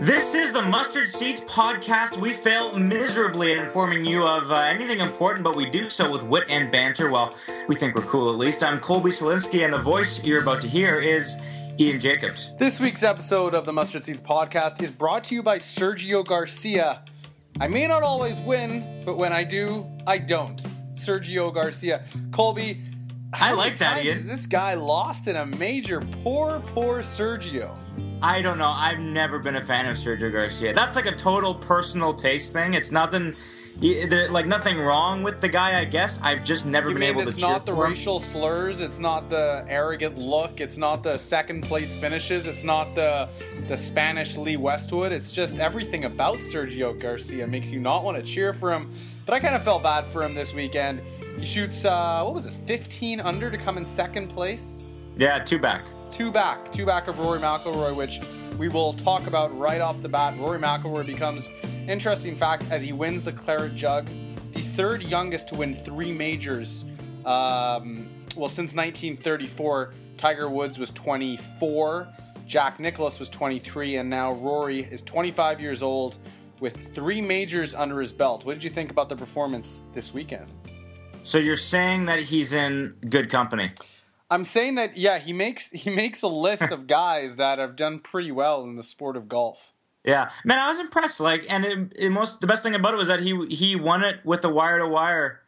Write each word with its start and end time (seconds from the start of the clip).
This 0.00 0.36
is 0.36 0.52
the 0.52 0.62
Mustard 0.62 1.08
Seeds 1.08 1.44
podcast. 1.44 2.20
We 2.20 2.32
fail 2.32 2.78
miserably 2.78 3.52
at 3.52 3.58
informing 3.58 4.04
you 4.04 4.24
of 4.24 4.48
uh, 4.48 4.54
anything 4.54 5.00
important, 5.00 5.42
but 5.42 5.56
we 5.56 5.68
do 5.68 5.90
so 5.90 6.12
with 6.12 6.22
wit 6.28 6.44
and 6.48 6.70
banter. 6.70 7.10
Well, 7.10 7.34
we 7.66 7.74
think 7.74 7.96
we're 7.96 8.02
cool 8.02 8.32
at 8.32 8.38
least. 8.38 8.62
I'm 8.62 8.78
Colby 8.78 9.10
Selinsky, 9.10 9.64
and 9.64 9.72
the 9.72 9.82
voice 9.82 10.24
you're 10.24 10.40
about 10.40 10.60
to 10.60 10.68
hear 10.68 11.00
is 11.00 11.40
Ian 11.80 11.98
Jacobs. 11.98 12.56
This 12.58 12.78
week's 12.78 13.02
episode 13.02 13.54
of 13.54 13.64
the 13.64 13.72
Mustard 13.72 14.04
Seeds 14.04 14.22
podcast 14.22 14.80
is 14.80 14.92
brought 14.92 15.24
to 15.24 15.34
you 15.34 15.42
by 15.42 15.58
Sergio 15.58 16.24
Garcia. 16.24 17.02
I 17.60 17.66
may 17.66 17.88
not 17.88 18.04
always 18.04 18.38
win, 18.38 19.02
but 19.04 19.16
when 19.16 19.32
I 19.32 19.42
do, 19.42 19.84
I 20.06 20.18
don't. 20.18 20.62
Sergio 20.94 21.52
Garcia. 21.52 22.04
Colby, 22.30 22.82
I 23.32 23.52
like 23.52 23.78
that, 23.78 24.04
Ian. 24.04 24.26
This 24.26 24.46
guy 24.46 24.74
lost 24.74 25.28
in 25.28 25.36
a 25.36 25.44
major. 25.46 26.00
Poor, 26.24 26.60
poor 26.68 27.00
Sergio. 27.02 27.76
I 28.22 28.40
don't 28.42 28.58
know. 28.58 28.68
I've 28.74 28.98
never 29.00 29.38
been 29.38 29.56
a 29.56 29.64
fan 29.64 29.86
of 29.86 29.96
Sergio 29.96 30.32
Garcia. 30.32 30.74
That's 30.74 30.96
like 30.96 31.06
a 31.06 31.14
total 31.14 31.54
personal 31.54 32.14
taste 32.14 32.52
thing. 32.52 32.74
It's 32.74 32.90
nothing. 32.90 33.34
there- 33.80 34.28
Like 34.28 34.46
nothing 34.46 34.78
wrong 34.78 35.22
with 35.22 35.40
the 35.40 35.48
guy, 35.48 35.78
I 35.78 35.84
guess. 35.84 36.20
I've 36.22 36.42
just 36.42 36.66
never 36.66 36.88
You 36.88 36.94
been 36.94 37.02
able 37.04 37.22
to 37.22 37.28
it's 37.28 37.40
not 37.40 37.64
the 37.66 37.74
racial 37.74 38.18
slurs, 38.18 38.80
it's 38.80 38.98
not 38.98 39.28
the 39.30 39.64
arrogant 39.68 40.18
look, 40.18 40.60
it's 40.60 40.76
not 40.76 41.02
the 41.04 41.16
second 41.18 41.62
place 41.62 41.94
finishes, 41.94 42.46
it's 42.46 42.64
not 42.64 42.94
the 42.96 43.28
the 43.68 43.76
Spanish 43.76 44.36
Lee 44.36 44.56
Westwood. 44.56 45.12
It's 45.12 45.32
just 45.32 45.58
everything 45.58 46.04
about 46.06 46.38
Sergio 46.38 46.98
Garcia 47.00 47.46
makes 47.46 47.70
you 47.70 47.78
not 47.78 48.02
want 48.04 48.16
to 48.16 48.22
cheer 48.24 48.52
for 48.52 48.72
him. 48.72 48.90
But 49.26 49.34
I 49.34 49.40
kind 49.40 49.54
of 49.54 49.62
felt 49.62 49.82
bad 49.82 50.06
for 50.12 50.24
him 50.24 50.34
this 50.34 50.52
weekend. 50.54 51.00
He 51.38 51.46
shoots 51.46 51.84
uh, 51.84 52.22
what 52.24 52.34
was 52.34 52.46
it, 52.46 52.54
15 52.66 53.20
under 53.20 53.48
to 53.48 53.56
come 53.56 53.78
in 53.78 53.86
second 53.86 54.28
place. 54.28 54.82
Yeah, 55.16 55.38
two 55.38 55.60
back. 55.60 55.82
Two 56.10 56.32
back, 56.32 56.72
two 56.72 56.84
back 56.84 57.06
of 57.06 57.20
Rory 57.20 57.38
McIlroy, 57.38 57.94
which 57.94 58.20
we 58.58 58.68
will 58.68 58.94
talk 58.94 59.28
about 59.28 59.56
right 59.56 59.80
off 59.80 60.02
the 60.02 60.08
bat. 60.08 60.36
Rory 60.36 60.58
McIlroy 60.58 61.06
becomes 61.06 61.48
interesting 61.86 62.36
fact 62.36 62.64
as 62.70 62.82
he 62.82 62.92
wins 62.92 63.22
the 63.22 63.32
Claret 63.32 63.76
Jug, 63.76 64.08
the 64.52 64.62
third 64.62 65.02
youngest 65.04 65.48
to 65.50 65.54
win 65.54 65.76
three 65.84 66.10
majors. 66.10 66.84
Um, 67.24 68.08
well, 68.36 68.48
since 68.48 68.74
1934, 68.74 69.94
Tiger 70.16 70.50
Woods 70.50 70.76
was 70.76 70.90
24, 70.90 72.08
Jack 72.48 72.80
Nicklaus 72.80 73.20
was 73.20 73.28
23, 73.28 73.96
and 73.96 74.10
now 74.10 74.32
Rory 74.32 74.80
is 74.90 75.02
25 75.02 75.60
years 75.60 75.82
old 75.82 76.16
with 76.58 76.94
three 76.94 77.22
majors 77.22 77.76
under 77.76 78.00
his 78.00 78.12
belt. 78.12 78.44
What 78.44 78.54
did 78.54 78.64
you 78.64 78.70
think 78.70 78.90
about 78.90 79.08
the 79.08 79.16
performance 79.16 79.80
this 79.94 80.12
weekend? 80.12 80.50
So 81.22 81.38
you're 81.38 81.56
saying 81.56 82.06
that 82.06 82.20
he's 82.20 82.52
in 82.52 82.96
good 83.08 83.30
company? 83.30 83.70
I'm 84.30 84.44
saying 84.44 84.74
that 84.76 84.96
yeah, 84.96 85.18
he 85.18 85.32
makes 85.32 85.70
he 85.70 85.90
makes 85.90 86.22
a 86.22 86.28
list 86.28 86.62
of 86.62 86.86
guys 86.86 87.36
that 87.36 87.58
have 87.58 87.76
done 87.76 87.98
pretty 87.98 88.30
well 88.32 88.62
in 88.64 88.76
the 88.76 88.82
sport 88.82 89.16
of 89.16 89.28
golf. 89.28 89.58
Yeah, 90.04 90.30
man, 90.44 90.58
I 90.58 90.68
was 90.68 90.78
impressed. 90.78 91.20
Like, 91.20 91.44
and 91.48 91.64
it, 91.64 91.92
it 91.96 92.10
most 92.10 92.40
the 92.40 92.46
best 92.46 92.62
thing 92.62 92.74
about 92.74 92.94
it 92.94 92.98
was 92.98 93.08
that 93.08 93.20
he 93.20 93.46
he 93.46 93.76
won 93.76 94.02
it 94.02 94.20
with 94.24 94.44
a 94.44 94.48
wire 94.48 94.78
to 94.78 94.88
wire 94.88 95.40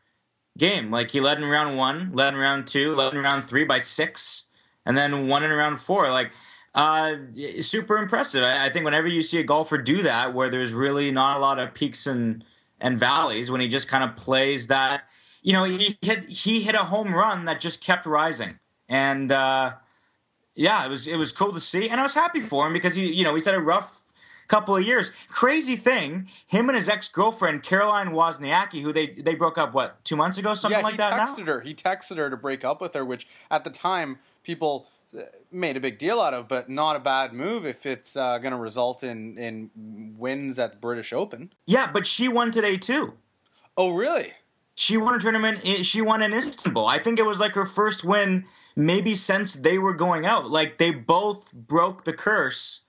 game. 0.59 0.91
Like 0.91 1.11
he 1.11 1.21
led 1.21 1.39
in 1.39 1.49
round 1.49 1.77
one, 1.77 2.11
led 2.13 2.35
in 2.35 2.41
round 2.41 2.67
two, 2.67 2.95
led 2.95 3.15
in 3.15 3.23
round 3.23 3.45
three 3.45 3.65
by 3.65 3.79
six, 3.79 4.49
and 4.85 4.97
then 4.97 5.29
won 5.29 5.43
in 5.45 5.51
round 5.51 5.81
four. 5.81 6.11
Like, 6.11 6.33
uh, 6.75 7.17
super 7.61 7.97
impressive. 7.97 8.43
I, 8.43 8.67
I 8.67 8.69
think 8.71 8.85
whenever 8.85 9.09
you 9.09 9.23
see 9.23 9.41
a 9.41 9.45
golfer 9.45 9.79
do 9.79 10.03
that, 10.03 10.35
where 10.35 10.49
there's 10.49 10.73
really 10.73 11.11
not 11.11 11.37
a 11.37 11.41
lot 11.41 11.59
of 11.59 11.75
peaks 11.75 12.07
and 12.07 12.45
and 12.81 12.99
valleys, 12.99 13.51
when 13.51 13.61
he 13.61 13.69
just 13.69 13.89
kind 13.89 14.05
of 14.05 14.17
plays 14.17 14.69
that, 14.69 15.05
you 15.43 15.53
know, 15.53 15.65
he 15.65 15.97
hit 16.03 16.29
he 16.29 16.63
hit 16.63 16.75
a 16.75 16.79
home 16.79 17.15
run 17.15 17.45
that 17.47 17.61
just 17.61 17.85
kept 17.85 18.07
rising, 18.07 18.59
and 18.89 19.33
uh, 19.33 19.73
yeah, 20.55 20.85
it 20.85 20.91
was 20.91 21.07
it 21.07 21.17
was 21.17 21.33
cool 21.33 21.53
to 21.53 21.61
see, 21.61 21.89
and 21.89 21.99
I 21.99 22.03
was 22.03 22.15
happy 22.15 22.41
for 22.41 22.67
him 22.67 22.73
because 22.73 22.95
he 22.95 23.13
you 23.13 23.25
know 23.25 23.35
he's 23.35 23.47
had 23.47 23.55
a 23.55 23.61
rough 23.61 24.05
couple 24.49 24.77
of 24.77 24.83
years. 24.83 25.15
Crazy 25.29 25.77
thing, 25.77 26.29
him 26.47 26.69
and 26.69 26.77
his 26.77 26.89
ex 26.89 27.11
girlfriend 27.11 27.63
Caroline 27.63 28.09
Wozniacki, 28.09 28.83
who 28.83 28.93
they 28.93 29.09
they 29.09 29.35
broke 29.35 29.57
up 29.57 29.73
what 29.73 30.05
two 30.05 30.17
months 30.17 30.37
ago, 30.37 30.53
something 30.55 30.79
yeah, 30.79 30.85
like 30.85 30.93
he 30.93 30.99
that. 30.99 31.19
texted 31.19 31.47
now 31.47 31.53
her. 31.55 31.61
He 31.63 31.75
texted 31.75 32.17
her 32.17 32.29
to 32.29 32.37
break 32.37 32.65
up 32.65 32.81
with 32.81 32.95
her, 32.95 33.05
which 33.05 33.27
at 33.51 33.65
the 33.65 33.71
time 33.71 34.19
people 34.43 34.89
uh, 35.17 35.23
made 35.51 35.77
a 35.77 35.81
big 35.81 35.99
deal 35.99 36.21
out 36.21 36.35
of, 36.35 36.49
but 36.49 36.69
not 36.69 36.97
a 36.97 37.01
bad 37.01 37.33
move 37.33 37.65
if 37.65 37.87
it's 37.87 38.17
uh, 38.17 38.39
going 38.39 38.53
to 38.53 38.59
result 38.59 39.03
in 39.03 39.39
in 39.39 39.71
wins 40.19 40.59
at 40.59 40.73
the 40.73 40.79
British 40.79 41.13
Open. 41.13 41.53
yeah, 41.67 41.91
but 41.93 42.05
she 42.05 42.29
won 42.29 42.51
today 42.51 42.77
too. 42.77 43.15
Oh, 43.77 43.91
really? 43.91 44.33
She 44.81 44.97
won 44.97 45.15
a 45.15 45.19
tournament. 45.19 45.61
Eh, 45.63 45.83
she 45.83 46.01
won 46.01 46.23
in 46.23 46.33
Istanbul. 46.33 46.87
I 46.87 46.97
think 46.99 47.19
it 47.19 47.27
was 47.27 47.39
like 47.39 47.55
her 47.55 47.67
first 47.67 48.03
win, 48.03 48.47
maybe 48.75 49.13
since 49.13 49.53
they 49.53 49.77
were 49.77 49.93
going 49.93 50.25
out. 50.25 50.49
Like 50.49 50.79
they 50.79 50.91
both 50.91 51.53
broke 51.53 52.05
the 52.05 52.15
curse 52.15 52.87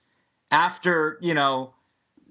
after 0.49 1.17
you 1.21 1.33
know 1.33 1.73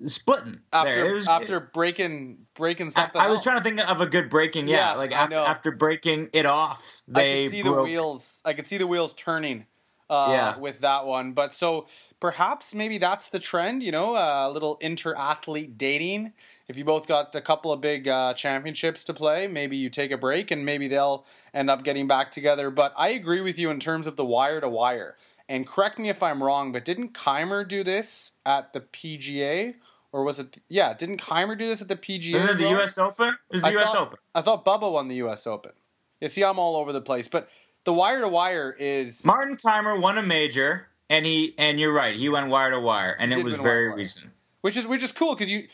splitting. 0.06 0.60
After 0.72 1.12
was- 1.12 1.28
eh, 1.28 1.32
after 1.32 1.60
breaking 1.60 2.46
breaking 2.54 2.86
I, 2.86 2.90
something. 2.90 3.20
I 3.20 3.28
was 3.28 3.42
trying 3.42 3.58
to 3.58 3.62
think 3.62 3.86
of 3.86 4.00
a 4.00 4.06
good 4.06 4.30
breaking. 4.30 4.66
Yeah, 4.66 4.92
Yeah, 4.92 4.94
like 4.94 5.12
after 5.12 5.36
after 5.36 5.70
breaking 5.72 6.30
it 6.32 6.46
off, 6.46 7.02
they 7.06 7.42
I 7.42 7.44
could 7.44 7.50
see 7.50 7.62
broke. 7.62 7.76
the 7.76 7.82
wheels. 7.82 8.40
I 8.46 8.52
could 8.54 8.66
see 8.66 8.78
the 8.78 8.86
wheels 8.86 9.12
turning. 9.12 9.66
Uh, 10.08 10.26
Yeah. 10.32 10.56
with 10.58 10.80
that 10.80 11.06
one, 11.06 11.34
but 11.34 11.54
so 11.54 11.86
perhaps 12.18 12.74
maybe 12.74 12.98
that's 12.98 13.28
the 13.28 13.38
trend. 13.38 13.80
You 13.84 13.92
know, 13.92 14.16
a 14.16 14.50
little 14.50 14.76
inter-athlete 14.80 15.78
dating. 15.78 16.32
If 16.70 16.76
you 16.76 16.84
both 16.84 17.08
got 17.08 17.34
a 17.34 17.40
couple 17.40 17.72
of 17.72 17.80
big 17.80 18.06
uh, 18.06 18.32
championships 18.34 19.02
to 19.02 19.12
play, 19.12 19.48
maybe 19.48 19.76
you 19.76 19.90
take 19.90 20.12
a 20.12 20.16
break, 20.16 20.52
and 20.52 20.64
maybe 20.64 20.86
they'll 20.86 21.26
end 21.52 21.68
up 21.68 21.82
getting 21.82 22.06
back 22.06 22.30
together. 22.30 22.70
But 22.70 22.94
I 22.96 23.08
agree 23.08 23.40
with 23.40 23.58
you 23.58 23.70
in 23.70 23.80
terms 23.80 24.06
of 24.06 24.14
the 24.14 24.24
wire 24.24 24.60
to 24.60 24.68
wire. 24.68 25.16
And 25.48 25.66
correct 25.66 25.98
me 25.98 26.10
if 26.10 26.22
I'm 26.22 26.40
wrong, 26.40 26.70
but 26.70 26.84
didn't 26.84 27.12
Kaymer 27.12 27.66
do 27.68 27.82
this 27.82 28.34
at 28.46 28.72
the 28.72 28.82
PGA, 28.82 29.74
or 30.12 30.22
was 30.22 30.38
it? 30.38 30.58
Yeah, 30.68 30.94
didn't 30.94 31.20
Kaymer 31.20 31.58
do 31.58 31.66
this 31.66 31.82
at 31.82 31.88
the 31.88 31.96
PGA? 31.96 32.34
Was 32.34 32.44
it 32.44 32.58
the? 32.58 32.68
U.S. 32.70 32.98
Open? 32.98 33.30
It 33.30 33.36
was 33.54 33.62
the 33.62 33.68
I 33.68 33.72
U.S. 33.72 33.90
thought- 33.92 34.02
Open. 34.06 34.18
I 34.36 34.40
thought 34.40 34.64
Bubba 34.64 34.92
won 34.92 35.08
the 35.08 35.16
U.S. 35.16 35.48
Open. 35.48 35.72
You 36.20 36.28
see, 36.28 36.44
I'm 36.44 36.60
all 36.60 36.76
over 36.76 36.92
the 36.92 37.00
place, 37.00 37.26
but 37.26 37.48
the 37.82 37.92
wire 37.92 38.20
to 38.20 38.28
wire 38.28 38.70
is 38.78 39.24
Martin 39.24 39.56
Kaymer 39.56 40.00
won 40.00 40.18
a 40.18 40.22
major, 40.22 40.86
and 41.08 41.26
he 41.26 41.52
and 41.58 41.80
you're 41.80 41.92
right, 41.92 42.14
he 42.14 42.28
went 42.28 42.48
wire 42.48 42.70
to 42.70 42.78
wire, 42.78 43.16
and 43.18 43.32
it 43.32 43.42
was 43.42 43.56
very 43.56 43.92
recent. 43.92 44.30
which 44.60 44.76
is 44.76 44.86
which 44.86 45.02
is 45.02 45.10
cool 45.10 45.34
because 45.34 45.50
you, 45.50 45.66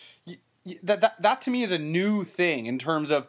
that, 0.82 1.00
that 1.00 1.22
that 1.22 1.41
to 1.43 1.50
me 1.50 1.62
is 1.62 1.71
a 1.71 1.78
new 1.78 2.25
thing 2.25 2.66
in 2.66 2.78
terms 2.78 3.10
of 3.10 3.27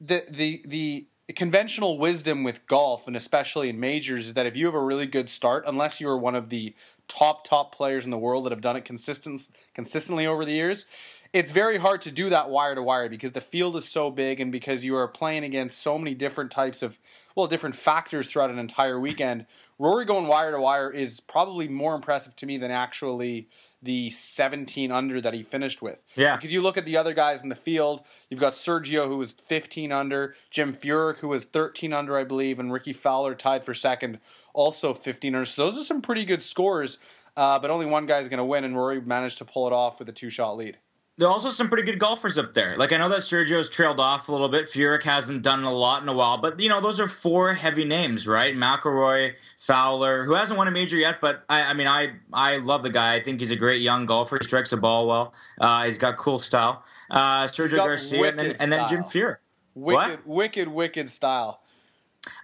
the 0.00 0.24
the 0.30 0.62
the 0.66 1.06
conventional 1.34 1.98
wisdom 1.98 2.44
with 2.44 2.66
golf 2.66 3.06
and 3.06 3.16
especially 3.16 3.70
in 3.70 3.80
majors 3.80 4.26
is 4.26 4.34
that 4.34 4.44
if 4.44 4.54
you 4.56 4.66
have 4.66 4.74
a 4.74 4.80
really 4.80 5.06
good 5.06 5.30
start, 5.30 5.64
unless 5.66 6.00
you 6.00 6.08
are 6.08 6.18
one 6.18 6.34
of 6.34 6.50
the 6.50 6.74
top 7.08 7.44
top 7.44 7.74
players 7.74 8.04
in 8.04 8.10
the 8.10 8.18
world 8.18 8.44
that 8.44 8.52
have 8.52 8.60
done 8.60 8.76
it 8.76 8.84
consistent 8.84 9.48
consistently 9.74 10.26
over 10.26 10.44
the 10.44 10.52
years. 10.52 10.86
It's 11.32 11.50
very 11.50 11.78
hard 11.78 12.00
to 12.02 12.12
do 12.12 12.30
that 12.30 12.48
wire 12.48 12.76
to 12.76 12.82
wire 12.82 13.08
because 13.08 13.32
the 13.32 13.40
field 13.40 13.74
is 13.76 13.88
so 13.88 14.10
big 14.10 14.40
and 14.40 14.52
because 14.52 14.84
you 14.84 14.94
are 14.94 15.08
playing 15.08 15.42
against 15.42 15.82
so 15.82 15.98
many 15.98 16.14
different 16.14 16.50
types 16.50 16.82
of 16.82 16.98
well 17.34 17.46
different 17.46 17.76
factors 17.76 18.28
throughout 18.28 18.50
an 18.50 18.58
entire 18.58 19.00
weekend. 19.00 19.46
Rory 19.78 20.04
going 20.04 20.28
wire 20.28 20.52
to 20.52 20.60
wire 20.60 20.90
is 20.90 21.20
probably 21.20 21.66
more 21.66 21.94
impressive 21.94 22.36
to 22.36 22.46
me 22.46 22.58
than 22.58 22.70
actually 22.70 23.48
the 23.84 24.10
17 24.10 24.90
under 24.90 25.20
that 25.20 25.34
he 25.34 25.42
finished 25.42 25.82
with. 25.82 25.98
Yeah. 26.16 26.36
Because 26.36 26.52
you 26.52 26.62
look 26.62 26.76
at 26.76 26.84
the 26.84 26.96
other 26.96 27.14
guys 27.14 27.42
in 27.42 27.50
the 27.50 27.54
field, 27.54 28.02
you've 28.28 28.40
got 28.40 28.54
Sergio 28.54 29.06
who 29.06 29.18
was 29.18 29.32
15 29.32 29.92
under, 29.92 30.34
Jim 30.50 30.74
Furyk 30.74 31.18
who 31.18 31.28
was 31.28 31.44
13 31.44 31.92
under, 31.92 32.18
I 32.18 32.24
believe, 32.24 32.58
and 32.58 32.72
Rickie 32.72 32.92
Fowler 32.92 33.34
tied 33.34 33.64
for 33.64 33.74
second, 33.74 34.18
also 34.54 34.94
15 34.94 35.34
under. 35.34 35.44
So 35.46 35.64
those 35.64 35.78
are 35.78 35.84
some 35.84 36.02
pretty 36.02 36.24
good 36.24 36.42
scores, 36.42 36.98
uh, 37.36 37.58
but 37.58 37.70
only 37.70 37.86
one 37.86 38.06
guy's 38.06 38.28
going 38.28 38.38
to 38.38 38.44
win, 38.44 38.64
and 38.64 38.76
Rory 38.76 39.00
managed 39.00 39.38
to 39.38 39.44
pull 39.44 39.66
it 39.66 39.72
off 39.72 39.98
with 39.98 40.08
a 40.08 40.12
two 40.12 40.30
shot 40.30 40.56
lead. 40.56 40.78
There 41.16 41.28
are 41.28 41.30
also 41.30 41.48
some 41.48 41.68
pretty 41.68 41.84
good 41.84 42.00
golfers 42.00 42.36
up 42.38 42.54
there. 42.54 42.76
Like 42.76 42.92
I 42.92 42.96
know 42.96 43.08
that 43.08 43.20
Sergio's 43.20 43.70
trailed 43.70 44.00
off 44.00 44.28
a 44.28 44.32
little 44.32 44.48
bit. 44.48 44.66
Furyk 44.66 45.04
hasn't 45.04 45.42
done 45.42 45.62
a 45.62 45.72
lot 45.72 46.02
in 46.02 46.08
a 46.08 46.12
while, 46.12 46.40
but 46.40 46.58
you 46.58 46.68
know 46.68 46.80
those 46.80 46.98
are 46.98 47.06
four 47.06 47.54
heavy 47.54 47.84
names, 47.84 48.26
right? 48.26 48.52
McIlroy, 48.54 49.34
Fowler, 49.56 50.24
who 50.24 50.34
hasn't 50.34 50.58
won 50.58 50.66
a 50.66 50.72
major 50.72 50.96
yet, 50.96 51.18
but 51.20 51.44
I, 51.48 51.62
I 51.62 51.74
mean, 51.74 51.86
I 51.86 52.14
I 52.32 52.56
love 52.56 52.82
the 52.82 52.90
guy. 52.90 53.14
I 53.14 53.22
think 53.22 53.38
he's 53.38 53.52
a 53.52 53.56
great 53.56 53.80
young 53.80 54.06
golfer. 54.06 54.38
He 54.40 54.44
strikes 54.44 54.70
the 54.70 54.76
ball 54.76 55.06
well. 55.06 55.34
Uh, 55.60 55.84
he's 55.84 55.98
got 55.98 56.16
cool 56.16 56.40
style. 56.40 56.82
Uh, 57.08 57.46
Sergio 57.46 57.76
Garcia, 57.76 58.24
and 58.24 58.38
then 58.38 58.56
and 58.58 58.72
then 58.72 58.88
Jim. 58.88 59.02
Furyk. 59.04 59.36
Wicked, 59.76 60.24
What? 60.24 60.26
wicked, 60.26 60.68
wicked 60.68 61.10
style. 61.10 61.60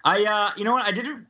I 0.05 0.23
uh 0.23 0.57
you 0.57 0.63
know 0.63 0.73
what 0.73 0.87
I 0.87 0.91
didn't 0.91 1.27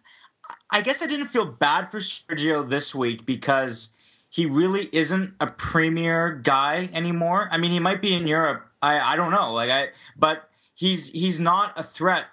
I 0.70 0.82
guess 0.82 1.02
I 1.02 1.08
didn't 1.08 1.28
feel 1.28 1.46
bad 1.46 1.90
for 1.90 2.00
Sergio 2.00 2.68
this 2.68 2.94
week 2.94 3.26
because 3.26 3.98
he 4.31 4.45
really 4.45 4.88
isn't 4.94 5.33
a 5.42 5.48
premier 5.48 6.31
guy 6.31 6.89
anymore. 6.94 7.50
I 7.51 7.57
mean 7.57 7.72
he 7.72 7.80
might 7.80 8.01
be 8.01 8.16
in 8.16 8.25
Europe. 8.25 8.66
I 8.81 9.13
I 9.13 9.16
don't 9.18 9.31
know. 9.31 9.54
Like 9.54 9.69
I 9.69 9.89
but 10.18 10.50
he's 10.74 11.12
he's 11.12 11.39
not 11.39 11.78
a 11.78 11.83
threat 11.83 12.25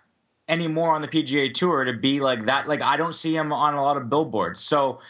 anymore 0.49 0.93
on 0.93 1.03
the 1.03 1.09
PGA 1.09 1.53
tour 1.53 1.85
to 1.85 1.93
be 1.93 2.21
like 2.21 2.45
that. 2.45 2.69
Like 2.69 2.83
I 2.83 2.97
don't 2.97 3.15
see 3.15 3.35
him 3.37 3.53
on 3.53 3.75
a 3.75 3.83
lot 3.83 3.97
of 3.97 4.09
billboards. 4.09 4.61
So 4.61 5.01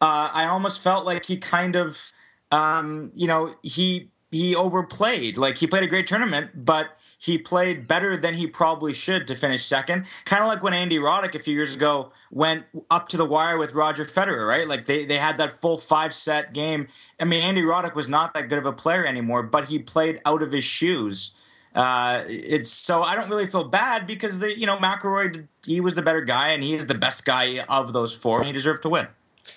uh 0.00 0.30
I 0.32 0.46
almost 0.46 0.82
felt 0.82 1.04
like 1.04 1.26
he 1.26 1.36
kind 1.36 1.74
of 1.74 2.12
um 2.52 3.10
you 3.16 3.26
know 3.26 3.56
he 3.64 4.12
he 4.30 4.56
overplayed. 4.56 5.36
Like 5.36 5.56
he 5.56 5.66
played 5.66 5.84
a 5.84 5.86
great 5.86 6.06
tournament, 6.06 6.50
but 6.54 6.96
he 7.18 7.38
played 7.38 7.88
better 7.88 8.16
than 8.16 8.34
he 8.34 8.46
probably 8.46 8.92
should 8.92 9.26
to 9.28 9.34
finish 9.34 9.64
second. 9.64 10.06
Kind 10.24 10.42
of 10.42 10.48
like 10.48 10.62
when 10.62 10.74
Andy 10.74 10.98
Roddick 10.98 11.34
a 11.34 11.38
few 11.38 11.54
years 11.54 11.74
ago 11.74 12.12
went 12.30 12.66
up 12.90 13.08
to 13.08 13.16
the 13.16 13.24
wire 13.24 13.58
with 13.58 13.74
Roger 13.74 14.04
Federer, 14.04 14.46
right? 14.46 14.66
Like 14.66 14.86
they, 14.86 15.04
they 15.04 15.18
had 15.18 15.38
that 15.38 15.52
full 15.52 15.78
five 15.78 16.12
set 16.14 16.52
game. 16.52 16.88
I 17.20 17.24
mean, 17.24 17.42
Andy 17.42 17.62
Roddick 17.62 17.94
was 17.94 18.08
not 18.08 18.34
that 18.34 18.48
good 18.48 18.58
of 18.58 18.66
a 18.66 18.72
player 18.72 19.06
anymore, 19.06 19.42
but 19.42 19.66
he 19.66 19.78
played 19.78 20.20
out 20.24 20.42
of 20.42 20.52
his 20.52 20.64
shoes. 20.64 21.34
Uh, 21.74 22.24
it's 22.26 22.70
so 22.70 23.02
I 23.02 23.14
don't 23.14 23.28
really 23.28 23.46
feel 23.46 23.64
bad 23.64 24.06
because 24.06 24.40
the 24.40 24.58
you 24.58 24.66
know 24.66 24.78
McIlroy 24.78 25.46
he 25.66 25.80
was 25.82 25.94
the 25.94 26.00
better 26.00 26.22
guy 26.22 26.48
and 26.48 26.62
he 26.62 26.72
is 26.72 26.86
the 26.86 26.94
best 26.94 27.26
guy 27.26 27.62
of 27.68 27.92
those 27.92 28.16
four 28.16 28.38
and 28.38 28.46
he 28.46 28.52
deserved 28.52 28.82
to 28.82 28.88
win. 28.88 29.08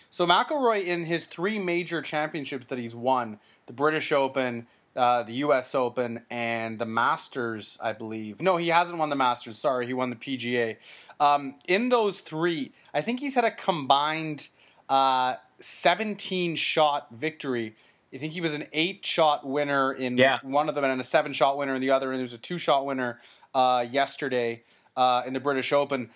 So 0.10 0.26
McIlroy 0.26 0.86
in 0.86 1.06
his 1.06 1.26
three 1.26 1.60
major 1.60 2.02
championships 2.02 2.66
that 2.68 2.80
he's 2.80 2.96
won, 2.96 3.40
the 3.70 3.74
British 3.74 4.12
Open, 4.12 4.66
uh, 4.96 5.22
the 5.22 5.34
U.S. 5.34 5.76
Open, 5.76 6.24
and 6.32 6.80
the 6.80 6.88
Masters, 6.88 7.78
I 7.82 7.94
believe. 7.94 8.42
No, 8.42 8.58
he 8.58 8.70
hasn't 8.70 8.98
won 8.98 9.10
the 9.10 9.16
Masters. 9.16 9.60
Sorry, 9.60 9.86
he 9.86 9.94
won 9.94 10.10
the 10.10 10.16
PGA. 10.16 10.78
Um, 11.20 11.54
in 11.68 11.90
those 11.90 12.20
three, 12.22 12.74
I 12.96 13.04
think 13.04 13.20
he's 13.20 13.36
had 13.36 13.44
a 13.46 13.52
combined 13.52 14.48
uh, 14.90 15.36
17 15.60 16.56
shot 16.56 17.10
victory. 17.12 17.76
I 18.12 18.18
think 18.18 18.34
he 18.34 18.42
was 18.42 18.54
an 18.56 18.66
eight 18.74 19.06
shot 19.06 19.48
winner 19.48 19.94
in 19.94 20.18
yeah. 20.18 20.40
one 20.42 20.68
of 20.68 20.74
them 20.74 20.84
and 20.84 21.00
a 21.00 21.04
seven 21.04 21.32
shot 21.32 21.56
winner 21.60 21.76
in 21.76 21.82
the 21.82 21.92
other, 21.92 22.12
and 22.12 22.18
there 22.18 22.24
was 22.24 22.34
a 22.34 22.40
two 22.40 22.58
shot 22.58 22.88
winner 22.88 23.22
uh, 23.54 23.86
yesterday 23.88 24.64
uh, 24.98 25.22
in 25.28 25.34
the 25.34 25.40
British 25.40 25.72
Open. 25.72 26.10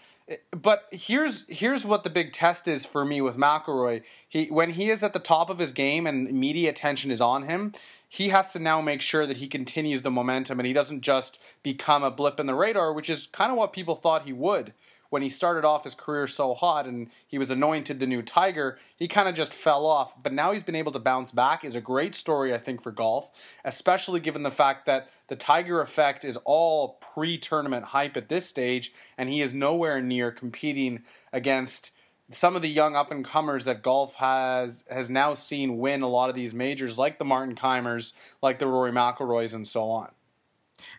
But 0.51 0.85
here's 0.91 1.45
here's 1.47 1.85
what 1.85 2.03
the 2.03 2.09
big 2.09 2.31
test 2.31 2.67
is 2.67 2.85
for 2.85 3.03
me 3.03 3.19
with 3.19 3.35
McIlroy. 3.35 4.03
He 4.27 4.45
when 4.45 4.71
he 4.71 4.89
is 4.89 5.03
at 5.03 5.13
the 5.13 5.19
top 5.19 5.49
of 5.49 5.59
his 5.59 5.73
game 5.73 6.07
and 6.07 6.31
media 6.31 6.69
attention 6.69 7.11
is 7.11 7.19
on 7.19 7.43
him, 7.43 7.73
he 8.07 8.29
has 8.29 8.53
to 8.53 8.59
now 8.59 8.79
make 8.79 9.01
sure 9.01 9.27
that 9.27 9.37
he 9.37 9.47
continues 9.47 10.01
the 10.01 10.11
momentum 10.11 10.59
and 10.59 10.67
he 10.67 10.73
doesn't 10.73 11.01
just 11.01 11.39
become 11.61 12.03
a 12.03 12.11
blip 12.11 12.39
in 12.39 12.45
the 12.45 12.55
radar, 12.55 12.93
which 12.93 13.09
is 13.09 13.27
kind 13.27 13.51
of 13.51 13.57
what 13.57 13.73
people 13.73 13.95
thought 13.95 14.23
he 14.23 14.33
would 14.33 14.73
when 15.13 15.21
he 15.21 15.30
started 15.30 15.63
off 15.63 15.83
his 15.83 15.94
career 15.94 16.25
so 16.25 16.56
hot 16.56 16.88
and 16.88 17.07
he 17.27 17.38
was 17.38 17.51
anointed 17.51 18.00
the 18.00 18.07
new 18.07 18.24
Tiger, 18.24 18.80
he 18.95 19.07
kind 19.07 19.30
of 19.30 19.36
just 19.36 19.54
fell 19.54 19.86
off. 19.86 20.12
But 20.24 20.33
now 20.33 20.51
he's 20.51 20.63
been 20.63 20.74
able 20.74 20.92
to 20.92 20.98
bounce 20.98 21.31
back 21.31 21.63
is 21.63 21.75
a 21.75 21.81
great 21.81 22.15
story, 22.15 22.51
I 22.51 22.57
think, 22.57 22.81
for 22.81 22.92
golf, 22.92 23.30
especially 23.63 24.19
given 24.19 24.42
the 24.42 24.50
fact 24.50 24.88
that 24.88 25.12
the 25.27 25.36
Tiger 25.36 25.83
effect 25.83 26.25
is 26.25 26.36
all 26.45 27.00
pre 27.13 27.38
tournament 27.38 27.86
hype 27.86 28.18
at 28.18 28.27
this 28.27 28.48
stage, 28.48 28.92
and 29.15 29.30
he 29.30 29.42
is 29.42 29.54
nowhere 29.54 30.01
near 30.01 30.31
competing 30.31 31.04
against 31.31 31.92
some 32.31 32.56
of 32.56 32.63
the 32.63 32.68
young 32.68 32.95
up 32.95 33.12
and 33.12 33.24
comers 33.24 33.65
that 33.65 33.83
golf 33.83 34.15
has 34.15 34.83
has 34.89 35.12
now 35.12 35.36
seen 35.36 35.77
win 35.77 36.01
a 36.01 36.10
lot 36.10 36.31
of 36.31 36.36
these 36.36 36.56
majors, 36.56 36.98
like 36.98 37.19
the 37.19 37.25
Martin 37.25 37.54
Kaymers, 37.54 38.13
like 38.42 38.57
the 38.57 38.65
Rory 38.65 38.92
McIlroys, 38.92 39.54
and 39.54 39.68
so 39.68 39.92
on. 39.92 40.10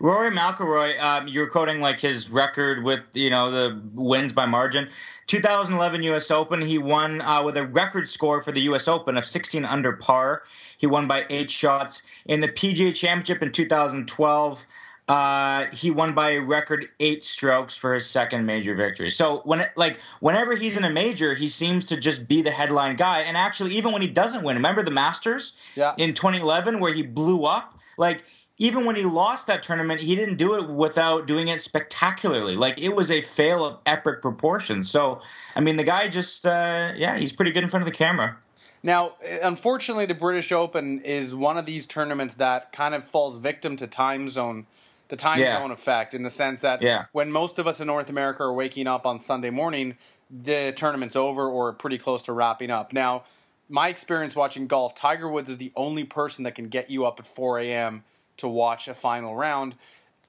Rory 0.01 0.31
McIlroy, 0.31 1.01
um, 1.01 1.29
you 1.29 1.41
were 1.41 1.47
quoting 1.47 1.81
like 1.81 2.01
his 2.01 2.31
record 2.31 2.85
with 2.85 3.03
you 3.15 3.31
know 3.31 3.51
the 3.51 3.81
wins 3.95 4.33
by 4.33 4.47
margin. 4.47 4.89
2011 5.27 6.03
U.S. 6.03 6.31
Open, 6.31 6.61
he 6.61 6.77
won 6.77 7.21
uh, 7.21 7.43
with 7.43 7.57
a 7.57 7.67
record 7.67 8.07
score 8.07 8.43
for 8.43 8.53
the 8.53 8.61
U.S. 8.63 8.87
Open 8.87 9.17
of 9.17 9.25
16 9.25 9.65
under 9.65 9.93
par. 9.93 10.43
He 10.77 10.87
won 10.87 11.09
by 11.09 11.25
eight 11.31 11.51
shots 11.51 12.07
in 12.27 12.41
the 12.41 12.49
PGA 12.49 12.95
Championship 12.95 13.43
in 13.43 13.51
2012. 13.51 14.67
Uh, 15.07 15.67
he 15.67 15.91
won 15.91 16.15
by 16.15 16.31
a 16.31 16.41
record 16.41 16.87
eight 16.99 17.23
strokes 17.23 17.77
for 17.77 17.93
his 17.93 18.07
second 18.07 18.47
major 18.47 18.75
victory. 18.75 19.11
So 19.11 19.43
when 19.45 19.61
it, 19.61 19.71
like 19.77 19.99
whenever 20.21 20.57
he's 20.57 20.79
in 20.79 20.85
a 20.85 20.91
major, 20.91 21.35
he 21.35 21.47
seems 21.47 21.85
to 21.87 22.01
just 22.01 22.27
be 22.27 22.41
the 22.41 22.51
headline 22.51 22.97
guy. 22.97 23.21
And 23.21 23.37
actually, 23.37 23.75
even 23.75 23.93
when 23.93 24.01
he 24.01 24.09
doesn't 24.09 24.43
win, 24.43 24.57
remember 24.57 24.83
the 24.83 24.91
Masters 24.91 25.59
yeah. 25.77 25.95
in 25.99 26.15
2011 26.15 26.81
where 26.81 26.95
he 26.95 27.07
blew 27.07 27.45
up, 27.45 27.79
like 27.99 28.25
even 28.59 28.85
when 28.85 28.95
he 28.95 29.05
lost 29.05 29.47
that 29.49 29.63
tournament, 29.63 30.01
he 30.01 30.15
didn't 30.15 30.37
do 30.37 30.55
it 30.55 30.71
without 30.71 31.27
doing 31.27 31.49
it 31.49 31.61
spectacularly. 31.61 32.57
Like 32.57 32.79
it 32.81 32.95
was 32.95 33.11
a 33.11 33.21
fail 33.21 33.65
of 33.65 33.79
epic 33.85 34.23
proportions. 34.23 34.91
So, 34.91 35.21
I 35.57 35.61
mean, 35.61 35.77
the 35.77 35.85
guy 35.85 36.09
just, 36.09 36.47
uh, 36.47 36.93
yeah, 36.97 37.17
he's 37.17 37.33
pretty 37.33 37.51
good 37.51 37.65
in 37.65 37.71
front 37.71 37.83
of 37.83 37.91
the 37.91 37.97
camera. 37.97 38.37
Now, 38.83 39.15
unfortunately, 39.43 40.07
the 40.07 40.15
British 40.15 40.53
Open 40.53 41.01
is 41.01 41.35
one 41.35 41.57
of 41.57 41.67
these 41.67 41.87
tournaments 41.87 42.35
that 42.35 42.71
kind 42.73 42.95
of 42.95 43.05
falls 43.07 43.39
victim 43.39 43.77
to 43.77 43.87
time 43.87 44.29
zone, 44.29 44.67
the 45.09 45.17
time 45.17 45.41
yeah. 45.41 45.59
zone 45.59 45.71
effect, 45.71 46.13
in 46.15 46.23
the 46.23 46.31
sense 46.31 46.61
that 46.61 46.83
yeah. 46.83 47.07
when 47.13 47.33
most 47.33 47.59
of 47.59 47.67
us 47.67 47.81
in 47.81 47.87
North 47.87 48.11
America 48.11 48.43
are 48.43 48.53
waking 48.53 48.87
up 48.87 49.07
on 49.07 49.19
Sunday 49.19 49.51
morning, 49.51 49.97
the 50.31 50.73
tournament's 50.77 51.17
over 51.17 51.49
or 51.49 51.73
pretty 51.73 51.97
close 51.97 52.23
to 52.25 52.33
wrapping 52.33 52.71
up. 52.71 52.93
Now, 52.93 53.25
my 53.71 53.89
experience 53.89 54.37
watching 54.37 54.67
golf, 54.67 54.95
Tiger 54.95 55.31
Woods 55.31 55.49
is 55.49 55.57
the 55.57 55.73
only 55.75 56.05
person 56.05 56.45
that 56.45 56.55
can 56.55 56.69
get 56.69 56.91
you 56.91 57.07
up 57.07 57.19
at 57.19 57.27
4 57.27 57.61
a.m 57.61 58.05
to 58.39 58.49
watch 58.49 58.89
a 58.89 58.95
final 58.95 59.35
round. 59.35 59.75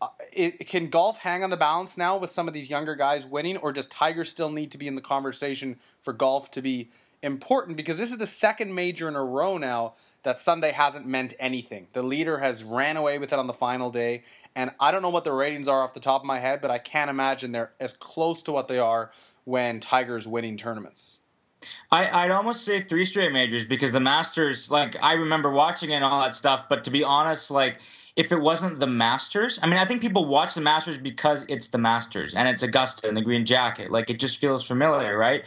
Uh, 0.02 0.08
it, 0.34 0.68
can 0.68 0.90
golf 0.90 1.18
hang 1.20 1.44
on 1.44 1.50
the 1.50 1.58
balance 1.58 1.98
now 1.98 2.18
with 2.18 2.30
some 2.30 2.48
of 2.48 2.54
these 2.54 2.70
younger 2.70 2.96
guys 2.96 3.26
winning, 3.26 3.58
or 3.58 3.72
does 3.72 3.88
Tiger 3.88 4.26
still 4.26 4.50
need 4.50 4.72
to 4.72 4.78
be 4.78 4.88
in 4.88 4.96
the 4.96 5.02
conversation 5.02 5.80
for 6.02 6.14
golf 6.14 6.52
to 6.52 6.62
be 6.62 6.92
important? 7.24 7.78
Because 7.78 7.98
this 7.98 8.12
is 8.12 8.18
the 8.18 8.28
second 8.28 8.74
major 8.74 9.08
in 9.08 9.16
a 9.16 9.24
row 9.24 9.58
now 9.58 9.94
that 10.24 10.40
Sunday 10.40 10.72
hasn't 10.72 11.06
meant 11.06 11.34
anything. 11.40 11.88
The 11.94 12.04
leader 12.04 12.40
has 12.40 12.64
ran 12.64 12.98
away 12.98 13.20
with 13.20 13.32
it 13.32 13.40
on 13.40 13.48
the 13.48 13.54
final 13.54 13.90
day, 13.90 14.24
and 14.56 14.72
I 14.80 14.92
don't 14.92 15.02
know 15.02 15.10
what 15.10 15.24
the 15.24 15.32
ratings 15.32 15.68
are 15.68 15.84
off 15.84 15.94
the 15.94 16.00
top 16.00 16.22
of 16.22 16.26
my 16.26 16.40
head, 16.40 16.62
but 16.62 16.72
I 16.72 16.80
can't 16.80 17.10
imagine 17.10 17.52
they're 17.52 17.74
as 17.80 17.94
close 17.94 18.42
to 18.44 18.52
what 18.52 18.68
they 18.68 18.80
are 18.80 19.12
when 19.44 19.80
Tiger's 19.80 20.28
winning 20.28 20.58
tournaments. 20.58 21.20
I, 21.92 22.28
would 22.28 22.32
almost 22.32 22.64
say 22.64 22.80
three 22.80 23.06
straight 23.06 23.32
majors 23.32 23.68
because 23.68 23.92
the 23.92 24.00
Masters, 24.00 24.72
like 24.72 24.96
I 25.02 25.14
remember 25.14 25.50
watching 25.50 25.92
it 25.92 25.96
and 25.96 26.04
all 26.04 26.22
that 26.22 26.36
stuff. 26.36 26.68
But 26.70 26.84
to 26.86 26.92
be 26.92 27.04
honest, 27.04 27.52
like 27.52 27.80
if 28.16 28.32
it 28.32 28.40
wasn't 28.40 28.80
the 28.80 28.88
Masters, 28.88 29.60
I 29.62 29.68
mean, 29.68 29.78
I 29.78 29.86
think 29.86 30.02
people 30.02 30.26
watch 30.26 30.56
the 30.56 30.62
Masters 30.62 31.02
because 31.02 31.46
it's 31.48 31.70
the 31.70 31.78
Masters 31.78 32.34
and 32.34 32.48
it's 32.48 32.64
Augusta 32.64 33.08
and 33.08 33.18
the 33.18 33.22
green 33.22 33.46
jacket. 33.46 33.92
Like 33.92 34.10
it 34.10 34.20
just 34.20 34.40
feels 34.40 34.66
familiar, 34.66 35.18
right? 35.18 35.44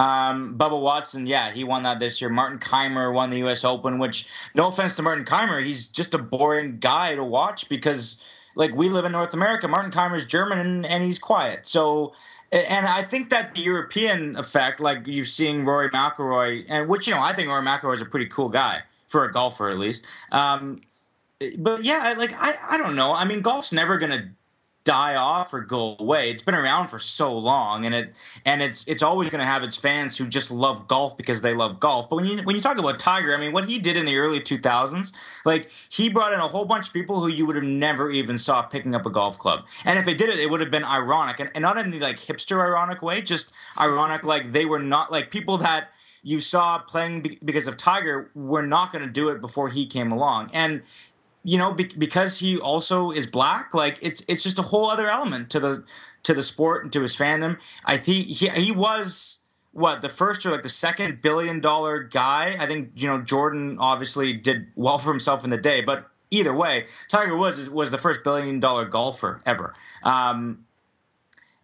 Um, 0.00 0.56
Bubba 0.56 0.80
Watson, 0.80 1.26
yeah, 1.26 1.50
he 1.50 1.62
won 1.62 1.82
that 1.82 2.00
this 2.00 2.22
year. 2.22 2.30
Martin 2.30 2.58
Kaymer 2.58 3.12
won 3.12 3.28
the 3.28 3.38
U.S. 3.38 3.64
Open, 3.66 3.98
which, 3.98 4.28
no 4.54 4.68
offense 4.68 4.96
to 4.96 5.02
Martin 5.02 5.26
Kaymer, 5.26 5.62
he's 5.62 5.88
just 5.90 6.14
a 6.14 6.18
boring 6.18 6.78
guy 6.78 7.14
to 7.16 7.22
watch 7.22 7.68
because, 7.68 8.22
like, 8.54 8.74
we 8.74 8.88
live 8.88 9.04
in 9.04 9.12
North 9.12 9.34
America. 9.34 9.68
Martin 9.68 9.90
Kaymer's 9.90 10.26
German 10.26 10.58
and, 10.58 10.86
and 10.86 11.04
he's 11.04 11.18
quiet. 11.18 11.66
So 11.66 12.14
and 12.52 12.86
I 12.86 13.02
think 13.02 13.30
that 13.30 13.54
the 13.54 13.60
European 13.62 14.36
effect, 14.36 14.80
like 14.80 15.02
you're 15.06 15.24
seeing 15.24 15.64
Rory 15.64 15.90
McIlroy, 15.90 16.64
and 16.68 16.88
which 16.88 17.06
you 17.06 17.14
know 17.14 17.22
I 17.22 17.32
think 17.32 17.48
Rory 17.48 17.64
McIlroy 17.64 17.94
is 17.94 18.02
a 18.02 18.06
pretty 18.06 18.26
cool 18.26 18.48
guy 18.48 18.82
for 19.08 19.24
a 19.24 19.32
golfer 19.32 19.70
at 19.70 19.78
least. 19.78 20.06
Um, 20.32 20.82
but 21.58 21.84
yeah, 21.84 22.14
like 22.18 22.32
I, 22.34 22.54
I 22.70 22.78
don't 22.78 22.96
know. 22.96 23.14
I 23.14 23.24
mean, 23.24 23.40
golf's 23.40 23.72
never 23.72 23.98
gonna 23.98 24.30
die 24.84 25.14
off 25.14 25.52
or 25.52 25.60
go 25.60 25.96
away. 25.98 26.30
It's 26.30 26.42
been 26.42 26.54
around 26.54 26.88
for 26.88 26.98
so 26.98 27.36
long, 27.36 27.84
and 27.84 27.94
it 27.94 28.16
and 28.44 28.62
it's 28.62 28.88
it's 28.88 29.02
always 29.02 29.28
going 29.28 29.40
to 29.40 29.46
have 29.46 29.62
its 29.62 29.76
fans 29.76 30.16
who 30.16 30.26
just 30.26 30.50
love 30.50 30.88
golf 30.88 31.16
because 31.16 31.42
they 31.42 31.54
love 31.54 31.80
golf. 31.80 32.08
But 32.08 32.16
when 32.16 32.24
you 32.24 32.42
when 32.42 32.56
you 32.56 32.62
talk 32.62 32.78
about 32.78 32.98
Tiger, 32.98 33.34
I 33.34 33.38
mean, 33.38 33.52
what 33.52 33.68
he 33.68 33.78
did 33.78 33.96
in 33.96 34.06
the 34.06 34.16
early 34.16 34.40
2000s, 34.40 35.14
like 35.44 35.70
he 35.90 36.08
brought 36.08 36.32
in 36.32 36.40
a 36.40 36.48
whole 36.48 36.64
bunch 36.64 36.88
of 36.88 36.94
people 36.94 37.20
who 37.20 37.28
you 37.28 37.46
would 37.46 37.56
have 37.56 37.64
never 37.64 38.10
even 38.10 38.38
saw 38.38 38.62
picking 38.62 38.94
up 38.94 39.04
a 39.04 39.10
golf 39.10 39.38
club. 39.38 39.64
And 39.84 39.98
if 39.98 40.06
they 40.06 40.14
did 40.14 40.30
it, 40.30 40.38
it 40.38 40.50
would 40.50 40.60
have 40.60 40.70
been 40.70 40.84
ironic, 40.84 41.40
and, 41.40 41.50
and 41.54 41.62
not 41.62 41.76
in 41.76 41.90
the 41.90 42.00
like 42.00 42.16
hipster 42.16 42.64
ironic 42.64 43.02
way, 43.02 43.20
just 43.20 43.52
ironic 43.78 44.24
like 44.24 44.52
they 44.52 44.64
were 44.64 44.78
not 44.78 45.12
like 45.12 45.30
people 45.30 45.58
that 45.58 45.88
you 46.22 46.40
saw 46.40 46.78
playing 46.78 47.38
because 47.44 47.66
of 47.66 47.76
Tiger 47.76 48.30
were 48.34 48.62
not 48.62 48.92
going 48.92 49.04
to 49.04 49.10
do 49.10 49.28
it 49.30 49.40
before 49.40 49.68
he 49.68 49.86
came 49.86 50.12
along. 50.12 50.50
And 50.52 50.82
you 51.42 51.58
know, 51.58 51.72
be- 51.72 51.92
because 51.96 52.38
he 52.38 52.58
also 52.58 53.10
is 53.10 53.30
black, 53.30 53.74
like 53.74 53.98
it's 54.00 54.24
it's 54.28 54.42
just 54.42 54.58
a 54.58 54.62
whole 54.62 54.90
other 54.90 55.08
element 55.08 55.50
to 55.50 55.60
the 55.60 55.84
to 56.22 56.34
the 56.34 56.42
sport 56.42 56.84
and 56.84 56.92
to 56.92 57.00
his 57.00 57.16
fandom. 57.16 57.58
I 57.84 57.96
think 57.96 58.26
he 58.28 58.48
he 58.48 58.72
was 58.72 59.42
what 59.72 60.02
the 60.02 60.08
first 60.08 60.44
or 60.44 60.50
like 60.50 60.62
the 60.62 60.68
second 60.68 61.22
billion 61.22 61.60
dollar 61.60 62.02
guy. 62.02 62.56
I 62.58 62.66
think 62.66 62.92
you 62.94 63.08
know 63.08 63.22
Jordan 63.22 63.78
obviously 63.78 64.32
did 64.32 64.66
well 64.74 64.98
for 64.98 65.10
himself 65.10 65.44
in 65.44 65.50
the 65.50 65.60
day, 65.60 65.80
but 65.80 66.08
either 66.30 66.54
way, 66.54 66.86
Tiger 67.08 67.36
Woods 67.36 67.68
was 67.70 67.90
the 67.90 67.98
first 67.98 68.22
billion 68.24 68.60
dollar 68.60 68.84
golfer 68.84 69.40
ever. 69.46 69.74
Um, 70.02 70.66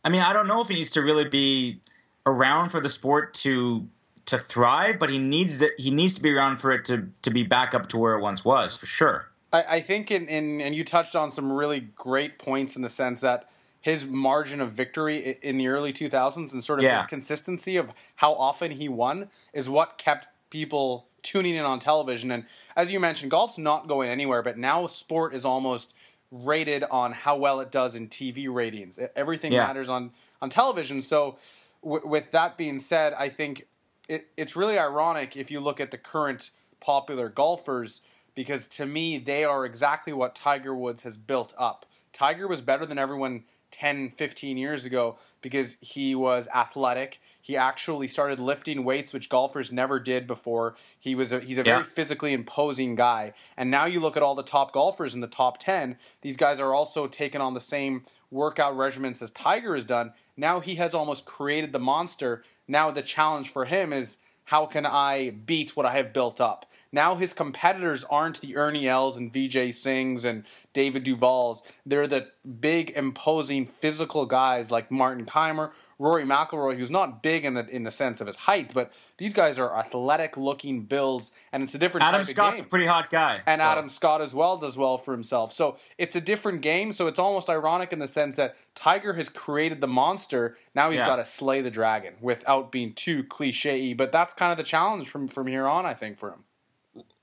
I 0.04 0.08
mean, 0.08 0.20
I 0.20 0.32
don't 0.32 0.46
know 0.46 0.60
if 0.60 0.68
he 0.68 0.74
needs 0.74 0.90
to 0.90 1.02
really 1.02 1.28
be 1.28 1.80
around 2.24 2.70
for 2.70 2.80
the 2.80 2.88
sport 2.88 3.34
to 3.34 3.88
to 4.26 4.38
thrive, 4.38 4.98
but 4.98 5.10
he 5.10 5.18
needs 5.18 5.58
that 5.60 5.72
he 5.78 5.90
needs 5.90 6.14
to 6.14 6.22
be 6.22 6.32
around 6.32 6.58
for 6.58 6.72
it 6.72 6.84
to 6.86 7.08
to 7.22 7.30
be 7.30 7.42
back 7.42 7.74
up 7.74 7.88
to 7.90 7.98
where 7.98 8.14
it 8.14 8.20
once 8.20 8.44
was 8.44 8.76
for 8.76 8.86
sure. 8.86 9.28
I, 9.56 9.76
I 9.76 9.80
think 9.80 10.10
in, 10.10 10.28
in 10.28 10.60
and 10.60 10.74
you 10.74 10.84
touched 10.84 11.16
on 11.16 11.30
some 11.30 11.50
really 11.50 11.80
great 11.80 12.38
points 12.38 12.76
in 12.76 12.82
the 12.82 12.90
sense 12.90 13.20
that 13.20 13.48
his 13.80 14.04
margin 14.04 14.60
of 14.60 14.72
victory 14.72 15.38
in 15.42 15.56
the 15.58 15.68
early 15.68 15.92
2000s 15.92 16.52
and 16.52 16.62
sort 16.62 16.80
of 16.80 16.84
yeah. 16.84 17.02
his 17.02 17.06
consistency 17.06 17.76
of 17.76 17.90
how 18.16 18.34
often 18.34 18.72
he 18.72 18.88
won 18.88 19.30
is 19.52 19.68
what 19.68 19.96
kept 19.96 20.26
people 20.50 21.06
tuning 21.22 21.54
in 21.54 21.64
on 21.64 21.78
television. 21.78 22.30
And 22.30 22.44
as 22.74 22.92
you 22.92 23.00
mentioned, 23.00 23.30
golf's 23.30 23.58
not 23.58 23.88
going 23.88 24.08
anywhere, 24.08 24.42
but 24.42 24.58
now 24.58 24.86
sport 24.86 25.34
is 25.34 25.44
almost 25.44 25.94
rated 26.30 26.82
on 26.84 27.12
how 27.12 27.36
well 27.36 27.60
it 27.60 27.70
does 27.70 27.94
in 27.94 28.08
TV 28.08 28.52
ratings. 28.52 28.98
Everything 29.14 29.52
yeah. 29.52 29.66
matters 29.66 29.88
on, 29.88 30.10
on 30.42 30.50
television. 30.50 31.00
So, 31.00 31.38
w- 31.82 32.06
with 32.06 32.32
that 32.32 32.58
being 32.58 32.80
said, 32.80 33.12
I 33.14 33.28
think 33.28 33.66
it, 34.08 34.26
it's 34.36 34.56
really 34.56 34.78
ironic 34.78 35.36
if 35.36 35.50
you 35.50 35.60
look 35.60 35.80
at 35.80 35.92
the 35.92 35.98
current 35.98 36.50
popular 36.80 37.28
golfers 37.28 38.02
because 38.36 38.68
to 38.68 38.86
me 38.86 39.18
they 39.18 39.42
are 39.42 39.66
exactly 39.66 40.12
what 40.12 40.36
Tiger 40.36 40.76
Woods 40.76 41.02
has 41.02 41.16
built 41.16 41.52
up. 41.58 41.84
Tiger 42.12 42.46
was 42.46 42.60
better 42.60 42.86
than 42.86 42.98
everyone 42.98 43.42
10, 43.72 44.10
15 44.10 44.56
years 44.56 44.84
ago 44.84 45.18
because 45.42 45.76
he 45.80 46.14
was 46.14 46.46
athletic. 46.54 47.20
He 47.42 47.56
actually 47.56 48.08
started 48.08 48.38
lifting 48.40 48.84
weights, 48.84 49.12
which 49.12 49.28
golfers 49.28 49.70
never 49.70 50.00
did 50.00 50.26
before. 50.26 50.76
He 50.98 51.14
was 51.14 51.32
a, 51.32 51.40
he's 51.40 51.58
a 51.58 51.62
very 51.62 51.84
physically 51.84 52.32
imposing 52.32 52.94
guy. 52.94 53.34
And 53.56 53.70
now 53.70 53.84
you 53.84 54.00
look 54.00 54.16
at 54.16 54.22
all 54.22 54.34
the 54.34 54.42
top 54.42 54.72
golfers 54.72 55.14
in 55.14 55.20
the 55.20 55.26
top 55.26 55.58
10, 55.58 55.96
these 56.22 56.36
guys 56.36 56.58
are 56.58 56.74
also 56.74 57.06
taking 57.06 57.40
on 57.40 57.54
the 57.54 57.60
same 57.60 58.04
workout 58.30 58.74
regimens 58.74 59.22
as 59.22 59.30
Tiger 59.30 59.74
has 59.74 59.84
done. 59.84 60.12
Now 60.36 60.60
he 60.60 60.76
has 60.76 60.94
almost 60.94 61.24
created 61.24 61.72
the 61.72 61.78
monster. 61.78 62.42
Now 62.66 62.90
the 62.90 63.02
challenge 63.02 63.50
for 63.50 63.64
him 63.64 63.92
is 63.92 64.18
how 64.46 64.64
can 64.64 64.86
I 64.86 65.30
beat 65.30 65.76
what 65.76 65.86
I 65.86 65.96
have 65.96 66.12
built 66.12 66.40
up? 66.40 66.70
Now 66.92 67.16
his 67.16 67.34
competitors 67.34 68.04
aren't 68.04 68.40
the 68.40 68.56
Ernie 68.56 68.88
Els 68.88 69.16
and 69.16 69.32
Vijay 69.32 69.68
Singhs 69.68 70.24
and 70.24 70.44
David 70.72 71.04
Duvals. 71.04 71.62
They're 71.84 72.06
the 72.06 72.28
big, 72.60 72.90
imposing, 72.90 73.66
physical 73.66 74.24
guys 74.24 74.70
like 74.70 74.90
Martin 74.90 75.26
Kaymer, 75.26 75.72
Rory 75.98 76.24
McIlroy, 76.24 76.76
who's 76.76 76.90
not 76.90 77.22
big 77.22 77.44
in 77.44 77.54
the 77.54 77.66
in 77.68 77.84
the 77.84 77.90
sense 77.90 78.20
of 78.20 78.26
his 78.26 78.36
height, 78.36 78.72
but 78.74 78.92
these 79.16 79.32
guys 79.32 79.58
are 79.58 79.78
athletic 79.78 80.36
looking 80.36 80.82
builds, 80.82 81.30
and 81.52 81.62
it's 81.62 81.74
a 81.74 81.78
different. 81.78 82.06
Adam 82.06 82.24
Scott's 82.24 82.60
a 82.60 82.66
pretty 82.66 82.86
hot 82.86 83.08
guy, 83.08 83.40
and 83.46 83.58
so. 83.58 83.64
Adam 83.64 83.88
Scott 83.88 84.20
as 84.20 84.34
well 84.34 84.58
does 84.58 84.76
well 84.76 84.98
for 84.98 85.12
himself. 85.12 85.52
So 85.52 85.78
it's 85.96 86.14
a 86.14 86.20
different 86.20 86.60
game. 86.60 86.92
So 86.92 87.06
it's 87.06 87.18
almost 87.18 87.48
ironic 87.48 87.92
in 87.92 87.98
the 87.98 88.08
sense 88.08 88.36
that 88.36 88.56
Tiger 88.74 89.14
has 89.14 89.28
created 89.28 89.80
the 89.80 89.86
monster. 89.86 90.56
Now 90.74 90.90
he's 90.90 90.98
yeah. 90.98 91.06
got 91.06 91.16
to 91.16 91.24
slay 91.24 91.62
the 91.62 91.70
dragon 91.70 92.14
without 92.20 92.70
being 92.70 92.92
too 92.92 93.24
cliche. 93.24 93.94
But 93.94 94.12
that's 94.12 94.34
kind 94.34 94.52
of 94.52 94.58
the 94.58 94.64
challenge 94.64 95.08
from 95.08 95.28
from 95.28 95.46
here 95.46 95.66
on, 95.66 95.86
I 95.86 95.94
think, 95.94 96.18
for 96.18 96.30
him. 96.30 96.44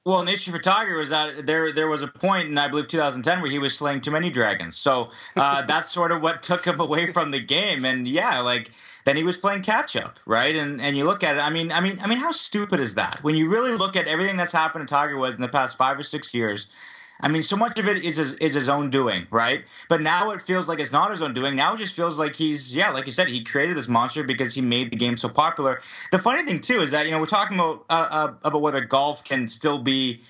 Well, 0.05 0.25
the 0.25 0.33
issue 0.33 0.51
for 0.51 0.59
Tiger 0.59 0.97
was 0.97 1.11
that 1.11 1.45
there 1.45 1.71
there 1.71 1.87
was 1.87 2.01
a 2.01 2.07
point 2.07 2.49
in 2.49 2.57
I 2.57 2.67
believe 2.67 2.89
2010 2.89 3.41
where 3.41 3.49
he 3.49 3.57
was 3.57 3.77
slaying 3.77 4.01
too 4.01 4.11
many 4.11 4.29
dragons. 4.29 4.75
So 4.75 5.11
uh, 5.35 5.61
that's 5.65 5.91
sort 5.91 6.11
of 6.11 6.21
what 6.21 6.43
took 6.43 6.65
him 6.65 6.79
away 6.79 7.11
from 7.11 7.31
the 7.31 7.41
game. 7.41 7.85
And 7.85 8.05
yeah, 8.05 8.41
like 8.41 8.71
then 9.05 9.15
he 9.15 9.23
was 9.23 9.37
playing 9.37 9.63
catch 9.63 9.95
up, 9.95 10.19
right? 10.25 10.55
And 10.55 10.81
and 10.81 10.97
you 10.97 11.05
look 11.05 11.23
at 11.23 11.37
it. 11.37 11.39
I 11.39 11.49
mean, 11.49 11.71
I 11.71 11.79
mean, 11.79 11.99
I 12.01 12.07
mean, 12.07 12.17
how 12.17 12.31
stupid 12.31 12.81
is 12.81 12.95
that? 12.95 13.19
When 13.23 13.35
you 13.35 13.49
really 13.49 13.77
look 13.77 13.95
at 13.95 14.07
everything 14.07 14.35
that's 14.35 14.51
happened 14.51 14.87
to 14.87 14.93
Tiger 14.93 15.17
Woods 15.17 15.37
in 15.37 15.41
the 15.41 15.47
past 15.47 15.77
five 15.77 15.97
or 15.97 16.03
six 16.03 16.33
years, 16.33 16.69
I 17.23 17.29
mean, 17.29 17.41
so 17.41 17.55
much 17.55 17.79
of 17.79 17.87
it 17.87 18.03
is 18.03 18.17
his, 18.17 18.37
is 18.39 18.53
his 18.53 18.67
own 18.67 18.89
doing, 18.89 19.27
right? 19.31 19.63
But 19.87 20.01
now 20.01 20.31
it 20.31 20.41
feels 20.41 20.67
like 20.67 20.79
it's 20.79 20.91
not 20.91 21.09
his 21.09 21.21
own 21.21 21.33
doing. 21.33 21.55
Now 21.55 21.73
it 21.73 21.77
just 21.77 21.95
feels 21.95 22.19
like 22.19 22.35
he's, 22.35 22.75
yeah, 22.75 22.91
like 22.91 23.05
you 23.05 23.13
said, 23.13 23.29
he 23.29 23.45
created 23.45 23.77
this 23.77 23.87
monster 23.87 24.25
because 24.25 24.55
he 24.55 24.61
made 24.61 24.91
the 24.91 24.97
game 24.97 25.15
so 25.15 25.29
popular. 25.29 25.81
The 26.11 26.19
funny 26.19 26.43
thing 26.43 26.59
too 26.59 26.81
is 26.81 26.91
that 26.91 27.05
you 27.05 27.11
know 27.11 27.19
we're 27.21 27.25
talking 27.27 27.57
about 27.57 27.85
uh, 27.89 28.07
uh, 28.11 28.33
about 28.43 28.61
whether 28.61 28.81
golf 28.81 29.23
can 29.23 29.47
still 29.47 29.81
be 29.81 30.21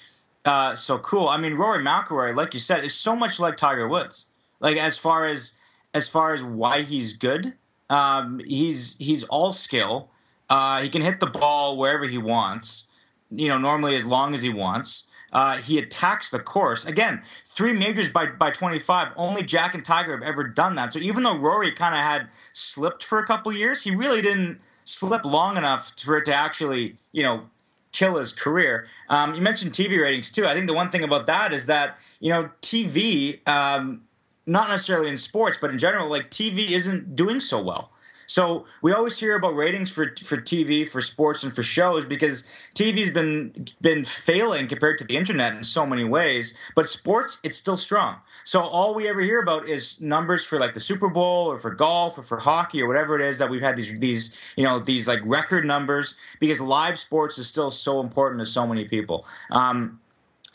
uh, 0.46 0.76
so 0.76 1.00
cool. 1.00 1.28
I 1.28 1.38
mean, 1.38 1.56
Rory 1.56 1.84
McIlroy, 1.84 2.36
like 2.36 2.54
you 2.54 2.60
said, 2.60 2.84
is 2.84 2.94
so 2.94 3.16
much 3.16 3.40
like 3.40 3.58
Tiger 3.58 3.88
Woods. 3.88 4.30
Like 4.60 4.78
as 4.78 4.98
far 4.98 5.28
as 5.28 5.58
as 5.96 6.10
far 6.10 6.34
as 6.36 6.44
why 6.44 6.84
he's 6.84 7.18
good, 7.18 7.54
um, 7.90 8.40
he's 8.46 8.98
he's 9.00 9.24
all 9.24 9.52
skill. 9.52 10.10
Uh, 10.48 10.82
he 10.84 10.90
can 10.90 11.02
hit 11.02 11.20
the 11.20 11.26
ball 11.26 11.76
wherever 11.76 12.06
he 12.06 12.20
wants. 12.20 12.90
You 13.36 13.50
know, 13.50 13.58
normally 13.58 13.96
as 13.96 14.06
long 14.06 14.34
as 14.34 14.42
he 14.42 14.50
wants. 14.50 15.10
Uh, 15.32 15.58
he 15.58 15.80
attacks 15.80 16.30
the 16.30 16.38
course. 16.38 16.86
Again, 16.86 17.24
three 17.44 17.74
majors 17.74 18.14
by, 18.14 18.28
by 18.28 18.52
25. 18.52 19.10
Only 19.16 19.42
Jack 19.42 19.74
and 19.74 19.84
Tiger 19.84 20.12
have 20.12 20.22
ever 20.22 20.44
done 20.44 20.76
that. 20.76 20.94
So 20.94 21.00
even 21.00 21.24
though 21.24 21.36
Rory 21.36 21.72
kind 21.72 21.96
of 21.96 22.02
had 22.02 22.30
slipped 22.54 23.04
for 23.04 23.18
a 23.18 23.26
couple 23.26 23.52
years, 23.52 23.84
he 23.84 23.96
really 23.96 24.22
didn't 24.22 24.60
slip 24.86 25.26
long 25.26 25.58
enough 25.58 25.96
for 26.00 26.18
it 26.18 26.26
to 26.26 26.36
actually, 26.36 26.98
you 27.12 27.24
know, 27.24 27.50
kill 27.94 28.18
his 28.18 28.36
career. 28.36 28.88
Um, 29.10 29.34
you 29.34 29.42
mentioned 29.42 29.72
TV 29.72 30.02
ratings 30.02 30.32
too. 30.32 30.46
I 30.46 30.54
think 30.54 30.68
the 30.68 30.74
one 30.74 30.90
thing 30.90 31.04
about 31.04 31.26
that 31.28 31.52
is 31.52 31.68
that, 31.68 31.98
you 32.20 32.30
know, 32.30 32.50
TV, 32.62 33.48
um, 33.48 34.04
not 34.46 34.70
necessarily 34.70 35.10
in 35.10 35.18
sports, 35.18 35.58
but 35.60 35.72
in 35.72 35.80
general, 35.80 36.10
like 36.10 36.30
TV 36.30 36.72
isn't 36.72 37.16
doing 37.16 37.40
so 37.40 37.62
well. 37.62 37.92
So 38.28 38.66
we 38.82 38.92
always 38.92 39.20
hear 39.20 39.36
about 39.36 39.56
ratings 39.56 39.92
for 39.92 40.06
for 40.24 40.38
TV, 40.38 40.88
for 40.88 41.02
sports, 41.02 41.44
and 41.44 41.54
for 41.54 41.64
shows 41.64 42.06
because 42.06 42.48
TV's 42.76 43.14
been 43.14 43.68
been 43.82 44.06
failing 44.06 44.68
compared 44.68 44.98
to 45.00 45.06
the 45.06 45.18
internet 45.18 45.56
in 45.56 45.64
so 45.64 45.86
many 45.86 46.04
ways. 46.04 46.58
But 46.76 46.88
sports, 46.88 47.40
it's 47.44 47.58
still 47.58 47.78
strong. 47.78 48.18
So 48.44 48.62
all 48.62 48.94
we 48.94 49.08
ever 49.08 49.22
hear 49.22 49.42
about 49.42 49.68
is 49.68 50.02
numbers 50.02 50.46
for 50.46 50.60
like 50.60 50.74
the 50.74 50.80
Super 50.80 51.10
Bowl 51.10 51.52
or 51.52 51.58
for 51.58 51.72
golf 51.72 52.18
or 52.18 52.24
for 52.24 52.40
hockey 52.40 52.82
or 52.82 52.88
whatever 52.88 53.20
it 53.20 53.28
is 53.28 53.40
that 53.40 53.50
we've 53.50 53.62
had 53.62 53.76
these 53.76 53.98
these 54.00 54.36
you 54.56 54.64
know 54.64 54.80
these 54.80 55.08
like 55.08 55.22
record 55.24 55.66
numbers 55.66 56.20
because 56.40 56.60
live 56.60 57.00
sports 57.00 57.38
is 57.38 57.48
still 57.48 57.72
so 57.72 58.00
important 58.00 58.40
to 58.40 58.46
so 58.46 58.68
many 58.68 58.86
people. 58.86 59.26
Um, 59.52 60.00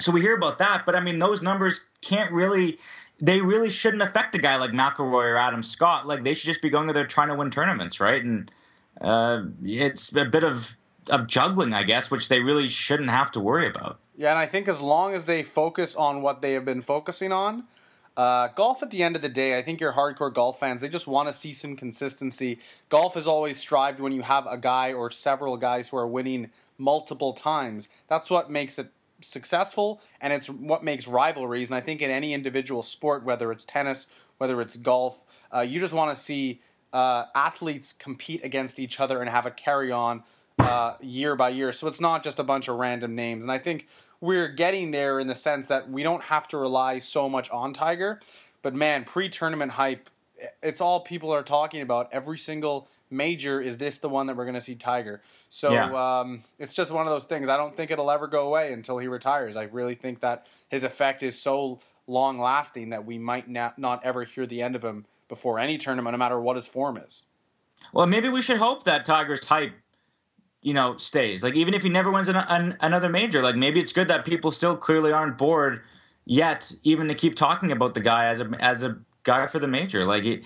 so 0.00 0.12
we 0.12 0.20
hear 0.20 0.36
about 0.36 0.58
that, 0.58 0.84
but 0.86 0.94
I 0.94 1.00
mean 1.00 1.18
those 1.18 1.42
numbers 1.42 1.88
can't 2.02 2.32
really 2.32 2.78
they 3.20 3.40
really 3.40 3.70
shouldn't 3.70 4.02
affect 4.02 4.34
a 4.34 4.38
guy 4.38 4.56
like 4.56 4.70
McIlroy 4.70 5.32
or 5.32 5.36
Adam 5.36 5.62
Scott. 5.62 6.06
Like 6.06 6.22
they 6.22 6.34
should 6.34 6.46
just 6.46 6.62
be 6.62 6.70
going 6.70 6.86
there 6.88 7.06
trying 7.06 7.28
to 7.28 7.34
win 7.34 7.50
tournaments, 7.50 8.00
right? 8.00 8.22
And 8.22 8.50
uh, 9.00 9.44
it's 9.62 10.14
a 10.14 10.24
bit 10.24 10.44
of 10.44 10.78
of 11.10 11.26
juggling, 11.26 11.72
I 11.72 11.84
guess, 11.84 12.10
which 12.10 12.28
they 12.28 12.40
really 12.40 12.68
shouldn't 12.68 13.08
have 13.08 13.30
to 13.32 13.40
worry 13.40 13.66
about. 13.66 13.98
Yeah, 14.16 14.30
and 14.30 14.38
I 14.38 14.46
think 14.46 14.68
as 14.68 14.82
long 14.82 15.14
as 15.14 15.24
they 15.24 15.42
focus 15.42 15.96
on 15.96 16.22
what 16.22 16.42
they 16.42 16.52
have 16.52 16.64
been 16.64 16.82
focusing 16.82 17.32
on, 17.32 17.64
uh, 18.16 18.48
golf 18.48 18.82
at 18.82 18.90
the 18.90 19.02
end 19.02 19.16
of 19.16 19.22
the 19.22 19.28
day, 19.28 19.56
I 19.56 19.62
think 19.62 19.80
your 19.80 19.92
hardcore 19.92 20.34
golf 20.34 20.58
fans, 20.58 20.80
they 20.80 20.88
just 20.88 21.06
want 21.06 21.28
to 21.28 21.32
see 21.32 21.52
some 21.52 21.76
consistency. 21.76 22.58
Golf 22.88 23.14
has 23.14 23.26
always 23.26 23.58
strived 23.58 24.00
when 24.00 24.12
you 24.12 24.22
have 24.22 24.46
a 24.46 24.58
guy 24.58 24.92
or 24.92 25.10
several 25.10 25.56
guys 25.56 25.88
who 25.88 25.96
are 25.96 26.06
winning 26.06 26.50
multiple 26.76 27.32
times. 27.32 27.88
That's 28.08 28.28
what 28.28 28.50
makes 28.50 28.78
it 28.78 28.90
successful, 29.20 30.00
and 30.20 30.32
it's 30.32 30.48
what 30.48 30.84
makes 30.84 31.06
rivalries. 31.06 31.68
And 31.68 31.76
I 31.76 31.80
think 31.80 32.02
in 32.02 32.10
any 32.10 32.32
individual 32.32 32.82
sport, 32.82 33.24
whether 33.24 33.50
it's 33.52 33.64
tennis, 33.64 34.06
whether 34.38 34.60
it's 34.60 34.76
golf, 34.76 35.22
uh, 35.54 35.60
you 35.60 35.80
just 35.80 35.94
want 35.94 36.16
to 36.16 36.22
see 36.22 36.60
uh, 36.92 37.24
athletes 37.34 37.92
compete 37.92 38.44
against 38.44 38.78
each 38.78 39.00
other 39.00 39.20
and 39.20 39.30
have 39.30 39.46
a 39.46 39.50
carry 39.50 39.92
on 39.92 40.22
uh, 40.58 40.94
year 41.00 41.36
by 41.36 41.50
year. 41.50 41.72
So 41.72 41.88
it's 41.88 42.00
not 42.00 42.24
just 42.24 42.38
a 42.38 42.44
bunch 42.44 42.68
of 42.68 42.76
random 42.76 43.14
names. 43.14 43.44
And 43.44 43.52
I 43.52 43.58
think 43.58 43.86
we're 44.20 44.48
getting 44.48 44.90
there 44.90 45.20
in 45.20 45.26
the 45.26 45.34
sense 45.34 45.66
that 45.68 45.90
we 45.90 46.02
don't 46.02 46.22
have 46.24 46.48
to 46.48 46.58
rely 46.58 46.98
so 46.98 47.28
much 47.28 47.50
on 47.50 47.72
Tiger. 47.72 48.20
But 48.62 48.74
man, 48.74 49.04
pre 49.04 49.28
tournament 49.28 49.72
hype, 49.72 50.08
it's 50.62 50.80
all 50.80 51.00
people 51.00 51.32
are 51.32 51.42
talking 51.42 51.80
about. 51.80 52.08
Every 52.12 52.38
single 52.38 52.88
major 53.10 53.60
is 53.60 53.78
this 53.78 53.98
the 53.98 54.08
one 54.08 54.26
that 54.26 54.36
we're 54.36 54.44
going 54.44 54.54
to 54.54 54.60
see 54.60 54.74
Tiger? 54.74 55.22
So 55.48 55.72
yeah. 55.72 56.20
um, 56.20 56.44
it's 56.58 56.74
just 56.74 56.90
one 56.90 57.06
of 57.06 57.12
those 57.12 57.24
things. 57.24 57.48
I 57.48 57.56
don't 57.56 57.76
think 57.76 57.90
it'll 57.90 58.10
ever 58.10 58.26
go 58.26 58.46
away 58.46 58.72
until 58.72 58.98
he 58.98 59.08
retires. 59.08 59.56
I 59.56 59.64
really 59.64 59.94
think 59.94 60.20
that 60.20 60.46
his 60.68 60.82
effect 60.82 61.22
is 61.22 61.40
so 61.40 61.80
long 62.06 62.38
lasting 62.38 62.90
that 62.90 63.04
we 63.04 63.18
might 63.18 63.48
not, 63.48 63.78
not 63.78 64.04
ever 64.04 64.24
hear 64.24 64.46
the 64.46 64.62
end 64.62 64.74
of 64.76 64.82
him 64.82 65.04
before 65.28 65.58
any 65.58 65.78
tournament, 65.78 66.12
no 66.12 66.18
matter 66.18 66.40
what 66.40 66.56
his 66.56 66.66
form 66.66 66.96
is. 66.96 67.22
Well, 67.92 68.06
maybe 68.06 68.28
we 68.28 68.42
should 68.42 68.58
hope 68.58 68.84
that 68.84 69.06
Tiger's 69.06 69.46
hype, 69.46 69.72
you 70.62 70.74
know, 70.74 70.96
stays. 70.96 71.44
Like 71.44 71.54
even 71.54 71.74
if 71.74 71.82
he 71.82 71.88
never 71.88 72.10
wins 72.10 72.28
an, 72.28 72.36
an, 72.36 72.76
another 72.80 73.08
major, 73.08 73.42
like 73.42 73.56
maybe 73.56 73.80
it's 73.80 73.92
good 73.92 74.08
that 74.08 74.24
people 74.24 74.50
still 74.50 74.76
clearly 74.76 75.12
aren't 75.12 75.38
bored 75.38 75.82
yet, 76.24 76.72
even 76.82 77.08
to 77.08 77.14
keep 77.14 77.34
talking 77.34 77.70
about 77.70 77.94
the 77.94 78.00
guy 78.00 78.26
as 78.26 78.40
a 78.40 78.50
as 78.58 78.82
a 78.82 78.98
guy 79.22 79.46
for 79.46 79.58
the 79.58 79.68
major. 79.68 80.04
Like 80.04 80.24
it, 80.24 80.44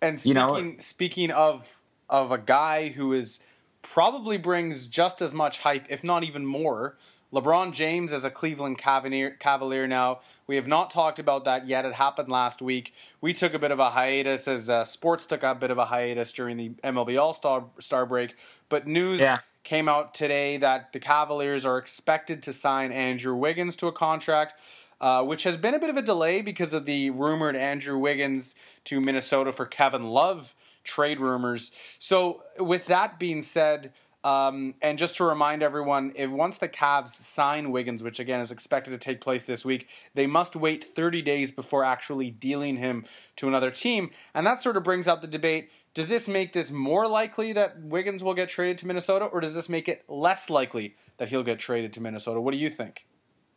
and 0.00 0.20
speaking, 0.20 0.28
you 0.28 0.34
know, 0.34 0.74
speaking 0.78 1.30
of 1.30 1.66
of 2.10 2.30
a 2.30 2.38
guy 2.38 2.88
who 2.88 3.12
is 3.12 3.40
probably 3.82 4.36
brings 4.36 4.88
just 4.88 5.22
as 5.22 5.32
much 5.32 5.60
hype, 5.60 5.86
if 5.88 6.04
not 6.04 6.24
even 6.24 6.44
more. 6.44 6.96
LeBron 7.32 7.72
James 7.72 8.12
as 8.12 8.24
a 8.24 8.30
Cleveland 8.30 8.76
Cavalier, 8.76 9.30
Cavalier 9.30 9.86
now. 9.86 10.20
We 10.48 10.56
have 10.56 10.66
not 10.66 10.90
talked 10.90 11.20
about 11.20 11.44
that 11.44 11.68
yet. 11.68 11.84
It 11.84 11.94
happened 11.94 12.28
last 12.28 12.60
week. 12.60 12.92
We 13.20 13.32
took 13.32 13.54
a 13.54 13.58
bit 13.58 13.70
of 13.70 13.78
a 13.78 13.90
hiatus 13.90 14.48
as 14.48 14.68
uh, 14.68 14.84
sports 14.84 15.26
took 15.26 15.44
a 15.44 15.54
bit 15.54 15.70
of 15.70 15.78
a 15.78 15.84
hiatus 15.84 16.32
during 16.32 16.56
the 16.56 16.70
MLB 16.82 17.20
All 17.20 17.32
Star 17.32 17.64
Star 17.78 18.04
break. 18.04 18.34
But 18.68 18.88
news 18.88 19.20
yeah. 19.20 19.38
came 19.62 19.88
out 19.88 20.12
today 20.12 20.56
that 20.56 20.92
the 20.92 20.98
Cavaliers 20.98 21.64
are 21.64 21.78
expected 21.78 22.42
to 22.42 22.52
sign 22.52 22.90
Andrew 22.90 23.36
Wiggins 23.36 23.76
to 23.76 23.86
a 23.86 23.92
contract. 23.92 24.54
Uh, 25.00 25.24
which 25.24 25.44
has 25.44 25.56
been 25.56 25.72
a 25.72 25.78
bit 25.78 25.88
of 25.88 25.96
a 25.96 26.02
delay 26.02 26.42
because 26.42 26.74
of 26.74 26.84
the 26.84 27.08
rumored 27.08 27.56
Andrew 27.56 27.96
Wiggins 27.96 28.54
to 28.84 29.00
Minnesota 29.00 29.50
for 29.50 29.64
Kevin 29.64 30.04
Love 30.08 30.54
trade 30.90 31.20
rumors. 31.20 31.72
So, 31.98 32.42
with 32.58 32.86
that 32.86 33.18
being 33.18 33.42
said, 33.42 33.92
um, 34.22 34.74
and 34.82 34.98
just 34.98 35.16
to 35.16 35.24
remind 35.24 35.62
everyone, 35.62 36.12
if 36.14 36.30
once 36.30 36.58
the 36.58 36.68
Cavs 36.68 37.10
sign 37.10 37.70
Wiggins, 37.70 38.02
which 38.02 38.20
again 38.20 38.40
is 38.40 38.50
expected 38.50 38.90
to 38.90 38.98
take 38.98 39.20
place 39.20 39.44
this 39.44 39.64
week, 39.64 39.88
they 40.14 40.26
must 40.26 40.54
wait 40.54 40.84
30 40.84 41.22
days 41.22 41.50
before 41.50 41.84
actually 41.84 42.30
dealing 42.30 42.76
him 42.76 43.06
to 43.36 43.48
another 43.48 43.70
team. 43.70 44.10
And 44.34 44.46
that 44.46 44.62
sort 44.62 44.76
of 44.76 44.84
brings 44.84 45.08
up 45.08 45.22
the 45.22 45.26
debate 45.26 45.70
does 45.92 46.06
this 46.06 46.28
make 46.28 46.52
this 46.52 46.70
more 46.70 47.08
likely 47.08 47.52
that 47.54 47.82
Wiggins 47.82 48.22
will 48.22 48.34
get 48.34 48.48
traded 48.48 48.78
to 48.78 48.86
Minnesota, 48.86 49.24
or 49.24 49.40
does 49.40 49.54
this 49.54 49.68
make 49.68 49.88
it 49.88 50.04
less 50.08 50.48
likely 50.48 50.94
that 51.18 51.28
he'll 51.28 51.42
get 51.42 51.58
traded 51.58 51.92
to 51.94 52.00
Minnesota? 52.00 52.40
What 52.40 52.52
do 52.52 52.58
you 52.58 52.70
think? 52.70 53.06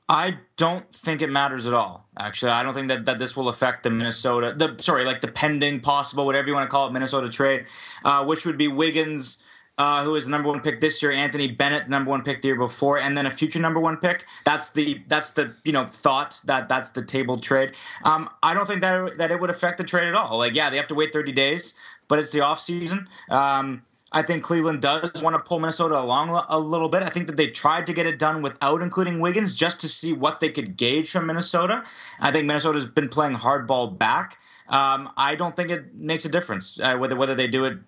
I 0.09 0.37
don't 0.57 0.93
think 0.93 1.21
it 1.21 1.29
matters 1.29 1.65
at 1.65 1.73
all. 1.73 2.09
Actually, 2.17 2.51
I 2.51 2.63
don't 2.63 2.73
think 2.73 2.89
that, 2.89 3.05
that 3.05 3.19
this 3.19 3.37
will 3.37 3.49
affect 3.49 3.83
the 3.83 3.89
Minnesota, 3.89 4.53
the 4.55 4.81
sorry, 4.81 5.05
like 5.05 5.21
the 5.21 5.29
pending 5.29 5.79
possible, 5.79 6.25
whatever 6.25 6.47
you 6.47 6.53
want 6.53 6.67
to 6.67 6.71
call 6.71 6.87
it, 6.87 6.91
Minnesota 6.91 7.29
trade, 7.29 7.65
uh, 8.03 8.25
which 8.25 8.45
would 8.45 8.57
be 8.57 8.67
Wiggins 8.67 9.43
uh, 9.77 10.03
who 10.03 10.11
was 10.11 10.25
the 10.25 10.31
number 10.31 10.49
one 10.49 10.61
pick 10.61 10.79
this 10.81 11.01
year, 11.01 11.11
Anthony 11.11 11.47
Bennett, 11.51 11.89
number 11.89 12.09
one 12.09 12.23
pick 12.23 12.41
the 12.41 12.49
year 12.49 12.57
before, 12.57 12.99
and 12.99 13.17
then 13.17 13.25
a 13.25 13.31
future 13.31 13.59
number 13.59 13.79
one 13.79 13.97
pick. 13.97 14.25
That's 14.45 14.71
the 14.71 15.01
that's 15.07 15.33
the 15.33 15.55
you 15.63 15.71
know 15.71 15.87
thought 15.87 16.39
that 16.45 16.69
that's 16.69 16.91
the 16.91 17.03
table 17.03 17.37
trade. 17.39 17.73
Um, 18.03 18.29
I 18.43 18.53
don't 18.53 18.67
think 18.67 18.81
that 18.81 19.17
that 19.17 19.31
it 19.31 19.39
would 19.39 19.49
affect 19.49 19.79
the 19.79 19.83
trade 19.83 20.07
at 20.07 20.15
all. 20.15 20.37
Like, 20.37 20.53
yeah, 20.53 20.69
they 20.69 20.77
have 20.77 20.87
to 20.89 20.95
wait 20.95 21.11
30 21.11 21.31
days, 21.31 21.77
but 22.07 22.19
it's 22.19 22.31
the 22.31 22.41
off 22.41 22.59
season. 22.59 23.07
Um, 23.29 23.81
I 24.13 24.21
think 24.21 24.43
Cleveland 24.43 24.81
does 24.81 25.23
want 25.23 25.35
to 25.35 25.41
pull 25.41 25.59
Minnesota 25.59 25.99
along 25.99 26.29
a 26.47 26.59
little 26.59 26.87
bit. 26.87 27.01
I 27.01 27.09
think 27.09 27.25
that 27.27 27.35
they 27.35 27.47
tried 27.47 27.87
to 27.87 27.93
get 27.93 28.05
it 28.05 28.19
done 28.19 28.43
without 28.43 28.81
including 28.81 29.19
Wiggins 29.19 29.55
just 29.55 29.81
to 29.81 29.89
see 29.89 30.13
what 30.13 30.39
they 30.39 30.51
could 30.51 30.77
gauge 30.77 31.11
from 31.11 31.25
Minnesota. 31.25 31.83
I 32.19 32.31
think 32.31 32.45
Minnesota's 32.45 32.87
been 32.89 33.09
playing 33.09 33.37
hardball 33.37 33.97
back. 33.97 34.37
Um, 34.69 35.09
I 35.17 35.35
don't 35.35 35.55
think 35.55 35.71
it 35.71 35.95
makes 35.95 36.25
a 36.25 36.29
difference 36.29 36.79
uh, 36.79 36.95
whether 36.97 37.15
whether 37.15 37.35
they 37.35 37.47
do 37.47 37.65
it 37.65 37.79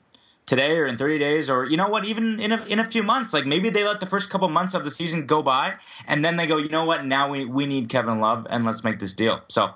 today 0.45 0.77
or 0.77 0.85
in 0.85 0.97
30 0.97 1.17
days 1.17 1.49
or 1.49 1.65
you 1.65 1.77
know 1.77 1.87
what 1.87 2.05
even 2.05 2.39
in 2.39 2.51
a, 2.51 2.63
in 2.65 2.79
a 2.79 2.85
few 2.85 3.01
months 3.01 3.33
like 3.33 3.45
maybe 3.45 3.69
they 3.69 3.83
let 3.83 3.99
the 3.99 4.05
first 4.05 4.29
couple 4.29 4.47
months 4.47 4.75
of 4.75 4.83
the 4.83 4.91
season 4.91 5.25
go 5.25 5.41
by 5.41 5.75
and 6.07 6.23
then 6.23 6.35
they 6.35 6.45
go 6.45 6.57
you 6.57 6.69
know 6.69 6.85
what 6.85 7.03
now 7.03 7.29
we, 7.29 7.45
we 7.45 7.65
need 7.65 7.89
kevin 7.89 8.19
love 8.19 8.45
and 8.49 8.63
let's 8.63 8.83
make 8.83 8.99
this 8.99 9.15
deal 9.15 9.41
so 9.47 9.73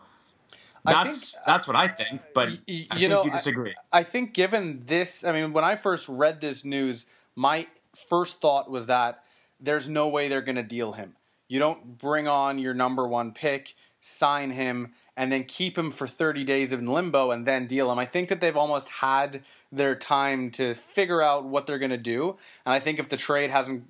that's 0.91 1.34
think, 1.34 1.46
that's 1.46 1.67
what 1.67 1.75
I 1.75 1.88
think, 1.88 2.22
but 2.34 2.51
you 2.67 2.86
I 2.91 2.96
think 2.96 3.10
know, 3.10 3.24
you 3.24 3.31
disagree. 3.31 3.75
I, 3.91 4.00
I 4.00 4.03
think 4.03 4.34
given 4.34 4.84
this, 4.86 5.24
I 5.24 5.31
mean, 5.31 5.53
when 5.53 5.63
I 5.63 5.75
first 5.75 6.08
read 6.10 6.41
this 6.41 6.65
news, 6.65 7.05
my 7.36 7.67
first 8.10 8.41
thought 8.41 8.69
was 8.69 8.88
that 8.88 9.24
there's 9.60 9.89
no 9.89 10.08
way 10.08 10.27
they're 10.27 10.41
going 10.41 10.55
to 10.55 10.63
deal 10.63 10.93
him. 10.93 11.15
You 11.48 11.60
don't 11.60 11.98
bring 11.98 12.27
on 12.27 12.60
your 12.60 12.74
number 12.74 13.08
one 13.08 13.31
pick, 13.31 13.75
sign 14.01 14.51
him, 14.51 14.93
and 15.17 15.31
then 15.31 15.43
keep 15.43 15.77
him 15.77 15.91
for 15.91 16.08
30 16.08 16.43
days 16.46 16.72
in 16.72 16.88
limbo 16.88 17.31
and 17.31 17.46
then 17.46 17.67
deal 17.67 17.91
him. 17.91 18.00
I 18.00 18.05
think 18.05 18.29
that 18.29 18.39
they've 18.39 18.55
almost 18.55 18.88
had 18.88 19.43
their 19.72 19.96
time 19.96 20.51
to 20.51 20.75
figure 20.93 21.22
out 21.22 21.43
what 21.46 21.67
they're 21.67 21.79
going 21.79 21.89
to 21.91 21.98
do. 21.98 22.38
And 22.65 22.74
I 22.74 22.79
think 22.79 23.00
if 23.00 23.10
the 23.10 23.17
trade 23.17 23.50
hasn't 23.50 23.84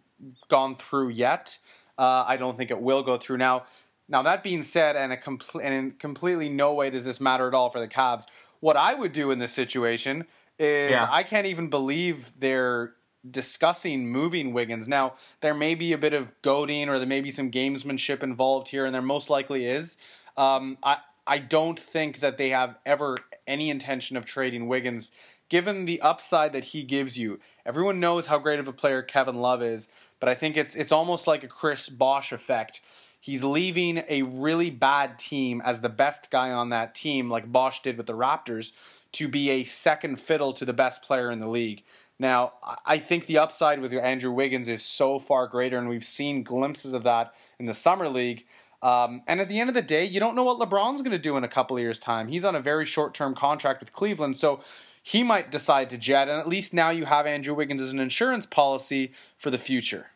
gone 0.47 0.77
through 0.77 1.09
yet, 1.09 1.57
uh, 1.97 2.23
I 2.27 2.37
don't 2.37 2.57
think 2.57 2.71
it 2.71 2.81
will 2.81 3.03
go 3.03 3.17
through. 3.17 3.37
Now, 3.37 3.65
now 4.09 4.23
that 4.23 4.43
being 4.43 4.63
said, 4.63 4.95
and 4.95 5.13
a 5.13 5.19
and 5.59 5.73
in 5.73 5.91
completely 5.91 6.49
no 6.49 6.73
way 6.73 6.89
does 6.89 7.05
this 7.05 7.21
matter 7.21 7.47
at 7.47 7.53
all 7.53 7.69
for 7.69 7.79
the 7.79 7.87
Cavs. 7.87 8.25
What 8.59 8.75
I 8.75 8.93
would 8.93 9.13
do 9.13 9.31
in 9.31 9.39
this 9.39 9.53
situation 9.53 10.25
is 10.57 10.91
yeah. 10.91 11.07
I 11.09 11.23
can't 11.23 11.47
even 11.47 11.69
believe 11.69 12.33
they're 12.37 12.93
discussing 13.29 14.09
moving 14.09 14.53
Wiggins. 14.53 14.87
Now 14.87 15.13
there 15.41 15.53
may 15.53 15.75
be 15.75 15.93
a 15.93 15.97
bit 15.97 16.13
of 16.13 16.33
goading 16.41 16.89
or 16.89 16.97
there 16.97 17.07
may 17.07 17.21
be 17.21 17.31
some 17.31 17.51
gamesmanship 17.51 18.23
involved 18.23 18.67
here, 18.67 18.85
and 18.85 18.93
there 18.93 19.01
most 19.01 19.29
likely 19.29 19.65
is. 19.65 19.97
Um, 20.35 20.77
I 20.83 20.97
I 21.27 21.37
don't 21.37 21.79
think 21.79 22.21
that 22.21 22.37
they 22.37 22.49
have 22.49 22.75
ever 22.85 23.17
any 23.47 23.69
intention 23.69 24.17
of 24.17 24.25
trading 24.25 24.67
Wiggins, 24.67 25.11
given 25.49 25.85
the 25.85 26.01
upside 26.01 26.53
that 26.53 26.63
he 26.63 26.83
gives 26.83 27.17
you. 27.17 27.39
Everyone 27.65 27.99
knows 27.99 28.25
how 28.25 28.39
great 28.39 28.59
of 28.59 28.67
a 28.67 28.73
player 28.73 29.03
Kevin 29.03 29.35
Love 29.35 29.61
is, 29.61 29.89
but 30.19 30.29
I 30.29 30.35
think 30.35 30.57
it's 30.57 30.75
it's 30.75 30.91
almost 30.91 31.27
like 31.27 31.43
a 31.43 31.47
Chris 31.47 31.89
Bosh 31.89 32.31
effect 32.31 32.81
He's 33.19 33.43
leaving 33.43 34.03
a 34.07 34.21
really 34.21 34.69
bad 34.69 35.19
team 35.19 35.61
as 35.63 35.81
the 35.81 35.89
best 35.89 36.31
guy 36.31 36.51
on 36.51 36.69
that 36.69 36.95
team, 36.95 37.29
like 37.29 37.51
Bosh 37.51 37.81
did 37.81 37.97
with 37.97 38.07
the 38.07 38.13
Raptors, 38.13 38.71
to 39.13 39.27
be 39.27 39.49
a 39.49 39.63
second 39.63 40.19
fiddle 40.19 40.53
to 40.53 40.65
the 40.65 40.73
best 40.73 41.03
player 41.03 41.31
in 41.31 41.39
the 41.39 41.47
league. 41.49 41.83
Now, 42.19 42.53
I 42.85 42.99
think 42.99 43.25
the 43.25 43.37
upside 43.37 43.81
with 43.81 43.93
Andrew 43.93 44.31
Wiggins 44.31 44.67
is 44.67 44.83
so 44.83 45.19
far 45.19 45.47
greater, 45.47 45.77
and 45.77 45.87
we've 45.87 46.03
seen 46.03 46.43
glimpses 46.43 46.93
of 46.93 47.03
that 47.03 47.33
in 47.59 47.65
the 47.65 47.73
Summer 47.73 48.09
League. 48.09 48.45
Um, 48.81 49.21
and 49.27 49.41
at 49.41 49.49
the 49.49 49.59
end 49.59 49.69
of 49.69 49.73
the 49.73 49.81
day, 49.81 50.05
you 50.05 50.19
don't 50.19 50.35
know 50.35 50.43
what 50.43 50.59
LeBron's 50.59 51.01
going 51.01 51.11
to 51.11 51.17
do 51.17 51.37
in 51.37 51.43
a 51.43 51.49
couple 51.49 51.77
of 51.77 51.81
years' 51.81 51.99
time. 51.99 52.27
He's 52.27 52.45
on 52.45 52.55
a 52.55 52.61
very 52.61 52.85
short 52.85 53.13
term 53.13 53.35
contract 53.35 53.79
with 53.79 53.93
Cleveland, 53.93 54.37
so 54.37 54.61
he 55.03 55.23
might 55.23 55.51
decide 55.51 55.89
to 55.89 55.97
jet. 55.97 56.27
And 56.29 56.39
at 56.39 56.47
least 56.47 56.73
now 56.73 56.89
you 56.89 57.05
have 57.05 57.25
Andrew 57.25 57.53
Wiggins 57.53 57.81
as 57.81 57.91
an 57.91 57.99
insurance 57.99 58.45
policy 58.45 59.11
for 59.37 59.49
the 59.49 59.57
future. 59.57 60.07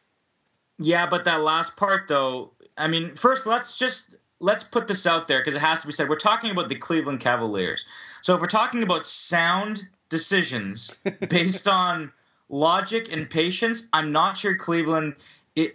Yeah, 0.80 1.08
but 1.08 1.24
that 1.26 1.42
last 1.42 1.78
part, 1.78 2.08
though, 2.08 2.53
I 2.78 2.88
mean, 2.88 3.16
first 3.16 3.46
let's 3.46 3.78
just 3.78 4.16
let's 4.40 4.64
put 4.64 4.88
this 4.88 5.06
out 5.08 5.28
there 5.28 5.40
because 5.40 5.56
it 5.56 5.60
has 5.60 5.82
to 5.82 5.88
be 5.88 5.94
said. 5.94 6.10
We're 6.10 6.16
talking 6.16 6.52
about 6.52 6.70
the 6.70 6.76
Cleveland 6.76 7.20
Cavaliers. 7.20 7.88
So 8.22 8.36
if 8.36 8.42
we're 8.42 8.48
talking 8.48 8.84
about 8.84 9.06
sound 9.06 9.90
decisions 10.10 10.98
based 11.30 11.68
on 11.68 12.12
logic 12.50 13.12
and 13.12 13.30
patience, 13.30 13.88
I'm 13.94 14.12
not 14.12 14.38
sure 14.38 14.56
Cleveland 14.56 15.16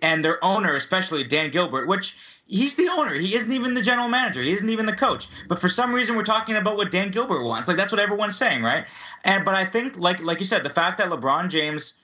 and 0.03 0.25
their 0.25 0.43
owner, 0.45 0.75
especially 0.75 1.25
Dan 1.25 1.51
Gilbert, 1.51 1.87
which 1.87 2.19
he's 2.47 2.77
the 2.77 2.89
owner. 2.91 3.15
He 3.15 3.37
isn't 3.37 3.53
even 3.53 3.75
the 3.75 3.83
general 3.83 4.09
manager. 4.09 4.43
He 4.43 4.53
isn't 4.53 4.69
even 4.69 4.87
the 4.87 4.97
coach. 4.97 5.29
But 5.47 5.61
for 5.61 5.69
some 5.69 5.95
reason, 5.95 6.17
we're 6.17 6.25
talking 6.25 6.57
about 6.57 6.77
what 6.77 6.91
Dan 6.91 7.11
Gilbert 7.11 7.45
wants. 7.45 7.69
Like 7.69 7.77
that's 7.77 7.93
what 7.93 8.01
everyone's 8.01 8.37
saying, 8.37 8.63
right? 8.63 8.87
And 9.25 9.45
but 9.45 9.55
I 9.55 9.65
think, 9.65 9.97
like 9.99 10.23
like 10.23 10.41
you 10.41 10.47
said, 10.47 10.65
the 10.65 10.71
fact 10.71 10.99
that 10.99 11.09
LeBron 11.09 11.49
James 11.49 11.99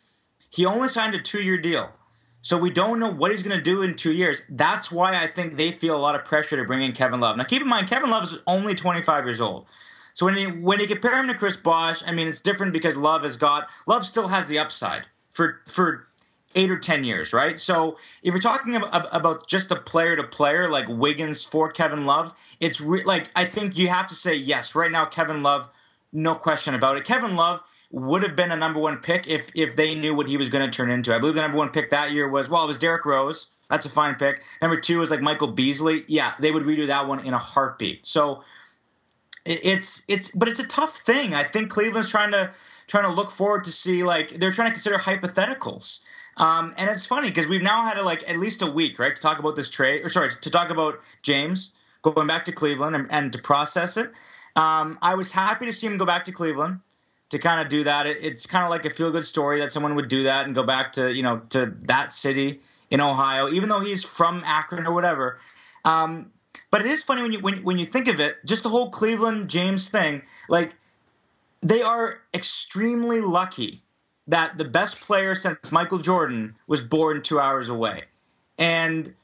he 0.54 0.64
only 0.64 0.88
signed 0.88 1.14
a 1.14 1.20
two 1.20 1.42
year 1.42 1.58
deal. 1.58 1.92
So 2.44 2.58
we 2.58 2.68
don't 2.68 3.00
know 3.00 3.10
what 3.10 3.30
he's 3.30 3.42
going 3.42 3.56
to 3.56 3.62
do 3.62 3.80
in 3.80 3.94
two 3.94 4.12
years. 4.12 4.44
That's 4.50 4.92
why 4.92 5.16
I 5.16 5.26
think 5.26 5.56
they 5.56 5.70
feel 5.70 5.96
a 5.96 5.98
lot 5.98 6.14
of 6.14 6.26
pressure 6.26 6.58
to 6.58 6.64
bring 6.64 6.82
in 6.82 6.92
Kevin 6.92 7.18
Love. 7.18 7.38
Now, 7.38 7.44
keep 7.44 7.62
in 7.62 7.68
mind, 7.68 7.88
Kevin 7.88 8.10
Love 8.10 8.24
is 8.24 8.38
only 8.46 8.74
25 8.74 9.24
years 9.24 9.40
old. 9.40 9.64
So 10.12 10.26
when 10.26 10.36
you 10.36 10.50
when 10.50 10.78
you 10.78 10.86
compare 10.86 11.18
him 11.18 11.26
to 11.28 11.34
Chris 11.34 11.56
Bosh, 11.56 12.06
I 12.06 12.12
mean, 12.12 12.28
it's 12.28 12.42
different 12.42 12.74
because 12.74 12.98
Love 12.98 13.22
has 13.22 13.38
got 13.38 13.68
Love 13.86 14.04
still 14.04 14.28
has 14.28 14.46
the 14.46 14.58
upside 14.58 15.06
for 15.30 15.62
for 15.64 16.06
eight 16.54 16.70
or 16.70 16.78
ten 16.78 17.02
years, 17.02 17.32
right? 17.32 17.58
So 17.58 17.96
if 18.22 18.34
you're 18.34 18.38
talking 18.38 18.76
about, 18.76 19.08
about 19.10 19.48
just 19.48 19.70
a 19.70 19.76
player 19.76 20.14
to 20.14 20.22
player 20.22 20.68
like 20.68 20.86
Wiggins 20.86 21.44
for 21.44 21.72
Kevin 21.72 22.04
Love, 22.04 22.36
it's 22.60 22.78
re- 22.78 23.02
like 23.04 23.30
I 23.34 23.46
think 23.46 23.78
you 23.78 23.88
have 23.88 24.06
to 24.08 24.14
say 24.14 24.36
yes. 24.36 24.74
Right 24.76 24.92
now, 24.92 25.06
Kevin 25.06 25.42
Love, 25.42 25.72
no 26.12 26.34
question 26.34 26.74
about 26.74 26.98
it. 26.98 27.04
Kevin 27.04 27.36
Love 27.36 27.62
would 27.94 28.24
have 28.24 28.34
been 28.34 28.50
a 28.50 28.56
number 28.56 28.80
one 28.80 28.98
pick 28.98 29.28
if 29.28 29.50
if 29.54 29.76
they 29.76 29.94
knew 29.94 30.16
what 30.16 30.26
he 30.26 30.36
was 30.36 30.48
going 30.48 30.68
to 30.68 30.76
turn 30.76 30.90
into. 30.90 31.14
I 31.14 31.20
believe 31.20 31.36
the 31.36 31.42
number 31.42 31.58
one 31.58 31.70
pick 31.70 31.90
that 31.90 32.10
year 32.10 32.28
was 32.28 32.48
well, 32.48 32.64
it 32.64 32.66
was 32.66 32.78
Derrick 32.78 33.06
Rose. 33.06 33.52
That's 33.70 33.86
a 33.86 33.88
fine 33.88 34.16
pick. 34.16 34.42
Number 34.60 34.78
two 34.78 34.98
was 34.98 35.12
like 35.12 35.20
Michael 35.20 35.52
Beasley. 35.52 36.04
Yeah, 36.08 36.34
they 36.40 36.50
would 36.50 36.64
redo 36.64 36.88
that 36.88 37.06
one 37.06 37.24
in 37.24 37.34
a 37.34 37.38
heartbeat. 37.38 38.04
So 38.04 38.42
it's 39.46 40.04
it's 40.08 40.34
but 40.34 40.48
it's 40.48 40.58
a 40.58 40.66
tough 40.66 40.96
thing. 40.96 41.34
I 41.34 41.44
think 41.44 41.70
Cleveland's 41.70 42.10
trying 42.10 42.32
to 42.32 42.52
trying 42.88 43.04
to 43.04 43.12
look 43.12 43.30
forward 43.30 43.62
to 43.64 43.72
see 43.72 44.02
like 44.02 44.30
they're 44.30 44.50
trying 44.50 44.70
to 44.70 44.74
consider 44.74 44.98
hypotheticals. 44.98 46.02
Um, 46.36 46.74
and 46.76 46.90
it's 46.90 47.06
funny 47.06 47.28
because 47.28 47.46
we've 47.48 47.62
now 47.62 47.84
had 47.86 47.96
a, 47.96 48.02
like 48.02 48.28
at 48.28 48.38
least 48.38 48.60
a 48.60 48.66
week, 48.68 48.98
right, 48.98 49.14
to 49.14 49.22
talk 49.22 49.38
about 49.38 49.54
this 49.54 49.70
trade, 49.70 50.04
or 50.04 50.08
sorry, 50.08 50.30
to 50.30 50.50
talk 50.50 50.68
about 50.68 50.94
James 51.22 51.76
going 52.02 52.26
back 52.26 52.44
to 52.46 52.52
Cleveland 52.52 52.96
and, 52.96 53.06
and 53.12 53.32
to 53.32 53.40
process 53.40 53.96
it. 53.96 54.06
Um, 54.56 54.98
I 55.00 55.14
was 55.14 55.30
happy 55.30 55.64
to 55.66 55.72
see 55.72 55.86
him 55.86 55.96
go 55.96 56.04
back 56.04 56.24
to 56.24 56.32
Cleveland 56.32 56.80
to 57.30 57.38
kind 57.38 57.60
of 57.60 57.68
do 57.68 57.84
that. 57.84 58.06
It, 58.06 58.18
it's 58.22 58.46
kind 58.46 58.64
of 58.64 58.70
like 58.70 58.84
a 58.84 58.90
feel 58.90 59.10
good 59.10 59.24
story 59.24 59.58
that 59.60 59.72
someone 59.72 59.94
would 59.96 60.08
do 60.08 60.24
that 60.24 60.46
and 60.46 60.54
go 60.54 60.64
back 60.64 60.92
to 60.92 61.12
you 61.12 61.22
know 61.22 61.42
to 61.50 61.74
that 61.82 62.12
city 62.12 62.60
in 62.90 63.00
Ohio, 63.00 63.48
even 63.48 63.68
though 63.68 63.80
he's 63.80 64.04
from 64.04 64.42
Akron 64.44 64.86
or 64.86 64.92
whatever. 64.92 65.38
Um, 65.84 66.30
but 66.70 66.80
it 66.80 66.86
is 66.86 67.02
funny 67.02 67.22
when 67.22 67.32
you 67.32 67.40
when, 67.40 67.62
when 67.62 67.78
you 67.78 67.86
think 67.86 68.08
of 68.08 68.20
it, 68.20 68.36
just 68.44 68.62
the 68.62 68.68
whole 68.68 68.90
Cleveland 68.90 69.48
James 69.48 69.90
thing. 69.90 70.22
Like 70.48 70.74
they 71.60 71.82
are 71.82 72.20
extremely 72.32 73.20
lucky 73.20 73.82
that 74.26 74.56
the 74.56 74.64
best 74.64 75.00
player 75.00 75.34
since 75.34 75.72
Michael 75.72 75.98
Jordan 75.98 76.56
was 76.66 76.86
born 76.86 77.22
two 77.22 77.38
hours 77.40 77.68
away, 77.68 78.04
and. 78.58 79.14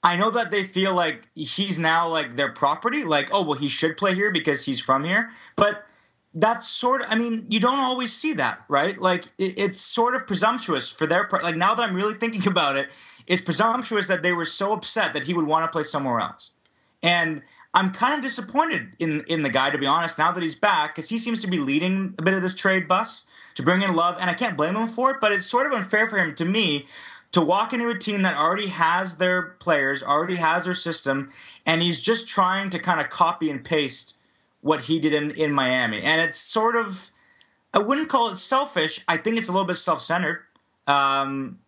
I 0.00 0.16
know 0.16 0.30
that 0.30 0.52
they 0.52 0.62
feel 0.62 0.94
like 0.94 1.28
he's 1.34 1.76
now 1.76 2.08
like 2.08 2.36
their 2.36 2.52
property, 2.52 3.02
like, 3.02 3.30
oh, 3.32 3.42
well, 3.44 3.58
he 3.58 3.68
should 3.68 3.96
play 3.96 4.14
here 4.14 4.30
because 4.30 4.64
he's 4.64 4.80
from 4.80 5.02
here. 5.02 5.32
But 5.56 5.88
that's 6.34 6.68
sort 6.68 7.02
of 7.02 7.06
i 7.10 7.14
mean 7.14 7.46
you 7.48 7.58
don't 7.60 7.78
always 7.78 8.12
see 8.12 8.32
that 8.34 8.62
right? 8.68 9.00
Like 9.00 9.24
it, 9.38 9.54
it's 9.56 9.80
sort 9.80 10.14
of 10.14 10.26
presumptuous 10.26 10.90
for 10.90 11.06
their 11.06 11.24
part 11.26 11.42
like 11.42 11.56
now 11.56 11.74
that 11.74 11.88
i'm 11.88 11.94
really 11.94 12.14
thinking 12.14 12.46
about 12.46 12.76
it 12.76 12.88
it's 13.26 13.42
presumptuous 13.44 14.08
that 14.08 14.22
they 14.22 14.32
were 14.32 14.44
so 14.44 14.72
upset 14.72 15.12
that 15.12 15.24
he 15.24 15.34
would 15.34 15.46
want 15.46 15.64
to 15.66 15.70
play 15.70 15.82
somewhere 15.82 16.20
else. 16.20 16.56
And 17.02 17.42
i'm 17.74 17.92
kind 17.92 18.14
of 18.14 18.22
disappointed 18.22 18.88
in 18.98 19.22
in 19.28 19.42
the 19.42 19.50
guy 19.50 19.70
to 19.70 19.78
be 19.78 19.86
honest 19.86 20.18
now 20.18 20.32
that 20.32 20.42
he's 20.42 20.58
back 20.58 20.94
because 20.94 21.08
he 21.08 21.18
seems 21.18 21.42
to 21.42 21.50
be 21.50 21.58
leading 21.58 22.14
a 22.18 22.22
bit 22.22 22.34
of 22.34 22.42
this 22.42 22.56
trade 22.56 22.88
bus 22.88 23.28
to 23.54 23.62
bring 23.62 23.82
in 23.82 23.94
love 23.94 24.16
and 24.20 24.30
i 24.30 24.34
can't 24.34 24.56
blame 24.56 24.74
him 24.74 24.88
for 24.88 25.10
it 25.10 25.18
but 25.20 25.30
it's 25.32 25.46
sort 25.46 25.66
of 25.66 25.72
unfair 25.72 26.06
for 26.08 26.16
him 26.18 26.34
to 26.34 26.44
me 26.44 26.86
to 27.30 27.42
walk 27.42 27.74
into 27.74 27.88
a 27.90 27.98
team 27.98 28.22
that 28.22 28.36
already 28.36 28.68
has 28.68 29.18
their 29.18 29.42
players 29.60 30.02
already 30.02 30.36
has 30.36 30.64
their 30.64 30.74
system 30.74 31.30
and 31.66 31.82
he's 31.82 32.00
just 32.00 32.28
trying 32.28 32.70
to 32.70 32.78
kind 32.78 33.00
of 33.00 33.10
copy 33.10 33.50
and 33.50 33.64
paste 33.64 34.17
what 34.68 34.82
he 34.82 35.00
did 35.00 35.14
in, 35.14 35.30
in 35.30 35.50
Miami. 35.50 36.02
And 36.02 36.20
it's 36.20 36.36
sort 36.36 36.76
of, 36.76 37.10
I 37.72 37.78
wouldn't 37.78 38.10
call 38.10 38.28
it 38.28 38.36
selfish. 38.36 39.02
I 39.08 39.16
think 39.16 39.38
it's 39.38 39.48
a 39.48 39.52
little 39.52 39.66
bit 39.66 39.76
self 39.76 40.02
centered. 40.02 40.40
Um, 40.86 41.60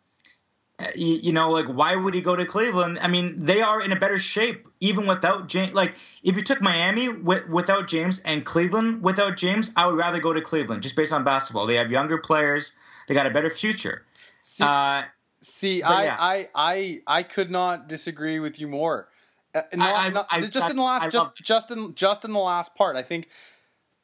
you, 0.95 1.15
you, 1.17 1.33
know, 1.33 1.51
like 1.51 1.67
why 1.67 1.97
would 1.97 2.13
he 2.13 2.21
go 2.21 2.37
to 2.37 2.45
Cleveland? 2.45 2.99
I 3.01 3.09
mean, 3.09 3.45
they 3.45 3.63
are 3.63 3.83
in 3.83 3.91
a 3.91 3.99
better 3.99 4.19
shape 4.19 4.69
even 4.81 5.07
without 5.07 5.49
James. 5.49 5.73
Like 5.73 5.95
if 6.23 6.37
you 6.37 6.43
took 6.43 6.61
Miami 6.61 7.09
with, 7.09 7.49
without 7.49 7.89
James 7.89 8.23
and 8.23 8.45
Cleveland 8.45 9.03
without 9.03 9.39
James, 9.39 9.73
I 9.77 9.87
would 9.87 9.97
rather 9.97 10.21
go 10.21 10.35
to 10.35 10.41
Cleveland 10.43 10.83
just 10.83 10.97
based 10.97 11.13
on 11.13 11.25
basketball. 11.25 11.67
They 11.67 11.77
have 11.77 11.91
younger 11.91 12.19
players. 12.19 12.77
They 13.09 13.15
got 13.15 13.27
a 13.27 13.31
better 13.31 13.51
future. 13.51 14.05
See, 14.43 14.65
uh, 14.65 15.05
see 15.41 15.83
I, 15.83 16.05
yeah. 16.05 16.17
I, 16.19 16.49
I, 16.55 17.01
I 17.07 17.23
could 17.23 17.51
not 17.51 17.89
disagree 17.89 18.41
with 18.41 18.59
you 18.59 18.69
more. 18.69 19.09
Uh, 19.55 19.63
I, 19.79 20.25
I, 20.31 20.47
just 20.47 20.71
in 20.71 20.77
the 20.77 20.83
last, 20.83 21.11
just 21.11 21.37
just 21.37 21.71
in 21.71 21.95
just 21.95 22.25
in 22.25 22.33
the 22.33 22.39
last 22.39 22.75
part, 22.75 22.97
I 22.97 23.03
think 23.03 23.29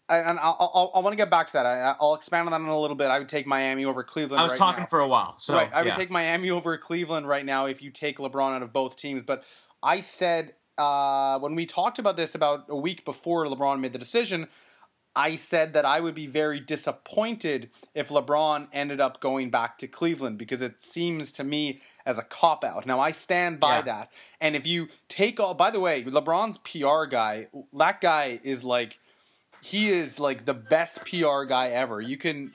I, 0.08 0.18
and 0.18 0.38
I'll, 0.38 0.56
I'll, 0.58 0.92
I 0.94 0.98
want 1.00 1.12
to 1.12 1.16
get 1.16 1.30
back 1.30 1.48
to 1.48 1.52
that. 1.54 1.66
I, 1.66 1.96
will 2.00 2.14
expand 2.14 2.46
on 2.46 2.52
that 2.52 2.60
in 2.60 2.72
a 2.72 2.80
little 2.80 2.96
bit. 2.96 3.08
I 3.08 3.18
would 3.18 3.28
take 3.28 3.46
Miami 3.46 3.84
over 3.84 4.04
Cleveland. 4.04 4.40
I 4.40 4.44
was 4.44 4.52
right 4.52 4.58
talking 4.58 4.82
now. 4.82 4.86
for 4.86 5.00
a 5.00 5.08
while, 5.08 5.36
so 5.38 5.54
right. 5.54 5.70
I 5.72 5.82
would 5.82 5.88
yeah. 5.88 5.96
take 5.96 6.10
Miami 6.10 6.50
over 6.50 6.76
Cleveland 6.78 7.28
right 7.28 7.44
now 7.44 7.66
if 7.66 7.82
you 7.82 7.90
take 7.90 8.18
LeBron 8.18 8.54
out 8.54 8.62
of 8.62 8.72
both 8.72 8.96
teams. 8.96 9.22
But 9.24 9.44
I 9.82 10.00
said 10.00 10.54
uh, 10.78 11.38
when 11.38 11.54
we 11.54 11.66
talked 11.66 11.98
about 11.98 12.16
this 12.16 12.34
about 12.34 12.66
a 12.68 12.76
week 12.76 13.04
before 13.04 13.46
LeBron 13.46 13.80
made 13.80 13.92
the 13.92 13.98
decision, 13.98 14.48
I 15.16 15.36
said 15.36 15.72
that 15.72 15.86
I 15.86 15.98
would 15.98 16.14
be 16.14 16.26
very 16.26 16.60
disappointed 16.60 17.70
if 17.94 18.10
LeBron 18.10 18.68
ended 18.72 19.00
up 19.00 19.20
going 19.20 19.50
back 19.50 19.78
to 19.78 19.88
Cleveland 19.88 20.36
because 20.36 20.60
it 20.60 20.82
seems 20.82 21.32
to 21.32 21.44
me 21.44 21.80
as 22.04 22.18
a 22.18 22.22
cop 22.22 22.62
out. 22.62 22.84
Now 22.84 23.00
I 23.00 23.12
stand 23.12 23.58
by 23.58 23.76
Yeah. 23.76 23.82
that. 23.82 24.12
And 24.42 24.54
if 24.54 24.66
you 24.66 24.88
take 25.08 25.40
all, 25.40 25.54
by 25.54 25.70
the 25.70 25.80
way, 25.80 26.04
LeBron's 26.04 26.58
PR 26.58 27.06
guy, 27.10 27.46
that 27.72 28.00
guy 28.02 28.38
is 28.44 28.62
like 28.62 28.98
he 29.62 29.88
is 29.88 30.20
like 30.20 30.44
the 30.44 30.54
best 30.54 31.06
PR 31.06 31.44
guy 31.44 31.68
ever. 31.68 32.00
You 32.00 32.18
can, 32.18 32.52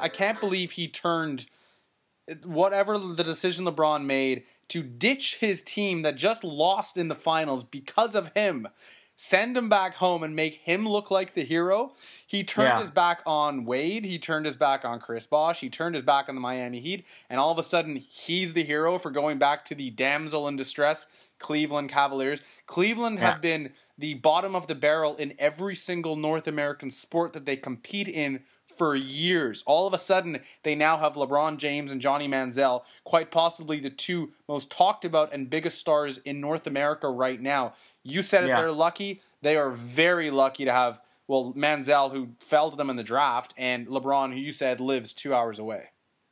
I 0.00 0.08
can't 0.08 0.40
believe 0.40 0.72
he 0.72 0.88
turned 0.88 1.46
whatever 2.44 2.98
the 2.98 3.22
decision 3.24 3.64
LeBron 3.64 4.04
made 4.04 4.44
to 4.68 4.82
ditch 4.82 5.36
his 5.36 5.62
team 5.62 6.02
that 6.02 6.16
just 6.16 6.42
lost 6.42 6.96
in 6.96 7.08
the 7.08 7.14
finals 7.14 7.62
because 7.64 8.14
of 8.14 8.32
him. 8.34 8.66
Send 9.24 9.56
him 9.56 9.68
back 9.68 9.94
home 9.94 10.24
and 10.24 10.34
make 10.34 10.56
him 10.56 10.88
look 10.88 11.12
like 11.12 11.34
the 11.34 11.44
hero. 11.44 11.92
He 12.26 12.42
turned 12.42 12.66
Yeah. 12.70 12.80
his 12.80 12.90
back 12.90 13.20
on 13.24 13.64
Wade. 13.64 14.04
He 14.04 14.18
turned 14.18 14.46
his 14.46 14.56
back 14.56 14.84
on 14.84 14.98
Chris 14.98 15.28
Bosh. 15.28 15.60
He 15.60 15.70
turned 15.70 15.94
his 15.94 16.02
back 16.02 16.28
on 16.28 16.34
the 16.34 16.40
Miami 16.40 16.80
Heat. 16.80 17.06
And 17.30 17.38
all 17.38 17.52
of 17.52 17.58
a 17.58 17.62
sudden, 17.62 17.94
he's 17.94 18.52
the 18.52 18.64
hero 18.64 18.98
for 18.98 19.12
going 19.12 19.38
back 19.38 19.64
to 19.66 19.76
the 19.76 19.90
damsel 19.90 20.48
in 20.48 20.56
distress 20.56 21.06
Cleveland 21.38 21.88
Cavaliers. 21.88 22.42
Cleveland 22.66 23.20
Yeah. 23.20 23.30
have 23.30 23.40
been 23.40 23.72
the 23.96 24.14
bottom 24.14 24.56
of 24.56 24.66
the 24.66 24.74
barrel 24.74 25.14
in 25.14 25.36
every 25.38 25.76
single 25.76 26.16
North 26.16 26.48
American 26.48 26.90
sport 26.90 27.32
that 27.34 27.44
they 27.44 27.56
compete 27.56 28.08
in 28.08 28.42
for 28.76 28.96
years. 28.96 29.62
All 29.66 29.86
of 29.86 29.94
a 29.94 29.98
sudden, 30.00 30.40
they 30.64 30.74
now 30.74 30.96
have 30.96 31.14
LeBron 31.14 31.58
James 31.58 31.92
and 31.92 32.00
Johnny 32.00 32.26
Manziel, 32.26 32.82
quite 33.04 33.30
possibly 33.30 33.78
the 33.78 33.90
two 33.90 34.32
most 34.48 34.70
talked 34.70 35.04
about 35.04 35.32
and 35.32 35.48
biggest 35.48 35.78
stars 35.78 36.18
in 36.24 36.40
North 36.40 36.66
America 36.66 37.08
right 37.08 37.40
now. 37.40 37.74
You 38.04 38.22
said 38.22 38.44
it, 38.44 38.48
Yeah. 38.48 38.60
they're 38.60 38.72
lucky. 38.72 39.22
They 39.42 39.56
are 39.56 39.70
very 39.70 40.30
lucky 40.30 40.64
to 40.64 40.72
have, 40.72 41.00
well, 41.26 41.52
Manziel, 41.56 42.10
who 42.12 42.30
fell 42.40 42.70
to 42.70 42.76
them 42.76 42.90
in 42.90 42.96
the 42.96 43.02
draft, 43.02 43.54
and 43.56 43.86
LeBron, 43.86 44.32
who 44.32 44.38
you 44.38 44.52
said 44.52 44.80
lives 44.80 45.12
two 45.12 45.34
hours 45.34 45.58
away. 45.58 45.90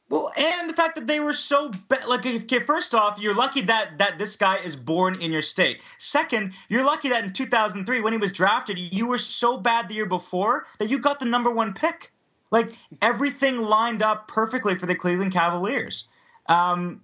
Well, 0.09 0.33
and 0.37 0.69
the 0.69 0.75
fact 0.75 0.97
that 0.97 1.07
they 1.07 1.21
were 1.21 1.33
so 1.33 1.73
ba- 1.89 2.01
like, 2.09 2.27
okay, 2.27 2.59
first 2.59 2.95
off, 2.95 3.21
you're 3.21 3.35
lucky 3.35 3.61
that 3.63 3.99
that 3.99 4.19
this 4.19 4.35
guy 4.35 4.57
is 4.57 4.75
born 4.75 5.15
in 5.21 5.31
your 5.31 5.43
state. 5.43 5.81
Second, 5.99 6.53
you're 6.69 6.85
lucky 6.85 7.09
that 7.11 7.23
in 7.23 7.33
2003, 7.33 8.01
when 8.01 8.13
he 8.13 8.19
was 8.19 8.33
drafted, 8.33 8.77
you 8.77 9.07
were 9.07 9.19
so 9.19 9.61
bad 9.61 9.89
the 9.89 9.95
year 9.95 10.07
before 10.07 10.67
that 10.81 10.91
you 10.91 10.99
got 10.99 11.21
the 11.21 11.27
number 11.27 11.49
one 11.53 11.73
pick. 11.75 12.13
Like 12.51 12.75
everything 13.01 13.63
lined 13.63 14.03
up 14.03 14.27
perfectly 14.27 14.75
for 14.77 14.87
the 14.87 14.97
Cleveland 14.97 15.33
Cavaliers. 15.33 16.09
Um, 16.49 17.03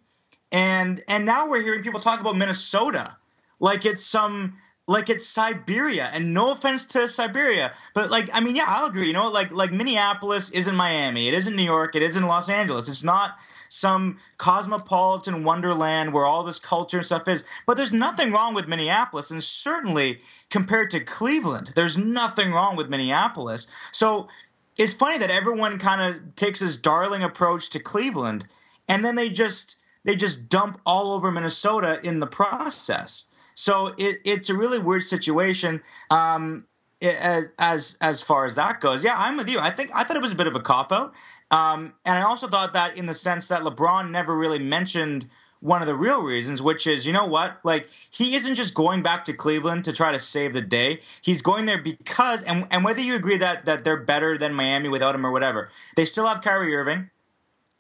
and 0.51 1.01
and 1.09 1.25
now 1.25 1.49
we're 1.49 1.63
hearing 1.63 1.85
people 1.85 2.01
talk 2.01 2.19
about 2.21 2.37
Minnesota 2.37 3.17
like 3.59 3.85
it's 3.85 4.05
some 4.05 4.57
like 4.89 5.11
it's 5.11 5.27
Siberia. 5.27 6.11
And 6.13 6.33
no 6.33 6.53
offense 6.53 6.87
to 6.89 7.09
Siberia, 7.09 7.73
but 7.95 8.11
like 8.11 8.31
I 8.33 8.41
mean, 8.41 8.57
yeah, 8.57 8.67
I'll 8.67 8.89
agree. 8.89 9.09
You 9.09 9.13
know, 9.13 9.29
like 9.29 9.51
like 9.51 9.73
Minneapolis 9.73 10.53
isn't 10.53 10.75
Miami, 10.75 11.29
it 11.29 11.35
isn't 11.35 11.57
New 11.57 11.63
York, 11.65 11.95
it 11.95 12.03
isn't 12.03 12.23
Los 12.23 12.49
Angeles. 12.49 12.89
It's 12.89 13.05
not 13.05 13.37
some 13.69 14.19
cosmopolitan 14.39 15.43
wonderland 15.43 16.13
where 16.13 16.25
all 16.25 16.45
this 16.45 16.61
culture 16.61 16.99
and 16.99 17.07
stuff 17.07 17.27
is. 17.27 17.47
But 17.67 17.77
there's 17.77 17.93
nothing 17.93 18.33
wrong 18.33 18.55
with 18.55 18.69
Minneapolis, 18.69 19.31
and 19.31 19.43
certainly 19.43 20.21
compared 20.51 20.91
to 20.91 21.01
Cleveland, 21.01 21.73
there's 21.75 21.99
nothing 21.99 22.53
wrong 22.53 22.77
with 22.77 22.89
Minneapolis. 22.89 23.71
So 23.93 24.29
it's 24.77 24.93
funny 24.93 25.19
that 25.19 25.31
everyone 25.31 25.79
kind 25.79 26.01
of 26.01 26.35
takes 26.37 26.61
this 26.61 26.81
darling 26.81 27.23
approach 27.23 27.71
to 27.71 27.81
Cleveland, 27.81 28.47
and 28.89 29.05
then 29.05 29.17
they 29.17 29.31
just 29.31 29.81
they 30.05 30.15
just 30.15 30.49
dump 30.49 30.81
all 30.87 31.13
over 31.13 31.33
Minnesota 31.33 31.99
in 32.03 32.21
the 32.21 32.27
process. 32.27 33.31
So 33.57 33.89
it, 33.99 34.19
it's 34.25 34.49
a 34.49 34.55
really 34.55 34.79
weird 34.79 35.03
situation. 35.03 35.83
Um, 36.11 36.67
as 37.03 37.99
as 38.01 38.23
far 38.23 38.45
as 38.45 38.55
that 38.55 38.81
goes, 38.81 39.05
yeah, 39.05 39.15
I'm 39.17 39.37
with 39.37 39.51
you. 39.51 39.59
I 39.59 39.71
think 39.71 39.91
I 39.95 40.05
thought 40.05 40.17
it 40.17 40.23
was 40.23 40.33
a 40.33 40.37
bit 40.37 40.47
of 40.47 40.55
a 40.55 40.61
cop 40.61 40.93
out, 40.93 41.13
um, 41.51 41.95
and 42.05 42.17
I 42.17 42.23
also 42.23 42.49
thought 42.49 42.73
that 42.73 42.97
in 42.97 43.07
the 43.07 43.15
sense 43.15 43.49
that 43.49 43.61
LeBron 43.61 44.11
never 44.11 44.35
really 44.37 44.59
mentioned 44.59 45.29
one 45.61 45.83
of 45.83 45.87
the 45.89 45.95
real 45.95 46.23
reasons, 46.23 46.63
which 46.63 46.87
is 46.87 47.07
you 47.07 47.13
know 47.13 47.27
what, 47.27 47.59
like 47.65 47.89
he 48.11 48.35
isn't 48.35 48.55
just 48.55 48.75
going 48.75 49.03
back 49.03 49.25
to 49.27 49.35
Cleveland 49.35 49.85
to 49.85 49.93
try 49.93 50.13
to 50.13 50.19
save 50.19 50.55
the 50.55 50.63
day. 50.63 51.01
He's 51.21 51.43
going 51.43 51.67
there 51.67 51.81
because, 51.83 52.43
and 52.45 52.67
and 52.71 52.83
whether 52.85 53.01
you 53.01 53.15
agree 53.15 53.37
that 53.39 53.67
that 53.67 53.85
they're 53.85 54.01
better 54.01 54.39
than 54.39 54.55
Miami 54.55 54.89
without 54.89 55.15
him 55.15 55.27
or 55.27 55.33
whatever, 55.33 55.69
they 55.97 56.07
still 56.07 56.27
have 56.27 56.41
Kyrie 56.41 56.75
Irving. 56.75 57.11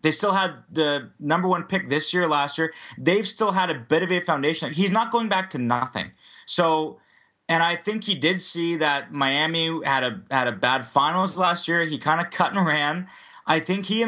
They 0.06 0.12
still 0.12 0.34
had 0.34 0.62
the 0.70 1.10
number 1.18 1.48
one 1.48 1.64
pick 1.64 1.88
this 1.88 2.14
year, 2.14 2.28
last 2.28 2.58
year. 2.58 2.72
They've 2.96 3.26
still 3.26 3.50
had 3.50 3.70
a 3.70 3.74
bit 3.80 4.04
of 4.04 4.12
a 4.12 4.20
foundation. 4.20 4.72
He's 4.72 4.92
not 4.92 5.10
going 5.10 5.28
back 5.28 5.50
to 5.50 5.58
nothing. 5.58 6.12
So, 6.46 7.00
and 7.48 7.60
I 7.60 7.74
think 7.74 8.04
he 8.04 8.14
did 8.14 8.40
see 8.40 8.76
that 8.76 9.10
Miami 9.10 9.84
had 9.84 10.04
a 10.04 10.22
had 10.30 10.46
a 10.46 10.52
bad 10.52 10.86
finals 10.86 11.36
last 11.36 11.66
year. 11.66 11.84
He 11.84 11.98
kind 11.98 12.20
of 12.20 12.30
cut 12.30 12.54
and 12.54 12.64
ran. 12.64 13.08
I 13.48 13.58
think 13.58 13.86
he 13.86 14.06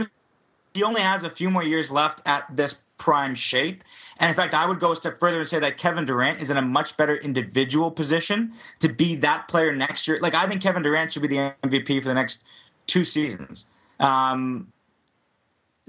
he 0.72 0.84
only 0.84 1.00
has 1.00 1.24
a 1.24 1.30
few 1.30 1.50
more 1.50 1.64
years 1.64 1.90
left 1.90 2.20
at 2.24 2.44
this 2.48 2.82
prime 2.96 3.34
shape. 3.34 3.82
And 4.20 4.28
in 4.28 4.36
fact, 4.36 4.54
I 4.54 4.68
would 4.68 4.78
go 4.78 4.92
a 4.92 4.96
step 4.96 5.18
further 5.18 5.40
and 5.40 5.48
say 5.48 5.58
that 5.58 5.78
Kevin 5.78 6.06
Durant 6.06 6.40
is 6.40 6.48
in 6.48 6.56
a 6.56 6.62
much 6.62 6.96
better 6.96 7.16
individual 7.16 7.90
position 7.90 8.52
to 8.78 8.88
be 8.88 9.16
that 9.16 9.48
player 9.48 9.74
next 9.74 10.06
year. 10.06 10.20
Like 10.20 10.34
I 10.34 10.46
think 10.46 10.62
Kevin 10.62 10.84
Durant 10.84 11.12
should 11.12 11.22
be 11.22 11.28
the 11.28 11.54
MVP 11.64 12.00
for 12.00 12.08
the 12.08 12.14
next 12.14 12.46
two 12.86 13.02
seasons. 13.02 13.68
Um, 13.98 14.72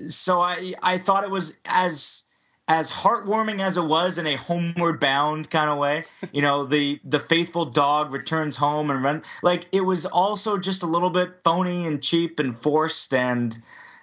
so 0.08 0.40
I 0.42 0.74
I 0.84 0.98
thought 0.98 1.24
it 1.24 1.32
was 1.32 1.58
as 1.66 2.26
as 2.68 2.92
heartwarming 2.92 3.60
as 3.60 3.78
it 3.78 3.84
was 3.86 4.20
in 4.20 4.28
a 4.28 4.36
homeward 4.36 5.00
bound 5.00 5.50
kind 5.50 5.70
of 5.72 5.78
way. 5.80 6.06
You 6.32 6.42
know, 6.44 6.66
the 6.66 7.00
the 7.04 7.20
faithful 7.20 7.66
dog 7.66 8.14
returns 8.14 8.58
home 8.58 8.92
and 8.92 9.04
run 9.04 9.24
like 9.44 9.66
it 9.72 9.82
was 9.82 10.06
also 10.06 10.58
just 10.58 10.84
a 10.84 10.86
little 10.88 11.10
bit 11.10 11.40
phony 11.44 11.86
and 11.88 12.02
cheap 12.04 12.40
and 12.40 12.56
forced 12.58 13.14
and 13.14 13.58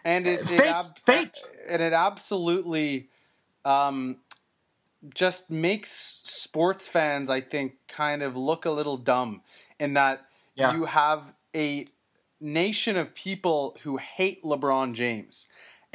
and 0.04 0.26
it, 0.26 0.40
it 0.40 0.46
fake- 0.46 0.61
ab- 0.66 0.87
fake. 1.04 1.35
and 1.68 1.80
it 1.82 1.92
absolutely 1.92 3.09
um, 3.64 4.16
just 5.14 5.50
makes 5.50 5.90
sports 6.24 6.88
fans, 6.88 7.28
I 7.30 7.40
think, 7.40 7.74
kind 7.88 8.22
of 8.22 8.37
look 8.37 8.64
a 8.64 8.70
little 8.70 8.96
dumb 8.96 9.42
in 9.78 9.94
that 9.94 10.26
Yeah. 10.54 10.74
you 10.74 10.85
have 10.87 11.32
a 11.54 11.87
nation 12.40 12.96
of 12.96 13.14
people 13.14 13.76
who 13.82 13.96
hate 13.98 14.42
LeBron 14.44 14.94
James, 14.94 15.46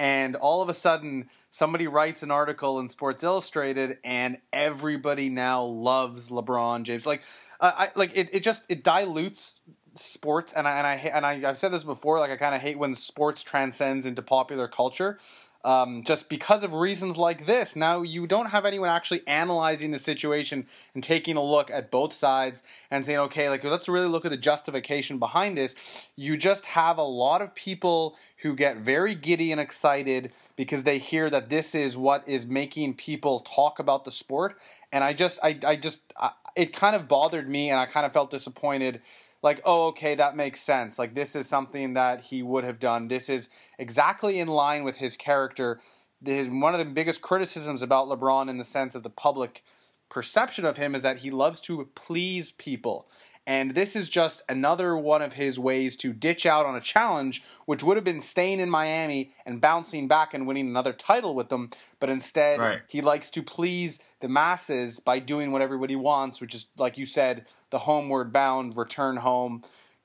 and 0.01 0.35
all 0.35 0.63
of 0.63 0.69
a 0.69 0.73
sudden 0.73 1.29
somebody 1.51 1.85
writes 1.85 2.23
an 2.23 2.31
article 2.31 2.79
in 2.79 2.89
Sports 2.89 3.23
Illustrated, 3.23 3.99
and 4.03 4.39
everybody 4.51 5.29
now 5.29 5.63
loves 5.63 6.29
LeBron 6.29 6.81
James. 6.83 7.05
Like, 7.05 7.21
uh, 7.59 7.71
I 7.75 7.89
like 7.93 8.11
it. 8.15 8.33
It 8.33 8.39
just 8.39 8.63
it 8.67 8.83
dilutes 8.83 9.61
sports, 9.93 10.53
and 10.53 10.67
I 10.67 10.71
and 10.79 10.87
I 10.87 10.93
and 10.95 11.23
I, 11.23 11.47
I've 11.47 11.59
said 11.59 11.71
this 11.71 11.83
before. 11.83 12.17
Like, 12.17 12.31
I 12.31 12.37
kind 12.37 12.55
of 12.55 12.61
hate 12.61 12.79
when 12.79 12.95
sports 12.95 13.43
transcends 13.43 14.07
into 14.07 14.23
popular 14.23 14.67
culture. 14.67 15.19
Um, 15.63 16.01
just 16.03 16.27
because 16.27 16.63
of 16.63 16.73
reasons 16.73 17.17
like 17.17 17.45
this. 17.45 17.75
Now 17.75 18.01
you 18.01 18.25
don't 18.25 18.47
have 18.47 18.65
anyone 18.65 18.89
actually 18.89 19.21
analyzing 19.27 19.91
the 19.91 19.99
situation 19.99 20.65
and 20.95 21.03
taking 21.03 21.37
a 21.37 21.43
look 21.43 21.69
at 21.69 21.91
both 21.91 22.13
sides 22.13 22.63
and 22.89 23.05
saying, 23.05 23.19
okay, 23.19 23.47
like 23.47 23.63
let's 23.63 23.87
really 23.87 24.07
look 24.07 24.25
at 24.25 24.31
the 24.31 24.37
justification 24.37 25.19
behind 25.19 25.55
this. 25.55 25.75
You 26.15 26.35
just 26.35 26.65
have 26.65 26.97
a 26.97 27.03
lot 27.03 27.43
of 27.43 27.53
people 27.53 28.17
who 28.37 28.55
get 28.55 28.77
very 28.77 29.13
giddy 29.13 29.51
and 29.51 29.61
excited 29.61 30.31
because 30.55 30.81
they 30.81 30.97
hear 30.97 31.29
that 31.29 31.49
this 31.49 31.75
is 31.75 31.95
what 31.95 32.27
is 32.27 32.47
making 32.47 32.95
people 32.95 33.41
talk 33.41 33.77
about 33.77 34.03
the 34.03 34.11
sport. 34.11 34.57
And 34.91 35.03
I 35.03 35.13
just, 35.13 35.39
I, 35.43 35.59
I 35.63 35.75
just, 35.75 36.01
I, 36.19 36.31
it 36.55 36.73
kind 36.73 36.95
of 36.95 37.07
bothered 37.07 37.47
me, 37.47 37.69
and 37.69 37.79
I 37.79 37.85
kind 37.85 38.05
of 38.05 38.11
felt 38.11 38.31
disappointed 38.31 39.01
like, 39.43 39.61
oh, 39.65 39.87
okay, 39.87 40.15
that 40.15 40.35
makes 40.35 40.61
sense. 40.61 40.99
Like, 40.99 41.15
this 41.15 41.35
is 41.35 41.47
something 41.47 41.93
that 41.93 42.21
he 42.21 42.43
would 42.43 42.63
have 42.63 42.79
done. 42.79 43.07
This 43.07 43.29
is 43.29 43.49
exactly 43.79 44.39
in 44.39 44.47
line 44.47 44.83
with 44.83 44.97
his 44.97 45.17
character. 45.17 45.79
His, 46.23 46.47
one 46.47 46.73
of 46.73 46.79
the 46.79 46.93
biggest 46.93 47.21
criticisms 47.21 47.81
about 47.81 48.07
LeBron, 48.07 48.49
in 48.49 48.57
the 48.57 48.63
sense 48.63 48.93
of 48.93 49.03
the 49.03 49.09
public 49.09 49.63
perception 50.09 50.65
of 50.65 50.77
him, 50.77 50.93
is 50.93 51.01
that 51.01 51.17
he 51.17 51.31
loves 51.31 51.59
to 51.61 51.89
please 51.95 52.51
people. 52.51 53.07
And 53.47 53.73
this 53.73 53.95
is 53.95 54.07
just 54.07 54.43
another 54.47 54.95
one 54.95 55.23
of 55.23 55.33
his 55.33 55.57
ways 55.57 55.95
to 55.97 56.13
ditch 56.13 56.45
out 56.45 56.67
on 56.67 56.75
a 56.75 56.81
challenge, 56.81 57.43
which 57.65 57.81
would 57.83 57.97
have 57.97 58.03
been 58.03 58.21
staying 58.21 58.59
in 58.59 58.69
Miami 58.69 59.31
and 59.47 59.59
bouncing 59.59 60.07
back 60.07 60.35
and 60.35 60.45
winning 60.45 60.67
another 60.67 60.93
title 60.93 61.33
with 61.33 61.49
them. 61.49 61.71
But 61.99 62.09
instead, 62.09 62.59
Right. 62.59 62.81
he 62.87 63.01
likes 63.01 63.31
to 63.31 63.41
please 63.41 63.99
the 64.21 64.27
masses 64.27 64.99
by 64.99 65.19
doing 65.19 65.51
what 65.51 65.61
everybody 65.61 65.95
wants, 65.95 66.39
which 66.39 66.55
is, 66.55 66.67
like 66.77 66.97
you 66.97 67.05
said, 67.05 67.45
the 67.69 67.79
homeward 67.79 68.31
bound, 68.31 68.77
return 68.77 69.17
home. 69.17 69.63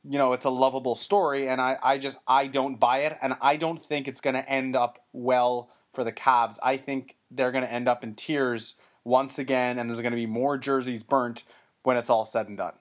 You 0.08 0.18
know, 0.18 0.32
it's 0.32 0.44
a 0.44 0.50
lovable 0.50 0.94
story, 0.94 1.48
and 1.48 1.60
I, 1.60 1.76
I 1.82 1.98
just 1.98 2.18
I 2.28 2.46
don't 2.46 2.78
buy 2.78 2.98
it, 3.00 3.18
and 3.20 3.34
I 3.40 3.56
don't 3.56 3.84
think 3.84 4.06
it's 4.06 4.20
going 4.20 4.34
to 4.34 4.48
end 4.48 4.76
up 4.76 5.04
well 5.12 5.70
for 5.94 6.04
the 6.04 6.12
Cavs. 6.12 6.58
I 6.62 6.76
think 6.76 7.16
they're 7.30 7.50
going 7.50 7.64
to 7.64 7.72
end 7.72 7.88
up 7.88 8.04
in 8.04 8.14
tears 8.14 8.76
once 9.04 9.38
again, 9.38 9.78
and 9.78 9.90
there's 9.90 10.00
going 10.00 10.12
to 10.12 10.16
be 10.16 10.26
more 10.26 10.58
jerseys 10.58 11.02
burnt 11.02 11.44
when 11.82 11.96
it's 11.96 12.10
all 12.10 12.24
said 12.24 12.48
and 12.48 12.56
done. 12.56 12.74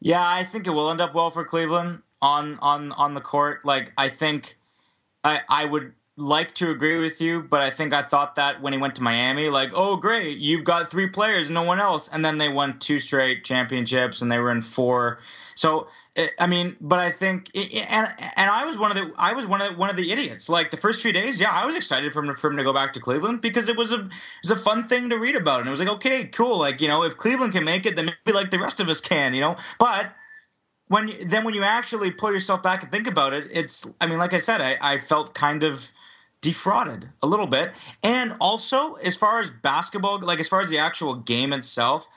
Yeah, 0.00 0.26
I 0.26 0.44
think 0.44 0.66
it 0.66 0.70
will 0.70 0.90
end 0.90 1.00
up 1.00 1.14
well 1.14 1.30
for 1.30 1.44
Cleveland. 1.44 2.02
on 2.20 2.58
on 2.60 2.92
on 2.92 3.14
the 3.14 3.20
court. 3.20 3.64
Like 3.64 3.92
I 3.96 4.08
think 4.08 4.58
I 5.22 5.40
I 5.48 5.64
would 5.66 5.94
like 6.18 6.52
to 6.54 6.70
agree 6.70 6.98
with 6.98 7.20
you, 7.20 7.40
but 7.40 7.60
I 7.60 7.70
think 7.70 7.94
I 7.94 8.02
thought 8.02 8.34
that 8.34 8.60
when 8.60 8.72
he 8.72 8.78
went 8.78 8.96
to 8.96 9.02
Miami, 9.02 9.48
like, 9.48 9.70
oh 9.72 9.96
great, 9.96 10.38
you've 10.38 10.64
got 10.64 10.90
three 10.90 11.06
players, 11.06 11.48
no 11.48 11.62
one 11.62 11.78
else, 11.78 12.12
and 12.12 12.24
then 12.24 12.38
they 12.38 12.48
won 12.48 12.78
two 12.80 12.98
straight 12.98 13.44
championships 13.44 14.20
and 14.20 14.30
they 14.30 14.38
were 14.38 14.50
in 14.50 14.60
four. 14.60 15.18
So 15.54 15.86
eh, 16.16 16.28
I 16.38 16.48
mean, 16.48 16.76
but 16.80 16.98
I 16.98 17.12
think, 17.12 17.50
eh, 17.54 17.68
eh, 17.72 17.84
and 17.88 18.08
and 18.36 18.50
I 18.50 18.64
was 18.64 18.76
one 18.76 18.90
of 18.90 18.96
the 18.96 19.12
I 19.16 19.32
was 19.32 19.46
one 19.46 19.60
of 19.60 19.70
the, 19.70 19.78
one 19.78 19.90
of 19.90 19.96
the 19.96 20.10
idiots. 20.10 20.48
Like 20.48 20.72
the 20.72 20.76
first 20.76 21.02
few 21.02 21.12
days, 21.12 21.40
yeah, 21.40 21.50
I 21.52 21.64
was 21.66 21.76
excited 21.76 22.12
for 22.12 22.24
him 22.24 22.34
for 22.34 22.50
him 22.50 22.56
to 22.56 22.64
go 22.64 22.72
back 22.72 22.92
to 22.94 23.00
Cleveland 23.00 23.40
because 23.40 23.68
it 23.68 23.76
was 23.76 23.92
a 23.92 24.00
it 24.00 24.10
was 24.42 24.50
a 24.50 24.56
fun 24.56 24.88
thing 24.88 25.10
to 25.10 25.16
read 25.16 25.36
about, 25.36 25.60
and 25.60 25.68
it 25.68 25.70
was 25.70 25.80
like, 25.80 25.88
okay, 25.88 26.24
cool, 26.26 26.58
like 26.58 26.80
you 26.80 26.88
know, 26.88 27.04
if 27.04 27.16
Cleveland 27.16 27.52
can 27.52 27.64
make 27.64 27.86
it, 27.86 27.94
then 27.94 28.06
maybe 28.06 28.36
like 28.36 28.50
the 28.50 28.58
rest 28.58 28.80
of 28.80 28.88
us 28.88 29.00
can, 29.00 29.34
you 29.34 29.40
know. 29.40 29.56
But 29.78 30.12
when 30.88 31.10
then 31.26 31.44
when 31.44 31.54
you 31.54 31.62
actually 31.62 32.10
pull 32.10 32.32
yourself 32.32 32.62
back 32.62 32.82
and 32.82 32.90
think 32.90 33.06
about 33.06 33.32
it, 33.32 33.48
it's 33.52 33.94
I 34.00 34.06
mean, 34.08 34.18
like 34.18 34.32
I 34.32 34.38
said, 34.38 34.60
I, 34.60 34.78
I 34.80 34.98
felt 34.98 35.34
kind 35.34 35.62
of 35.62 35.92
defrauded 36.40 37.10
a 37.22 37.26
little 37.26 37.46
bit, 37.46 37.72
and 38.02 38.34
also 38.40 38.94
as 38.94 39.16
far 39.16 39.40
as 39.40 39.50
basketball, 39.50 40.20
like 40.20 40.40
as 40.40 40.48
far 40.48 40.60
as 40.60 40.70
the 40.70 40.78
actual 40.78 41.14
game 41.14 41.52
itself, 41.52 42.08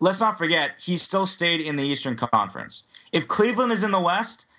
let's 0.00 0.20
not 0.20 0.38
forget 0.38 0.74
he 0.80 0.96
still 0.96 1.26
stayed 1.26 1.60
in 1.60 1.76
the 1.76 1.84
Eastern 1.84 2.16
Conference. 2.16 2.86
If 3.12 3.28
Cleveland 3.28 3.72
is 3.72 3.82
in 3.82 3.90
the 3.90 4.00
West, 4.00 4.50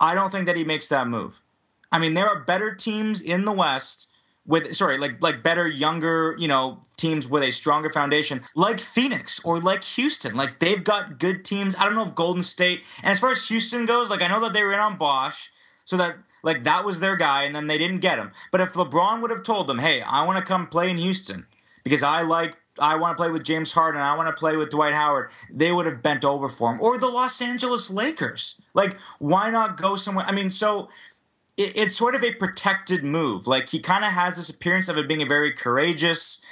I 0.00 0.14
don't 0.14 0.30
think 0.30 0.46
that 0.46 0.56
he 0.56 0.64
makes 0.64 0.88
that 0.88 1.08
move. 1.08 1.42
I 1.90 1.98
mean, 1.98 2.14
there 2.14 2.28
are 2.28 2.40
better 2.40 2.74
teams 2.74 3.22
in 3.22 3.44
the 3.44 3.52
West 3.52 4.12
with 4.46 4.74
sorry, 4.74 4.98
like 4.98 5.20
like 5.20 5.42
better 5.42 5.66
younger, 5.66 6.36
you 6.38 6.48
know, 6.48 6.82
teams 6.96 7.28
with 7.28 7.42
a 7.42 7.50
stronger 7.50 7.90
foundation, 7.90 8.42
like 8.54 8.80
Phoenix 8.80 9.44
or 9.44 9.60
like 9.60 9.82
Houston. 9.84 10.36
Like 10.36 10.58
they've 10.58 10.82
got 10.84 11.18
good 11.18 11.44
teams. 11.44 11.74
I 11.76 11.84
don't 11.84 11.94
know 11.94 12.04
if 12.04 12.14
Golden 12.14 12.42
State 12.42 12.84
and 13.02 13.10
as 13.10 13.18
far 13.18 13.30
as 13.30 13.48
Houston 13.48 13.86
goes, 13.86 14.10
like 14.10 14.22
I 14.22 14.28
know 14.28 14.40
that 14.40 14.52
they 14.52 14.62
were 14.62 14.72
in 14.72 14.80
on 14.80 14.96
Bosh, 14.96 15.50
so 15.84 15.96
that 15.96 16.16
like 16.42 16.64
that 16.64 16.84
was 16.84 17.00
their 17.00 17.16
guy, 17.16 17.44
and 17.44 17.54
then 17.54 17.66
they 17.66 17.78
didn't 17.78 18.00
get 18.00 18.18
him. 18.18 18.32
But 18.52 18.60
if 18.60 18.74
LeBron 18.74 19.22
would 19.22 19.30
have 19.30 19.42
told 19.42 19.66
them, 19.66 19.78
"Hey, 19.78 20.02
I 20.02 20.24
want 20.26 20.38
to 20.38 20.44
come 20.44 20.66
play 20.66 20.90
in 20.90 20.98
Houston 20.98 21.46
because 21.84 22.02
I 22.02 22.22
like 22.22 22.56
I 22.78 22.96
want 22.96 23.16
to 23.16 23.22
play 23.22 23.30
with 23.30 23.44
James 23.44 23.72
Harden. 23.72 24.00
I 24.00 24.16
want 24.16 24.28
to 24.28 24.38
play 24.38 24.56
with 24.56 24.70
Dwight 24.70 24.92
Howard. 24.92 25.30
They 25.50 25.72
would 25.72 25.86
have 25.86 26.02
bent 26.02 26.24
over 26.24 26.48
for 26.48 26.72
him. 26.72 26.80
Or 26.80 26.98
the 26.98 27.08
Los 27.08 27.40
Angeles 27.40 27.90
Lakers. 27.90 28.62
Like, 28.74 28.96
why 29.18 29.50
not 29.50 29.76
go 29.76 29.96
somewhere? 29.96 30.26
I 30.26 30.32
mean, 30.32 30.50
so 30.50 30.88
it, 31.56 31.72
it's 31.76 31.96
sort 31.96 32.14
of 32.14 32.22
a 32.22 32.34
protected 32.34 33.02
move. 33.02 33.46
Like, 33.46 33.68
he 33.70 33.80
kind 33.80 34.04
of 34.04 34.12
has 34.12 34.36
this 34.36 34.50
appearance 34.50 34.88
of 34.88 34.98
it 34.98 35.08
being 35.08 35.22
a 35.22 35.26
very 35.26 35.52
courageous, 35.52 36.44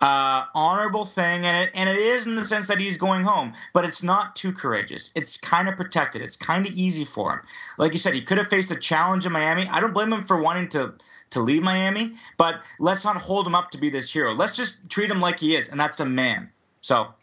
uh, 0.00 0.46
honorable 0.54 1.04
thing, 1.04 1.44
and 1.44 1.64
it, 1.68 1.72
and 1.74 1.88
it 1.88 1.96
is 1.96 2.26
in 2.26 2.36
the 2.36 2.44
sense 2.44 2.68
that 2.68 2.78
he's 2.78 2.96
going 2.96 3.24
home, 3.24 3.52
but 3.74 3.84
it's 3.84 4.02
not 4.02 4.34
too 4.34 4.52
courageous. 4.52 5.12
It's 5.14 5.38
kind 5.38 5.68
of 5.68 5.76
protected. 5.76 6.22
It's 6.22 6.36
kind 6.36 6.66
of 6.66 6.72
easy 6.72 7.04
for 7.04 7.32
him. 7.34 7.40
Like 7.76 7.92
you 7.92 7.98
said, 7.98 8.14
he 8.14 8.22
could 8.22 8.38
have 8.38 8.48
faced 8.48 8.70
a 8.70 8.78
challenge 8.78 9.26
in 9.26 9.32
Miami. 9.32 9.68
I 9.68 9.80
don't 9.80 9.92
blame 9.92 10.12
him 10.12 10.22
for 10.22 10.40
wanting 10.40 10.68
to 10.70 10.94
to 11.30 11.40
leave 11.40 11.62
Miami, 11.62 12.14
but 12.36 12.60
let's 12.80 13.04
not 13.04 13.16
hold 13.16 13.46
him 13.46 13.54
up 13.54 13.70
to 13.70 13.78
be 13.78 13.88
this 13.88 14.12
hero. 14.12 14.32
Let's 14.32 14.56
just 14.56 14.90
treat 14.90 15.10
him 15.10 15.20
like 15.20 15.38
he 15.38 15.54
is, 15.54 15.70
and 15.70 15.78
that's 15.78 16.00
a 16.00 16.06
man. 16.06 16.50
So, 16.80 17.14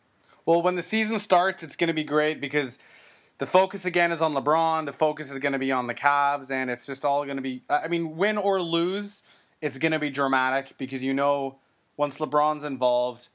well, 0.45 0.61
when 0.61 0.75
the 0.75 0.81
season 0.81 1.19
starts, 1.19 1.61
it's 1.61 1.75
going 1.75 1.89
to 1.89 1.93
be 1.93 2.05
great 2.05 2.39
because 2.39 2.79
the 3.39 3.45
focus 3.45 3.85
again 3.85 4.11
is 4.11 4.21
on 4.21 4.33
LeBron. 4.33 4.85
The 4.85 4.93
focus 4.93 5.29
is 5.29 5.39
going 5.39 5.53
to 5.53 5.59
be 5.59 5.71
on 5.71 5.87
the 5.87 5.93
Cavs, 5.93 6.51
and 6.51 6.69
it's 6.71 6.85
just 6.85 7.03
all 7.03 7.25
going 7.25 7.37
to 7.37 7.41
be. 7.41 7.63
I 7.69 7.87
mean, 7.87 8.15
win 8.15 8.37
or 8.37 8.61
lose, 8.61 9.23
it's 9.61 9.77
going 9.77 9.91
to 9.91 9.99
be 9.99 10.09
dramatic 10.09 10.75
because 10.77 11.03
you 11.03 11.13
know 11.13 11.57
once 11.97 12.19
LeBron's 12.19 12.63
involved, 12.63 13.27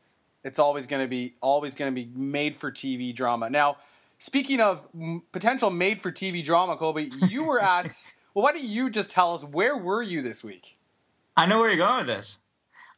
it's 0.45 0.59
always 0.59 0.87
going 0.87 1.03
to 1.03 1.09
be 1.09 1.35
always 1.41 1.75
going 1.75 1.93
to 1.93 1.95
be 1.95 2.11
made 2.15 2.57
for 2.57 2.73
TV 2.73 3.15
drama. 3.15 3.51
Now, 3.51 3.77
speaking 4.19 4.61
of 4.61 4.87
potential 5.33 5.71
made 5.71 6.01
for 6.01 6.11
TV 6.11 6.45
drama, 6.45 6.77
Colby, 6.77 7.11
you 7.29 7.45
were 7.45 7.63
at. 7.63 7.95
Well, 8.35 8.45
why 8.45 8.53
don't 8.53 8.65
you 8.65 8.89
just 8.89 9.11
tell 9.11 9.35
us 9.35 9.45
where 9.45 9.77
were 9.77 10.03
you 10.03 10.23
this 10.23 10.43
week? 10.43 10.79
I 11.37 11.45
know 11.45 11.59
where 11.59 11.69
you're 11.69 11.87
going 11.87 11.99
with 11.99 12.07
this. 12.07 12.41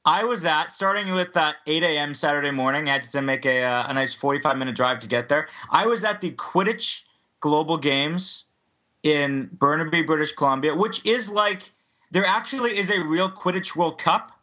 I 0.04 0.24
was 0.24 0.44
at 0.44 0.70
starting 0.70 1.12
with 1.14 1.32
that 1.32 1.56
8 1.66 1.82
a.m. 1.82 2.14
Saturday 2.14 2.50
morning. 2.50 2.88
I 2.88 2.94
had 2.94 3.02
to 3.04 3.22
make 3.22 3.46
a, 3.46 3.62
uh, 3.62 3.86
a 3.88 3.94
nice 3.94 4.12
45 4.12 4.58
minute 4.58 4.76
drive 4.76 4.98
to 5.00 5.08
get 5.08 5.28
there. 5.28 5.48
I 5.70 5.86
was 5.86 6.04
at 6.04 6.20
the 6.20 6.32
Quidditch 6.32 7.04
Global 7.40 7.78
Games 7.78 8.48
in 9.02 9.48
Burnaby, 9.52 10.02
British 10.02 10.32
Columbia, 10.32 10.74
which 10.74 11.04
is 11.06 11.30
like 11.32 11.72
there 12.10 12.24
actually 12.24 12.76
is 12.76 12.90
a 12.90 13.00
real 13.00 13.30
Quidditch 13.30 13.74
World 13.76 13.98
Cup. 13.98 14.33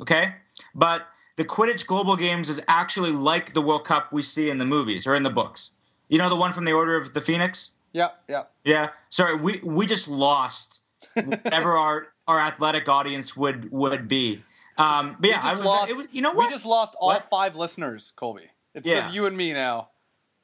Okay, 0.00 0.34
but 0.74 1.06
the 1.36 1.44
Quidditch 1.44 1.86
Global 1.86 2.16
Games 2.16 2.48
is 2.48 2.62
actually 2.68 3.12
like 3.12 3.52
the 3.52 3.62
World 3.62 3.84
Cup 3.84 4.12
we 4.12 4.22
see 4.22 4.50
in 4.50 4.58
the 4.58 4.64
movies 4.64 5.06
or 5.06 5.14
in 5.14 5.22
the 5.22 5.30
books. 5.30 5.74
You 6.08 6.18
know 6.18 6.28
the 6.28 6.36
one 6.36 6.52
from 6.52 6.64
the 6.64 6.72
Order 6.72 6.96
of 6.96 7.14
the 7.14 7.20
Phoenix. 7.20 7.74
Yeah, 7.92 8.10
yeah. 8.28 8.44
Yeah. 8.64 8.90
Sorry, 9.08 9.36
we 9.36 9.60
we 9.64 9.86
just 9.86 10.08
lost 10.08 10.86
whatever 11.14 11.76
our 11.76 12.08
our 12.26 12.38
athletic 12.38 12.88
audience 12.88 13.36
would 13.36 13.70
would 13.70 14.08
be. 14.08 14.42
Um, 14.78 15.16
but 15.20 15.30
yeah, 15.30 15.40
I 15.42 15.54
was, 15.56 15.66
lost, 15.66 15.90
it 15.90 15.96
was. 15.96 16.08
You 16.12 16.22
know 16.22 16.32
what? 16.32 16.48
We 16.48 16.54
just 16.54 16.64
lost 16.64 16.94
all 16.98 17.08
what? 17.08 17.28
five 17.28 17.56
listeners, 17.56 18.12
Colby. 18.16 18.44
It's 18.74 18.86
yeah. 18.86 19.00
just 19.00 19.14
you 19.14 19.26
and 19.26 19.36
me 19.36 19.52
now. 19.52 19.88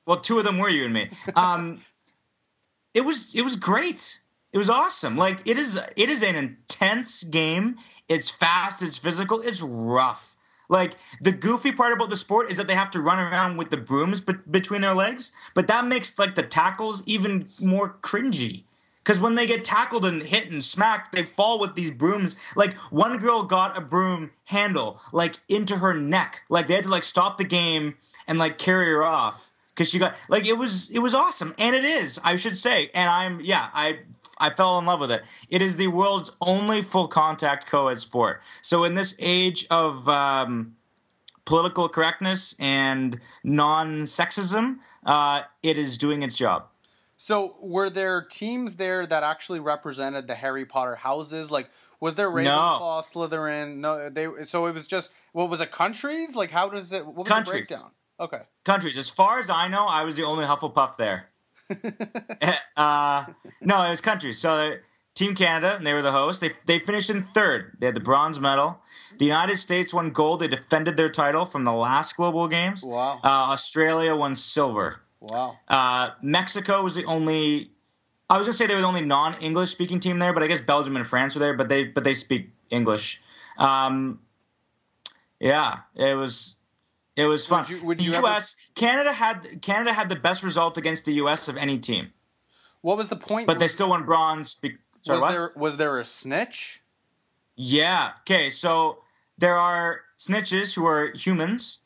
Well, 0.06 0.20
two 0.20 0.38
of 0.38 0.44
them 0.44 0.58
were 0.58 0.68
you 0.68 0.84
and 0.84 0.94
me. 0.94 1.10
Um, 1.36 1.82
it 2.94 3.02
was 3.02 3.34
it 3.34 3.42
was 3.42 3.56
great. 3.56 4.20
It 4.52 4.58
was 4.58 4.70
awesome. 4.70 5.16
Like 5.16 5.40
it 5.44 5.56
is 5.56 5.80
it 5.96 6.08
is 6.08 6.22
an 6.22 6.58
intense 6.76 7.22
game. 7.24 7.76
It's 8.08 8.30
fast. 8.30 8.82
It's 8.82 8.98
physical. 8.98 9.40
It's 9.40 9.62
rough. 9.62 10.36
Like 10.68 10.94
the 11.20 11.32
goofy 11.32 11.72
part 11.72 11.92
about 11.92 12.10
the 12.10 12.16
sport 12.16 12.50
is 12.50 12.56
that 12.56 12.66
they 12.66 12.74
have 12.74 12.90
to 12.92 13.00
run 13.00 13.18
around 13.18 13.56
with 13.56 13.70
the 13.70 13.76
brooms 13.76 14.20
be- 14.20 14.34
between 14.50 14.80
their 14.80 14.94
legs, 14.94 15.34
but 15.54 15.68
that 15.68 15.86
makes 15.86 16.18
like 16.18 16.34
the 16.34 16.42
tackles 16.42 17.04
even 17.06 17.48
more 17.60 17.96
cringy. 18.02 18.64
Because 18.98 19.20
when 19.20 19.36
they 19.36 19.46
get 19.46 19.62
tackled 19.62 20.04
and 20.04 20.22
hit 20.22 20.50
and 20.50 20.64
smacked, 20.64 21.12
they 21.12 21.22
fall 21.22 21.60
with 21.60 21.76
these 21.76 21.92
brooms. 21.92 22.36
Like 22.56 22.74
one 22.90 23.18
girl 23.18 23.44
got 23.44 23.78
a 23.78 23.80
broom 23.80 24.32
handle 24.46 25.00
like 25.12 25.36
into 25.48 25.76
her 25.76 25.94
neck. 25.94 26.42
Like 26.48 26.66
they 26.66 26.74
had 26.74 26.84
to 26.84 26.90
like 26.90 27.04
stop 27.04 27.38
the 27.38 27.44
game 27.44 27.96
and 28.26 28.36
like 28.36 28.58
carry 28.58 28.86
her 28.86 29.04
off 29.04 29.52
because 29.76 29.90
she 29.90 29.98
got 29.98 30.16
like 30.28 30.46
it 30.46 30.54
was 30.54 30.90
it 30.90 31.00
was 31.00 31.14
awesome 31.14 31.54
and 31.58 31.76
it 31.76 31.84
is 31.84 32.18
I 32.24 32.36
should 32.36 32.56
say 32.56 32.90
and 32.94 33.10
I'm 33.10 33.40
yeah 33.42 33.68
I 33.74 33.98
I 34.38 34.50
fell 34.50 34.78
in 34.78 34.86
love 34.86 35.00
with 35.00 35.10
it. 35.10 35.22
It 35.48 35.62
is 35.62 35.76
the 35.76 35.88
world's 35.88 36.36
only 36.40 36.82
full 36.82 37.08
contact 37.08 37.66
co-ed 37.66 38.00
sport. 38.00 38.42
So 38.62 38.84
in 38.84 38.94
this 38.94 39.16
age 39.18 39.66
of 39.70 40.08
um, 40.08 40.76
political 41.44 41.88
correctness 41.88 42.54
and 42.60 43.20
non-sexism, 43.42 44.78
uh, 45.04 45.42
it 45.62 45.78
is 45.78 45.96
doing 45.96 46.22
its 46.22 46.36
job. 46.36 46.66
So 47.16 47.56
were 47.60 47.88
there 47.88 48.22
teams 48.22 48.74
there 48.74 49.06
that 49.06 49.22
actually 49.22 49.60
represented 49.60 50.26
the 50.26 50.34
Harry 50.34 50.66
Potter 50.66 50.96
houses? 50.96 51.50
Like 51.50 51.70
was 51.98 52.14
there 52.14 52.30
Ravenclaw, 52.30 52.44
no. 52.44 53.02
Slytherin? 53.02 53.76
No, 53.76 54.10
they. 54.10 54.44
So 54.44 54.66
it 54.66 54.72
was 54.72 54.86
just 54.86 55.12
what 55.32 55.48
was 55.48 55.60
it? 55.60 55.72
Countries? 55.72 56.36
Like 56.36 56.50
how 56.50 56.68
does 56.68 56.92
it? 56.92 57.06
What 57.06 57.16
was 57.16 57.28
countries. 57.28 57.68
the 57.68 57.74
breakdown? 57.74 57.90
Okay. 58.18 58.40
Countries. 58.64 58.96
As 58.96 59.08
far 59.08 59.38
as 59.38 59.50
I 59.50 59.68
know, 59.68 59.86
I 59.86 60.04
was 60.04 60.16
the 60.16 60.24
only 60.24 60.44
Hufflepuff 60.44 60.96
there. 60.96 61.28
uh, 62.76 63.26
no, 63.60 63.84
it 63.84 63.90
was 63.90 64.00
countries. 64.00 64.38
So 64.38 64.76
Team 65.14 65.34
Canada, 65.34 65.74
and 65.76 65.86
they 65.86 65.92
were 65.92 66.02
the 66.02 66.12
host. 66.12 66.40
They 66.40 66.52
they 66.66 66.78
finished 66.78 67.10
in 67.10 67.22
third. 67.22 67.76
They 67.80 67.86
had 67.86 67.96
the 67.96 68.00
bronze 68.00 68.38
medal. 68.38 68.80
The 69.18 69.24
United 69.24 69.56
States 69.56 69.92
won 69.92 70.10
gold. 70.10 70.40
They 70.40 70.48
defended 70.48 70.96
their 70.96 71.08
title 71.08 71.46
from 71.46 71.64
the 71.64 71.72
last 71.72 72.16
global 72.16 72.48
games. 72.48 72.84
Wow. 72.84 73.20
Uh, 73.24 73.52
Australia 73.52 74.14
won 74.14 74.34
silver. 74.34 75.00
Wow. 75.20 75.58
Uh, 75.66 76.10
Mexico 76.22 76.82
was 76.82 76.94
the 76.94 77.04
only. 77.06 77.70
I 78.28 78.38
was 78.38 78.46
gonna 78.46 78.54
say 78.54 78.66
they 78.66 78.74
were 78.74 78.80
the 78.80 78.86
only 78.86 79.04
non-English 79.04 79.70
speaking 79.70 80.00
team 80.00 80.18
there, 80.18 80.32
but 80.32 80.42
I 80.42 80.48
guess 80.48 80.62
Belgium 80.62 80.96
and 80.96 81.06
France 81.06 81.34
were 81.34 81.40
there. 81.40 81.54
But 81.54 81.68
they 81.68 81.84
but 81.84 82.04
they 82.04 82.14
speak 82.14 82.50
English. 82.70 83.22
Um, 83.58 84.20
yeah, 85.40 85.80
it 85.94 86.16
was 86.16 86.55
it 87.16 87.24
was 87.24 87.46
fun. 87.46 87.62
Would 87.62 87.70
you, 87.70 87.86
would 87.86 88.02
you 88.02 88.12
the 88.12 88.18
U.S. 88.18 88.56
Ever... 88.60 88.74
Canada 88.74 89.12
had 89.12 89.62
Canada 89.62 89.94
had 89.94 90.08
the 90.10 90.16
best 90.16 90.42
result 90.42 90.76
against 90.76 91.06
the 91.06 91.14
U.S. 91.14 91.48
of 91.48 91.56
any 91.56 91.78
team. 91.78 92.12
What 92.82 92.98
was 92.98 93.08
the 93.08 93.16
point? 93.16 93.46
But 93.46 93.58
they 93.58 93.68
still 93.68 93.88
won 93.88 94.04
bronze. 94.04 94.58
Be- 94.58 94.76
Sorry, 95.00 95.16
was 95.16 95.22
what? 95.22 95.30
there 95.32 95.52
was 95.56 95.76
there 95.78 95.98
a 95.98 96.04
snitch? 96.04 96.82
Yeah. 97.56 98.12
Okay. 98.20 98.50
So 98.50 98.98
there 99.38 99.56
are 99.56 100.02
snitches 100.18 100.76
who 100.76 100.86
are 100.86 101.12
humans, 101.14 101.84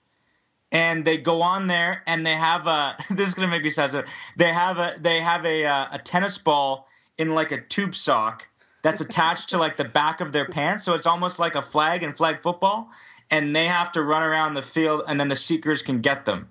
and 0.72 1.04
they 1.04 1.16
go 1.16 1.42
on 1.42 1.68
there 1.68 2.02
and 2.06 2.26
they 2.26 2.34
have 2.34 2.66
a. 2.66 2.96
this 3.10 3.28
is 3.28 3.34
gonna 3.34 3.48
make 3.48 3.62
me 3.62 3.70
sad. 3.70 3.92
So 3.92 4.02
they 4.36 4.52
have 4.52 4.78
a 4.78 4.96
they 4.98 5.20
have 5.20 5.46
a 5.46 5.64
uh, 5.64 5.86
a 5.92 5.98
tennis 5.98 6.38
ball 6.38 6.88
in 7.16 7.30
like 7.30 7.52
a 7.52 7.60
tube 7.60 7.94
sock 7.94 8.48
that's 8.82 9.00
attached 9.00 9.50
to 9.50 9.58
like 9.58 9.76
the 9.76 9.84
back 9.84 10.20
of 10.20 10.32
their 10.32 10.46
pants, 10.46 10.84
so 10.84 10.94
it's 10.94 11.06
almost 11.06 11.38
like 11.38 11.54
a 11.54 11.62
flag 11.62 12.02
in 12.02 12.14
flag 12.14 12.42
football, 12.42 12.90
and 13.30 13.54
they 13.54 13.66
have 13.66 13.92
to 13.92 14.02
run 14.02 14.22
around 14.22 14.54
the 14.54 14.62
field, 14.62 15.02
and 15.06 15.20
then 15.20 15.28
the 15.28 15.36
seekers 15.36 15.82
can 15.82 16.00
get 16.00 16.24
them. 16.24 16.50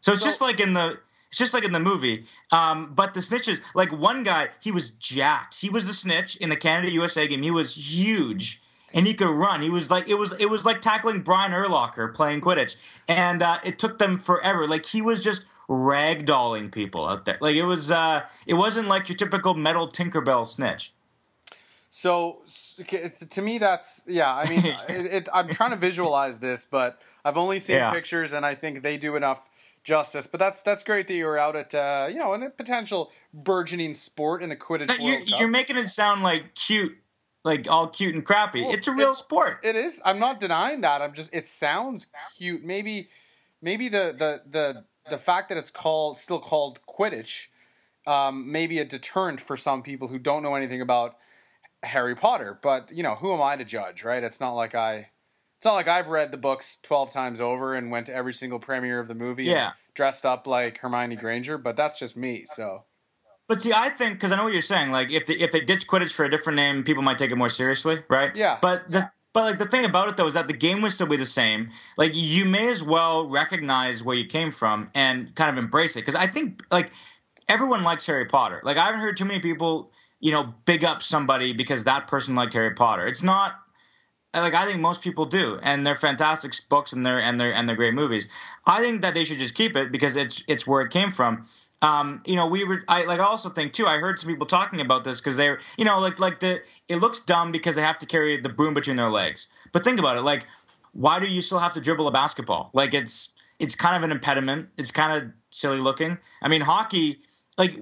So 0.00 0.12
it's 0.12 0.22
so, 0.22 0.26
just 0.26 0.40
like 0.40 0.60
in 0.60 0.74
the 0.74 0.98
it's 1.28 1.38
just 1.38 1.54
like 1.54 1.64
in 1.64 1.72
the 1.72 1.80
movie. 1.80 2.24
Um, 2.50 2.92
but 2.94 3.14
the 3.14 3.20
snitches, 3.20 3.60
like 3.74 3.92
one 3.92 4.24
guy, 4.24 4.48
he 4.60 4.72
was 4.72 4.94
jacked. 4.94 5.60
He 5.60 5.70
was 5.70 5.86
the 5.86 5.92
snitch 5.92 6.36
in 6.36 6.48
the 6.48 6.56
Canada 6.56 6.90
USA 6.92 7.28
game. 7.28 7.42
He 7.42 7.52
was 7.52 7.76
huge, 7.76 8.60
and 8.92 9.06
he 9.06 9.14
could 9.14 9.30
run. 9.30 9.60
He 9.60 9.70
was 9.70 9.90
like 9.90 10.08
it 10.08 10.14
was 10.14 10.32
it 10.40 10.46
was 10.46 10.66
like 10.66 10.80
tackling 10.80 11.22
Brian 11.22 11.52
Urlacher 11.52 12.12
playing 12.12 12.40
Quidditch, 12.40 12.76
and 13.06 13.42
uh, 13.42 13.58
it 13.64 13.78
took 13.78 13.98
them 13.98 14.16
forever. 14.16 14.66
Like 14.66 14.86
he 14.86 15.00
was 15.02 15.22
just 15.22 15.46
ragdolling 15.70 16.72
people 16.72 17.06
out 17.06 17.24
there. 17.24 17.38
Like 17.40 17.54
it 17.54 17.64
was, 17.64 17.92
uh, 17.92 18.26
it 18.44 18.54
wasn't 18.54 18.88
like 18.88 19.08
your 19.08 19.16
typical 19.16 19.54
metal 19.54 19.86
Tinkerbell 19.86 20.46
snitch. 20.46 20.92
So 21.90 22.42
to 23.30 23.42
me, 23.42 23.58
that's 23.58 24.04
yeah. 24.06 24.32
I 24.32 24.48
mean, 24.48 24.64
it, 24.88 25.06
it, 25.06 25.28
I'm 25.34 25.48
trying 25.48 25.70
to 25.70 25.76
visualize 25.76 26.38
this, 26.38 26.64
but 26.64 27.00
I've 27.24 27.36
only 27.36 27.58
seen 27.58 27.76
yeah. 27.76 27.90
pictures, 27.90 28.32
and 28.32 28.46
I 28.46 28.54
think 28.54 28.82
they 28.82 28.96
do 28.96 29.16
enough 29.16 29.40
justice. 29.82 30.28
But 30.28 30.38
that's 30.38 30.62
that's 30.62 30.84
great 30.84 31.08
that 31.08 31.14
you 31.14 31.26
were 31.26 31.38
out 31.38 31.56
at 31.56 31.74
uh, 31.74 32.06
you 32.08 32.20
know 32.20 32.32
in 32.34 32.44
a 32.44 32.50
potential 32.50 33.10
burgeoning 33.34 33.94
sport 33.94 34.42
in 34.42 34.50
the 34.50 34.56
Quidditch 34.56 34.96
you're. 35.00 35.20
You're 35.40 35.48
making 35.48 35.76
it 35.76 35.88
sound 35.88 36.22
like 36.22 36.54
cute, 36.54 36.96
like 37.44 37.68
all 37.68 37.88
cute 37.88 38.14
and 38.14 38.24
crappy. 38.24 38.62
Well, 38.62 38.72
it's 38.72 38.86
a 38.86 38.94
real 38.94 39.10
it, 39.10 39.16
sport. 39.16 39.58
It 39.64 39.74
is. 39.74 40.00
I'm 40.04 40.20
not 40.20 40.38
denying 40.38 40.82
that. 40.82 41.02
I'm 41.02 41.12
just. 41.12 41.30
It 41.32 41.48
sounds 41.48 42.06
cute. 42.38 42.64
Maybe, 42.64 43.08
maybe 43.60 43.88
the 43.88 44.14
the 44.16 44.42
the 44.48 44.84
the 45.10 45.18
fact 45.18 45.48
that 45.48 45.58
it's 45.58 45.72
called 45.72 46.18
still 46.18 46.38
called 46.38 46.78
Quidditch, 46.88 47.46
um, 48.06 48.52
maybe 48.52 48.78
a 48.78 48.84
deterrent 48.84 49.40
for 49.40 49.56
some 49.56 49.82
people 49.82 50.06
who 50.06 50.20
don't 50.20 50.44
know 50.44 50.54
anything 50.54 50.80
about 50.80 51.16
Harry 51.82 52.14
Potter. 52.14 52.58
But 52.62 52.90
you 52.92 53.02
know, 53.02 53.14
who 53.14 53.32
am 53.32 53.42
I 53.42 53.56
to 53.56 53.64
judge, 53.64 54.04
right? 54.04 54.22
It's 54.22 54.40
not 54.40 54.52
like 54.52 54.74
I. 54.74 55.08
It's 55.58 55.66
not 55.66 55.74
like 55.74 55.88
I've 55.88 56.08
read 56.08 56.30
the 56.30 56.38
books 56.38 56.78
twelve 56.82 57.12
times 57.12 57.40
over 57.40 57.74
and 57.74 57.90
went 57.90 58.06
to 58.06 58.14
every 58.14 58.32
single 58.32 58.58
premiere 58.58 58.98
of 58.98 59.08
the 59.08 59.14
movie. 59.14 59.44
Yeah. 59.44 59.72
dressed 59.94 60.24
up 60.24 60.46
like 60.46 60.78
Hermione 60.78 61.16
Granger, 61.16 61.58
but 61.58 61.76
that's 61.76 61.98
just 61.98 62.16
me. 62.16 62.46
So. 62.54 62.84
But 63.46 63.60
see, 63.60 63.72
I 63.74 63.88
think 63.88 64.14
because 64.14 64.32
I 64.32 64.36
know 64.36 64.44
what 64.44 64.52
you're 64.52 64.62
saying. 64.62 64.92
Like, 64.92 65.10
if 65.10 65.26
they, 65.26 65.34
if 65.34 65.50
they 65.50 65.60
ditch 65.60 65.88
Quidditch 65.88 66.12
for 66.12 66.24
a 66.24 66.30
different 66.30 66.56
name, 66.56 66.84
people 66.84 67.02
might 67.02 67.18
take 67.18 67.32
it 67.32 67.36
more 67.36 67.48
seriously, 67.48 67.98
right? 68.08 68.34
Yeah. 68.34 68.58
But 68.62 68.90
the 68.90 69.10
but 69.32 69.44
like 69.44 69.58
the 69.58 69.66
thing 69.66 69.84
about 69.84 70.08
it 70.08 70.16
though 70.16 70.26
is 70.26 70.34
that 70.34 70.48
the 70.48 70.54
game 70.54 70.82
would 70.82 70.92
still 70.92 71.06
be 71.06 71.16
the 71.16 71.24
same. 71.24 71.70
Like 71.96 72.12
you 72.14 72.44
may 72.44 72.68
as 72.68 72.82
well 72.82 73.28
recognize 73.28 74.02
where 74.02 74.16
you 74.16 74.26
came 74.26 74.50
from 74.50 74.90
and 74.94 75.34
kind 75.34 75.56
of 75.56 75.62
embrace 75.62 75.96
it 75.96 76.00
because 76.00 76.16
I 76.16 76.26
think 76.26 76.62
like 76.70 76.90
everyone 77.48 77.84
likes 77.84 78.06
Harry 78.06 78.26
Potter. 78.26 78.60
Like 78.64 78.76
I 78.76 78.86
haven't 78.86 79.00
heard 79.00 79.16
too 79.16 79.24
many 79.24 79.40
people 79.40 79.92
you 80.20 80.30
know, 80.32 80.54
big 80.64 80.84
up 80.84 81.02
somebody 81.02 81.52
because 81.52 81.84
that 81.84 82.06
person 82.06 82.34
liked 82.34 82.54
Harry 82.54 82.74
Potter. 82.74 83.06
It's 83.06 83.22
not 83.22 83.54
like 84.34 84.54
I 84.54 84.64
think 84.66 84.80
most 84.80 85.02
people 85.02 85.24
do, 85.24 85.58
and 85.62 85.84
they're 85.84 85.96
fantastic 85.96 86.52
books 86.68 86.92
and 86.92 87.04
they're 87.04 87.20
and 87.20 87.40
they're 87.40 87.52
and 87.52 87.68
they're 87.68 87.76
great 87.76 87.94
movies. 87.94 88.30
I 88.66 88.80
think 88.80 89.02
that 89.02 89.14
they 89.14 89.24
should 89.24 89.38
just 89.38 89.54
keep 89.54 89.74
it 89.74 89.90
because 89.90 90.16
it's 90.16 90.44
it's 90.48 90.66
where 90.66 90.82
it 90.82 90.90
came 90.90 91.10
from. 91.10 91.46
Um, 91.82 92.22
you 92.26 92.36
know, 92.36 92.46
we 92.46 92.64
were. 92.64 92.84
I 92.88 93.04
like. 93.04 93.20
I 93.20 93.24
also 93.24 93.48
think 93.48 93.72
too. 93.72 93.86
I 93.86 93.98
heard 93.98 94.18
some 94.18 94.30
people 94.30 94.46
talking 94.46 94.80
about 94.80 95.04
this 95.04 95.20
because 95.20 95.36
they're, 95.36 95.60
you 95.78 95.84
know, 95.84 95.98
like 95.98 96.20
like 96.20 96.40
the. 96.40 96.60
It 96.88 96.96
looks 96.96 97.24
dumb 97.24 97.52
because 97.52 97.76
they 97.76 97.82
have 97.82 97.98
to 97.98 98.06
carry 98.06 98.38
the 98.38 98.50
broom 98.50 98.74
between 98.74 98.96
their 98.96 99.08
legs. 99.08 99.50
But 99.72 99.82
think 99.82 99.98
about 99.98 100.18
it. 100.18 100.22
Like, 100.22 100.46
why 100.92 101.18
do 101.18 101.26
you 101.26 101.40
still 101.40 101.58
have 101.58 101.72
to 101.74 101.80
dribble 101.80 102.06
a 102.06 102.12
basketball? 102.12 102.70
Like, 102.74 102.92
it's 102.92 103.32
it's 103.58 103.74
kind 103.74 103.96
of 103.96 104.02
an 104.02 104.12
impediment. 104.12 104.68
It's 104.76 104.90
kind 104.90 105.22
of 105.22 105.30
silly 105.50 105.78
looking. 105.78 106.18
I 106.42 106.48
mean, 106.48 106.60
hockey. 106.60 107.20
Like, 107.56 107.78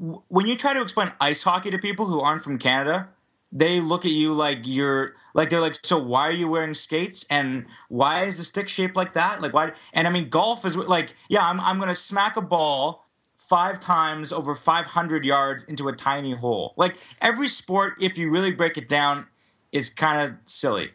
when 0.00 0.46
you 0.46 0.56
try 0.56 0.74
to 0.74 0.82
explain 0.82 1.12
ice 1.20 1.42
hockey 1.42 1.70
to 1.70 1.78
people 1.78 2.06
who 2.06 2.20
aren't 2.20 2.42
from 2.42 2.58
Canada, 2.58 3.08
they 3.52 3.80
look 3.80 4.04
at 4.04 4.12
you 4.12 4.32
like 4.32 4.60
you're 4.62 5.14
like 5.34 5.50
they're 5.50 5.60
like, 5.60 5.74
so 5.74 5.98
why 5.98 6.22
are 6.22 6.32
you 6.32 6.48
wearing 6.48 6.74
skates 6.74 7.26
and 7.30 7.66
why 7.88 8.24
is 8.24 8.38
the 8.38 8.44
stick 8.44 8.68
shaped 8.68 8.96
like 8.96 9.12
that? 9.12 9.42
Like 9.42 9.52
why? 9.52 9.72
And 9.92 10.06
I 10.06 10.10
mean, 10.10 10.28
golf 10.28 10.64
is 10.64 10.76
like, 10.76 11.14
yeah, 11.28 11.46
I'm 11.46 11.60
I'm 11.60 11.78
gonna 11.78 11.94
smack 11.94 12.36
a 12.36 12.40
ball 12.40 13.06
five 13.36 13.80
times 13.80 14.32
over 14.32 14.54
500 14.54 15.24
yards 15.24 15.66
into 15.66 15.88
a 15.88 15.92
tiny 15.92 16.34
hole. 16.34 16.72
Like 16.76 16.96
every 17.20 17.48
sport, 17.48 17.94
if 18.00 18.16
you 18.16 18.30
really 18.30 18.54
break 18.54 18.78
it 18.78 18.88
down, 18.88 19.26
is 19.72 19.92
kind 19.92 20.30
of 20.30 20.36
silly, 20.44 20.92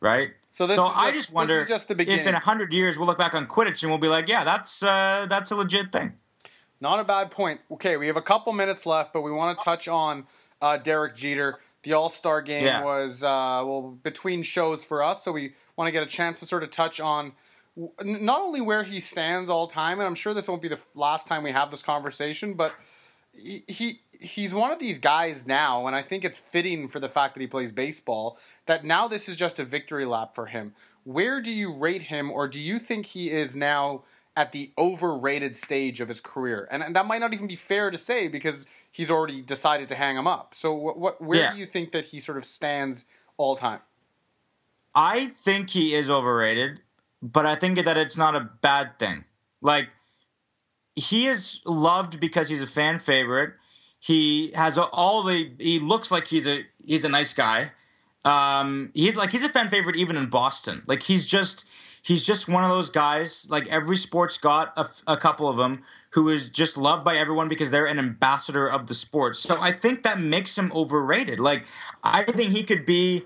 right? 0.00 0.32
So, 0.50 0.68
so 0.68 0.84
I 0.84 1.10
just, 1.10 1.32
wonder 1.32 1.64
just 1.64 1.90
if 1.90 1.98
in 1.98 2.34
hundred 2.34 2.72
years 2.72 2.96
we'll 2.96 3.08
look 3.08 3.18
back 3.18 3.34
on 3.34 3.48
Quidditch 3.48 3.82
and 3.82 3.90
we'll 3.90 3.98
be 3.98 4.08
like, 4.08 4.28
yeah, 4.28 4.44
that's 4.44 4.84
uh, 4.84 5.26
that's 5.28 5.50
a 5.50 5.56
legit 5.56 5.90
thing. 5.90 6.12
Not 6.84 7.00
a 7.00 7.04
bad 7.04 7.30
point. 7.30 7.62
Okay, 7.70 7.96
we 7.96 8.08
have 8.08 8.18
a 8.18 8.22
couple 8.22 8.52
minutes 8.52 8.84
left, 8.84 9.14
but 9.14 9.22
we 9.22 9.32
want 9.32 9.58
to 9.58 9.64
touch 9.64 9.88
on 9.88 10.26
uh, 10.60 10.76
Derek 10.76 11.16
Jeter. 11.16 11.58
The 11.82 11.94
All 11.94 12.10
Star 12.10 12.42
game 12.42 12.66
yeah. 12.66 12.84
was 12.84 13.22
uh, 13.22 13.62
well 13.64 13.98
between 14.02 14.42
shows 14.42 14.84
for 14.84 15.02
us, 15.02 15.24
so 15.24 15.32
we 15.32 15.54
want 15.76 15.88
to 15.88 15.92
get 15.92 16.02
a 16.02 16.06
chance 16.06 16.40
to 16.40 16.46
sort 16.46 16.62
of 16.62 16.68
touch 16.68 17.00
on 17.00 17.32
not 18.02 18.42
only 18.42 18.60
where 18.60 18.82
he 18.82 19.00
stands 19.00 19.48
all 19.48 19.66
time, 19.66 19.98
and 19.98 20.06
I'm 20.06 20.14
sure 20.14 20.34
this 20.34 20.46
won't 20.46 20.60
be 20.60 20.68
the 20.68 20.78
last 20.94 21.26
time 21.26 21.42
we 21.42 21.52
have 21.52 21.70
this 21.70 21.80
conversation, 21.80 22.52
but 22.52 22.74
he, 23.32 23.64
he 23.66 24.00
he's 24.20 24.52
one 24.52 24.70
of 24.70 24.78
these 24.78 24.98
guys 24.98 25.46
now, 25.46 25.86
and 25.86 25.96
I 25.96 26.02
think 26.02 26.22
it's 26.22 26.36
fitting 26.36 26.88
for 26.88 27.00
the 27.00 27.08
fact 27.08 27.32
that 27.34 27.40
he 27.40 27.46
plays 27.46 27.72
baseball 27.72 28.36
that 28.66 28.84
now 28.84 29.08
this 29.08 29.30
is 29.30 29.36
just 29.36 29.58
a 29.58 29.64
victory 29.64 30.04
lap 30.04 30.34
for 30.34 30.44
him. 30.44 30.74
Where 31.04 31.40
do 31.40 31.50
you 31.50 31.72
rate 31.72 32.02
him, 32.02 32.30
or 32.30 32.46
do 32.46 32.60
you 32.60 32.78
think 32.78 33.06
he 33.06 33.30
is 33.30 33.56
now? 33.56 34.04
At 34.36 34.52
the 34.52 34.72
overrated 34.76 35.54
stage 35.56 36.00
of 36.00 36.08
his 36.08 36.20
career, 36.20 36.68
and, 36.70 36.82
and 36.82 36.96
that 36.96 37.06
might 37.06 37.18
not 37.18 37.32
even 37.32 37.46
be 37.46 37.56
fair 37.56 37.90
to 37.90 37.98
say 37.98 38.28
because 38.28 38.66
he's 38.90 39.10
already 39.10 39.42
decided 39.42 39.88
to 39.88 39.94
hang 39.94 40.16
him 40.16 40.26
up. 40.26 40.54
So, 40.54 40.72
what, 40.72 40.98
what 40.98 41.20
where 41.22 41.38
yeah. 41.38 41.52
do 41.52 41.58
you 41.58 41.66
think 41.66 41.92
that 41.92 42.06
he 42.06 42.20
sort 42.20 42.38
of 42.38 42.44
stands 42.44 43.06
all 43.36 43.56
time? 43.56 43.80
I 44.94 45.26
think 45.26 45.70
he 45.70 45.94
is 45.94 46.08
overrated, 46.08 46.80
but 47.20 47.46
I 47.46 47.56
think 47.56 47.84
that 47.84 47.96
it's 47.96 48.16
not 48.16 48.36
a 48.36 48.48
bad 48.60 48.98
thing. 48.98 49.24
Like 49.60 49.88
he 50.94 51.26
is 51.26 51.62
loved 51.66 52.20
because 52.20 52.48
he's 52.48 52.62
a 52.62 52.66
fan 52.66 52.98
favorite. 52.98 53.54
He 53.98 54.52
has 54.54 54.78
all 54.78 55.22
the. 55.22 55.50
He 55.58 55.78
looks 55.78 56.10
like 56.12 56.26
he's 56.26 56.46
a 56.46 56.64
he's 56.84 57.04
a 57.04 57.08
nice 57.08 57.32
guy. 57.32 57.72
Um, 58.24 58.90
he's 58.94 59.16
like 59.16 59.30
he's 59.30 59.44
a 59.44 59.48
fan 59.48 59.68
favorite 59.68 59.96
even 59.96 60.16
in 60.16 60.28
Boston. 60.28 60.82
Like 60.86 61.02
he's 61.02 61.26
just 61.26 61.70
he's 62.04 62.24
just 62.24 62.48
one 62.48 62.62
of 62.62 62.70
those 62.70 62.90
guys. 62.90 63.48
Like 63.50 63.66
every 63.66 63.96
sport's 63.96 64.36
got 64.38 64.72
a, 64.76 64.88
a 65.12 65.16
couple 65.16 65.48
of 65.48 65.56
them 65.56 65.82
who 66.10 66.28
is 66.28 66.50
just 66.50 66.76
loved 66.76 67.04
by 67.04 67.16
everyone 67.16 67.48
because 67.48 67.72
they're 67.72 67.86
an 67.86 67.98
ambassador 67.98 68.70
of 68.70 68.86
the 68.86 68.94
sport. 68.94 69.34
So 69.34 69.56
I 69.60 69.72
think 69.72 70.04
that 70.04 70.20
makes 70.20 70.56
him 70.56 70.70
overrated. 70.72 71.40
Like 71.40 71.66
I 72.04 72.22
think 72.22 72.52
he 72.52 72.62
could 72.62 72.86
be 72.86 73.24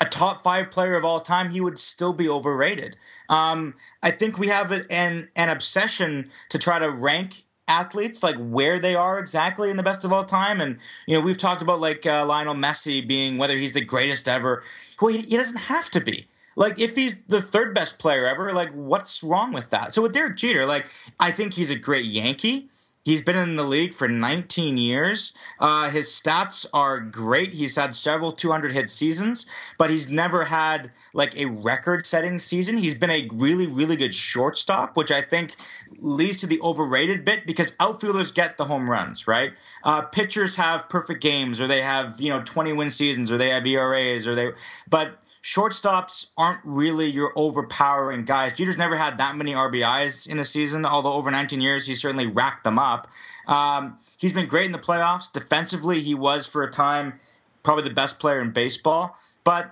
a 0.00 0.04
top 0.04 0.42
five 0.42 0.70
player 0.70 0.96
of 0.96 1.04
all 1.04 1.20
time, 1.20 1.50
he 1.50 1.60
would 1.60 1.78
still 1.78 2.12
be 2.12 2.28
overrated. 2.28 2.96
Um, 3.28 3.74
I 4.02 4.10
think 4.10 4.38
we 4.38 4.48
have 4.48 4.72
an 4.72 5.28
an 5.36 5.48
obsession 5.48 6.30
to 6.50 6.58
try 6.58 6.78
to 6.78 6.90
rank 6.90 7.44
athletes 7.68 8.22
like 8.22 8.36
where 8.36 8.78
they 8.78 8.94
are 8.94 9.18
exactly 9.18 9.70
in 9.70 9.76
the 9.76 9.82
best 9.82 10.04
of 10.04 10.12
all 10.12 10.24
time 10.24 10.60
and 10.60 10.78
you 11.04 11.18
know 11.18 11.24
we've 11.24 11.36
talked 11.36 11.62
about 11.62 11.80
like 11.80 12.06
uh, 12.06 12.24
lionel 12.24 12.54
messi 12.54 13.04
being 13.04 13.38
whether 13.38 13.56
he's 13.56 13.74
the 13.74 13.84
greatest 13.84 14.28
ever 14.28 14.62
well 15.00 15.12
he, 15.12 15.22
he 15.22 15.36
doesn't 15.36 15.62
have 15.62 15.90
to 15.90 16.00
be 16.00 16.28
like, 16.56 16.78
if 16.80 16.96
he's 16.96 17.24
the 17.24 17.42
third 17.42 17.74
best 17.74 17.98
player 17.98 18.26
ever, 18.26 18.52
like, 18.52 18.70
what's 18.72 19.22
wrong 19.22 19.52
with 19.52 19.70
that? 19.70 19.92
So 19.92 20.02
with 20.02 20.14
Derek 20.14 20.36
Jeter, 20.36 20.66
like, 20.66 20.86
I 21.20 21.30
think 21.30 21.52
he's 21.52 21.70
a 21.70 21.78
great 21.78 22.06
Yankee. 22.06 22.68
He's 23.06 23.24
been 23.24 23.36
in 23.36 23.54
the 23.54 23.62
league 23.62 23.94
for 23.94 24.08
19 24.08 24.76
years. 24.78 25.36
Uh, 25.60 25.90
his 25.90 26.08
stats 26.08 26.66
are 26.74 26.98
great. 26.98 27.50
He's 27.52 27.76
had 27.76 27.94
several 27.94 28.32
200 28.32 28.72
hit 28.72 28.90
seasons, 28.90 29.48
but 29.78 29.90
he's 29.90 30.10
never 30.10 30.46
had 30.46 30.90
like 31.14 31.36
a 31.36 31.44
record 31.44 32.04
setting 32.04 32.40
season. 32.40 32.78
He's 32.78 32.98
been 32.98 33.10
a 33.10 33.28
really, 33.32 33.68
really 33.68 33.94
good 33.94 34.12
shortstop, 34.12 34.96
which 34.96 35.12
I 35.12 35.20
think 35.20 35.54
leads 35.98 36.38
to 36.38 36.48
the 36.48 36.60
overrated 36.62 37.24
bit 37.24 37.46
because 37.46 37.76
outfielders 37.78 38.32
get 38.32 38.56
the 38.56 38.64
home 38.64 38.90
runs, 38.90 39.28
right? 39.28 39.52
Uh, 39.84 40.02
pitchers 40.02 40.56
have 40.56 40.88
perfect 40.88 41.22
games 41.22 41.60
or 41.60 41.68
they 41.68 41.82
have, 41.82 42.20
you 42.20 42.30
know, 42.30 42.42
20 42.42 42.72
win 42.72 42.90
seasons 42.90 43.30
or 43.30 43.38
they 43.38 43.50
have 43.50 43.64
ERAs 43.64 44.26
or 44.26 44.34
they, 44.34 44.50
but 44.90 45.22
shortstops 45.46 46.32
aren't 46.36 46.60
really 46.64 47.06
your 47.06 47.32
overpowering 47.36 48.24
guys. 48.24 48.54
Jeter's 48.54 48.76
never 48.76 48.96
had 48.96 49.16
that 49.18 49.36
many 49.36 49.52
RBIs 49.52 50.28
in 50.28 50.40
a 50.40 50.44
season, 50.44 50.84
although 50.84 51.12
over 51.12 51.30
19 51.30 51.60
years 51.60 51.86
he's 51.86 52.02
certainly 52.02 52.26
racked 52.26 52.64
them 52.64 52.80
up. 52.80 53.06
Um, 53.46 53.96
he's 54.18 54.32
been 54.32 54.48
great 54.48 54.66
in 54.66 54.72
the 54.72 54.78
playoffs. 54.78 55.30
Defensively, 55.30 56.00
he 56.00 56.16
was 56.16 56.48
for 56.48 56.64
a 56.64 56.70
time 56.70 57.20
probably 57.62 57.88
the 57.88 57.94
best 57.94 58.18
player 58.18 58.40
in 58.40 58.50
baseball. 58.50 59.16
But 59.44 59.70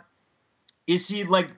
is 0.86 1.08
he 1.08 1.24
like? 1.24 1.50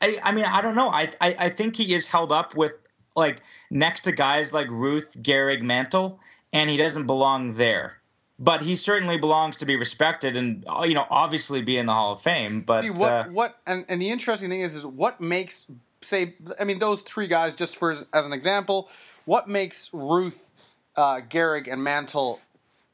I, 0.00 0.18
I 0.24 0.32
mean, 0.32 0.46
I 0.46 0.60
don't 0.60 0.74
know. 0.74 0.88
I, 0.88 1.10
I 1.20 1.36
I 1.38 1.48
think 1.48 1.76
he 1.76 1.94
is 1.94 2.08
held 2.08 2.32
up 2.32 2.56
with 2.56 2.72
like 3.14 3.40
next 3.70 4.02
to 4.02 4.12
guys 4.12 4.52
like 4.52 4.68
Ruth, 4.68 5.16
Gehrig, 5.22 5.62
Mantle, 5.62 6.18
and 6.52 6.68
he 6.70 6.76
doesn't 6.76 7.06
belong 7.06 7.54
there 7.54 8.00
but 8.38 8.62
he 8.62 8.74
certainly 8.74 9.16
belongs 9.16 9.56
to 9.58 9.66
be 9.66 9.76
respected 9.76 10.36
and 10.36 10.64
uh, 10.68 10.84
you 10.86 10.94
know 10.94 11.06
obviously 11.10 11.62
be 11.62 11.76
in 11.76 11.86
the 11.86 11.92
Hall 11.92 12.14
of 12.14 12.22
Fame. 12.22 12.62
But 12.62 12.82
See, 12.82 12.90
what 12.90 13.10
uh, 13.10 13.24
what 13.24 13.58
and, 13.66 13.84
and 13.88 14.00
the 14.00 14.10
interesting 14.10 14.50
thing 14.50 14.60
is 14.60 14.74
is 14.74 14.84
what 14.84 15.20
makes 15.20 15.66
say 16.00 16.34
I 16.58 16.64
mean 16.64 16.78
those 16.78 17.00
three 17.00 17.26
guys 17.26 17.56
just 17.56 17.76
for 17.76 17.90
as, 17.90 18.04
as 18.12 18.26
an 18.26 18.32
example, 18.32 18.88
what 19.24 19.48
makes 19.48 19.90
Ruth, 19.92 20.50
uh, 20.96 21.20
Gehrig, 21.28 21.72
and 21.72 21.82
Mantle 21.82 22.40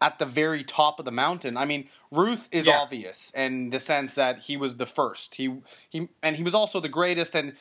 at 0.03 0.19
the 0.19 0.27
very 0.27 0.65
top 0.65 0.99
of 0.99 1.05
the 1.05 1.11
mountain? 1.11 1.57
I 1.57 1.65
mean, 1.65 1.89
Ruth 2.11 2.49
is 2.51 2.67
yeah. 2.67 2.79
obvious 2.79 3.33
in 3.35 3.71
the 3.71 3.81
sense 3.81 4.15
that 4.15 4.41
he 4.41 4.57
was 4.57 4.77
the 4.77 4.87
first. 4.87 5.37
He 5.37 5.57
he 5.89 6.09
and 6.23 6.37
he 6.37 6.43
was 6.43 6.55
also 6.55 6.81
the 6.81 6.89
greatest 6.89 7.35
and 7.35 7.55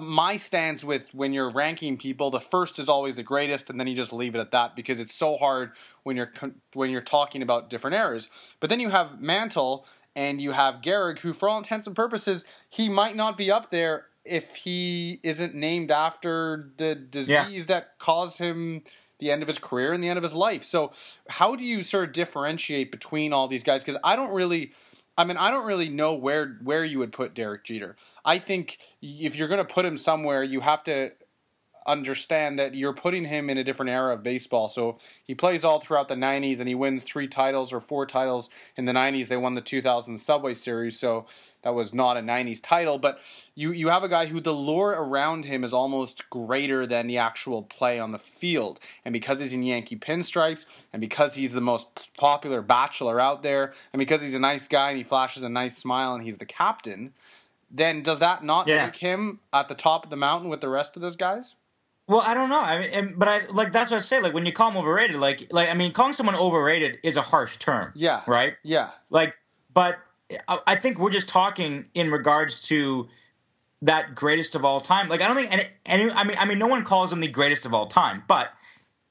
my 0.00 0.36
stance 0.36 0.82
with 0.82 1.06
when 1.12 1.32
you're 1.32 1.50
ranking 1.50 1.96
people, 1.96 2.30
the 2.30 2.40
first 2.40 2.78
is 2.78 2.88
always 2.88 3.16
the 3.16 3.22
greatest, 3.22 3.70
and 3.70 3.78
then 3.78 3.86
you 3.86 3.96
just 3.96 4.12
leave 4.12 4.34
it 4.34 4.38
at 4.38 4.50
that 4.52 4.76
because 4.76 4.98
it's 4.98 5.14
so 5.14 5.36
hard 5.36 5.72
when 6.02 6.16
you're 6.16 6.32
when 6.74 6.90
you're 6.90 7.00
talking 7.00 7.42
about 7.42 7.70
different 7.70 7.96
eras. 7.96 8.30
But 8.60 8.70
then 8.70 8.80
you 8.80 8.90
have 8.90 9.20
Mantle 9.20 9.86
and 10.16 10.40
you 10.40 10.52
have 10.52 10.82
Gehrig, 10.82 11.20
who, 11.20 11.32
for 11.32 11.48
all 11.48 11.58
intents 11.58 11.86
and 11.86 11.94
purposes, 11.94 12.44
he 12.68 12.88
might 12.88 13.16
not 13.16 13.36
be 13.36 13.50
up 13.50 13.70
there 13.70 14.06
if 14.24 14.54
he 14.54 15.20
isn't 15.22 15.54
named 15.54 15.90
after 15.90 16.70
the 16.76 16.94
disease 16.94 17.66
that 17.66 17.98
caused 17.98 18.38
him 18.38 18.82
the 19.18 19.30
end 19.30 19.42
of 19.42 19.48
his 19.48 19.58
career 19.58 19.92
and 19.92 20.02
the 20.02 20.08
end 20.08 20.16
of 20.16 20.22
his 20.22 20.34
life. 20.34 20.64
So, 20.64 20.92
how 21.28 21.54
do 21.54 21.64
you 21.64 21.82
sort 21.82 22.08
of 22.08 22.12
differentiate 22.12 22.90
between 22.90 23.32
all 23.32 23.48
these 23.48 23.62
guys? 23.62 23.84
Because 23.84 24.00
I 24.02 24.16
don't 24.16 24.32
really, 24.32 24.72
I 25.16 25.24
mean, 25.24 25.36
I 25.36 25.50
don't 25.50 25.66
really 25.66 25.88
know 25.88 26.14
where 26.14 26.58
where 26.62 26.84
you 26.84 26.98
would 26.98 27.12
put 27.12 27.34
Derek 27.34 27.64
Jeter. 27.64 27.96
I 28.24 28.38
think 28.38 28.78
if 29.02 29.36
you're 29.36 29.48
going 29.48 29.64
to 29.64 29.72
put 29.72 29.84
him 29.84 29.96
somewhere, 29.96 30.42
you 30.42 30.60
have 30.60 30.84
to 30.84 31.12
understand 31.86 32.58
that 32.58 32.74
you're 32.74 32.92
putting 32.92 33.24
him 33.24 33.48
in 33.50 33.58
a 33.58 33.64
different 33.64 33.90
era 33.90 34.14
of 34.14 34.22
baseball. 34.22 34.68
So 34.68 34.98
he 35.24 35.34
plays 35.34 35.64
all 35.64 35.80
throughout 35.80 36.08
the 36.08 36.14
90s 36.14 36.60
and 36.60 36.68
he 36.68 36.74
wins 36.74 37.02
three 37.02 37.26
titles 37.26 37.72
or 37.72 37.80
four 37.80 38.06
titles 38.06 38.50
in 38.76 38.84
the 38.84 38.92
90s. 38.92 39.28
They 39.28 39.36
won 39.36 39.54
the 39.54 39.60
2000 39.60 40.18
Subway 40.18 40.54
Series. 40.54 40.98
So 40.98 41.26
that 41.62 41.74
was 41.74 41.92
not 41.92 42.16
a 42.16 42.20
90s 42.20 42.60
title, 42.62 42.98
but 42.98 43.20
you, 43.54 43.72
you 43.72 43.88
have 43.88 44.02
a 44.02 44.08
guy 44.08 44.26
who 44.26 44.40
the 44.40 44.54
lore 44.54 44.92
around 44.92 45.44
him 45.44 45.62
is 45.62 45.74
almost 45.74 46.30
greater 46.30 46.86
than 46.86 47.06
the 47.06 47.18
actual 47.18 47.62
play 47.62 47.98
on 47.98 48.12
the 48.12 48.18
field. 48.18 48.80
And 49.04 49.12
because 49.12 49.40
he's 49.40 49.52
in 49.52 49.62
Yankee 49.62 49.96
pinstripes, 49.96 50.64
and 50.92 51.00
because 51.00 51.34
he's 51.34 51.52
the 51.52 51.60
most 51.60 51.88
popular 52.16 52.62
bachelor 52.62 53.20
out 53.20 53.42
there, 53.42 53.74
and 53.92 53.98
because 53.98 54.22
he's 54.22 54.34
a 54.34 54.38
nice 54.38 54.68
guy 54.68 54.88
and 54.88 54.98
he 54.98 55.04
flashes 55.04 55.42
a 55.42 55.50
nice 55.50 55.76
smile 55.76 56.14
and 56.14 56.24
he's 56.24 56.38
the 56.38 56.46
captain, 56.46 57.12
then 57.70 58.02
does 58.02 58.18
that 58.18 58.42
not 58.44 58.66
Yeah. 58.66 58.86
make 58.86 58.96
him 58.96 59.40
at 59.52 59.68
the 59.68 59.74
top 59.74 60.04
of 60.04 60.10
the 60.10 60.16
mountain 60.16 60.48
with 60.50 60.60
the 60.60 60.68
rest 60.68 60.96
of 60.96 61.02
those 61.02 61.16
guys? 61.16 61.54
Well, 62.08 62.22
I 62.26 62.34
don't 62.34 62.48
know. 62.50 62.60
I 62.60 62.80
mean, 62.80 62.90
and, 62.92 63.18
but 63.18 63.28
I 63.28 63.46
like 63.46 63.72
that's 63.72 63.90
what 63.92 63.98
I 63.98 64.00
say. 64.00 64.20
Like 64.20 64.34
when 64.34 64.44
you 64.44 64.52
call 64.52 64.70
him 64.72 64.76
overrated, 64.76 65.16
like 65.16 65.46
like 65.52 65.68
I 65.70 65.74
mean, 65.74 65.92
calling 65.92 66.12
someone 66.12 66.34
overrated 66.34 66.98
is 67.04 67.16
a 67.16 67.22
harsh 67.22 67.56
term. 67.58 67.92
Yeah. 67.94 68.22
Right. 68.26 68.54
Yeah. 68.64 68.90
Like, 69.10 69.34
but 69.72 69.98
I, 70.48 70.58
I 70.66 70.74
think 70.74 70.98
we're 70.98 71.12
just 71.12 71.28
talking 71.28 71.86
in 71.94 72.10
regards 72.10 72.62
to 72.68 73.08
that 73.82 74.14
greatest 74.16 74.54
of 74.56 74.64
all 74.64 74.80
time. 74.80 75.08
Like 75.08 75.20
I 75.20 75.28
don't 75.28 75.36
think 75.36 75.52
any, 75.52 75.62
any 75.86 76.10
I 76.12 76.24
mean 76.24 76.36
I 76.38 76.46
mean 76.46 76.58
no 76.58 76.66
one 76.66 76.84
calls 76.84 77.12
him 77.12 77.20
the 77.20 77.30
greatest 77.30 77.64
of 77.64 77.72
all 77.72 77.86
time, 77.86 78.24
but 78.26 78.52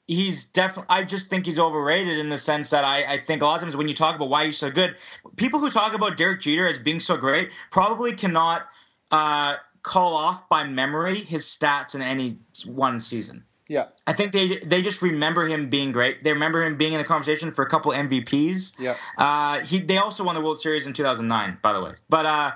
he's 0.10 0.49
definitely 0.49 0.88
I 0.89 1.03
just 1.03 1.30
think 1.30 1.45
he's 1.45 1.60
overrated 1.60 2.18
in 2.18 2.30
the 2.30 2.38
sense 2.38 2.72
that 2.72 2.84
I, 2.84 3.14
I 3.14 3.20
think 3.20 3.41
a 3.41 3.45
lot 3.45 3.57
of 3.57 3.62
times 3.62 3.78
when 3.78 3.88
you 3.88 3.93
talk 3.93 4.16
about 4.16 4.30
why 4.30 4.45
he's 4.45 4.57
so 4.57 4.72
good, 4.72 4.95
people 5.36 5.60
who 5.60 5.70
talk 5.70 5.93
about 5.93 6.18
Derek 6.18 6.41
Jeter 6.41 6.68
as 6.68 6.82
being 6.82 6.99
so 6.99 7.16
great 7.16 7.51
probably 7.72 8.14
cannot 8.14 8.64
uh, 9.12 9.57
call 9.84 10.16
off 10.16 10.49
by 10.49 10.66
memory 10.66 11.20
his 11.20 11.43
stats 11.45 11.93
in 11.93 12.01
any 12.01 12.39
one 12.68 12.99
season. 12.99 13.45
Yeah. 13.68 13.89
I 14.07 14.14
think 14.14 14.32
they 14.32 14.57
they 14.57 14.82
just 14.82 15.03
remember 15.03 15.45
him 15.45 15.70
being 15.70 15.91
great. 15.91 16.24
They 16.24 16.34
remember 16.34 16.64
him 16.64 16.76
being 16.76 16.93
in 16.93 16.97
the 16.97 17.05
conversation 17.05 17.51
for 17.51 17.64
a 17.64 17.70
couple 17.70 17.91
MVPs. 17.91 18.80
Yeah. 18.80 18.95
Uh, 19.16 19.60
he 19.60 19.78
they 19.78 19.97
also 19.97 20.26
won 20.26 20.34
the 20.34 20.41
World 20.41 20.60
Series 20.60 20.88
in 20.88 20.93
2009, 20.93 21.60
by 21.62 21.74
the 21.74 21.84
way. 21.84 21.93
But 22.10 22.26
uh, 22.26 22.51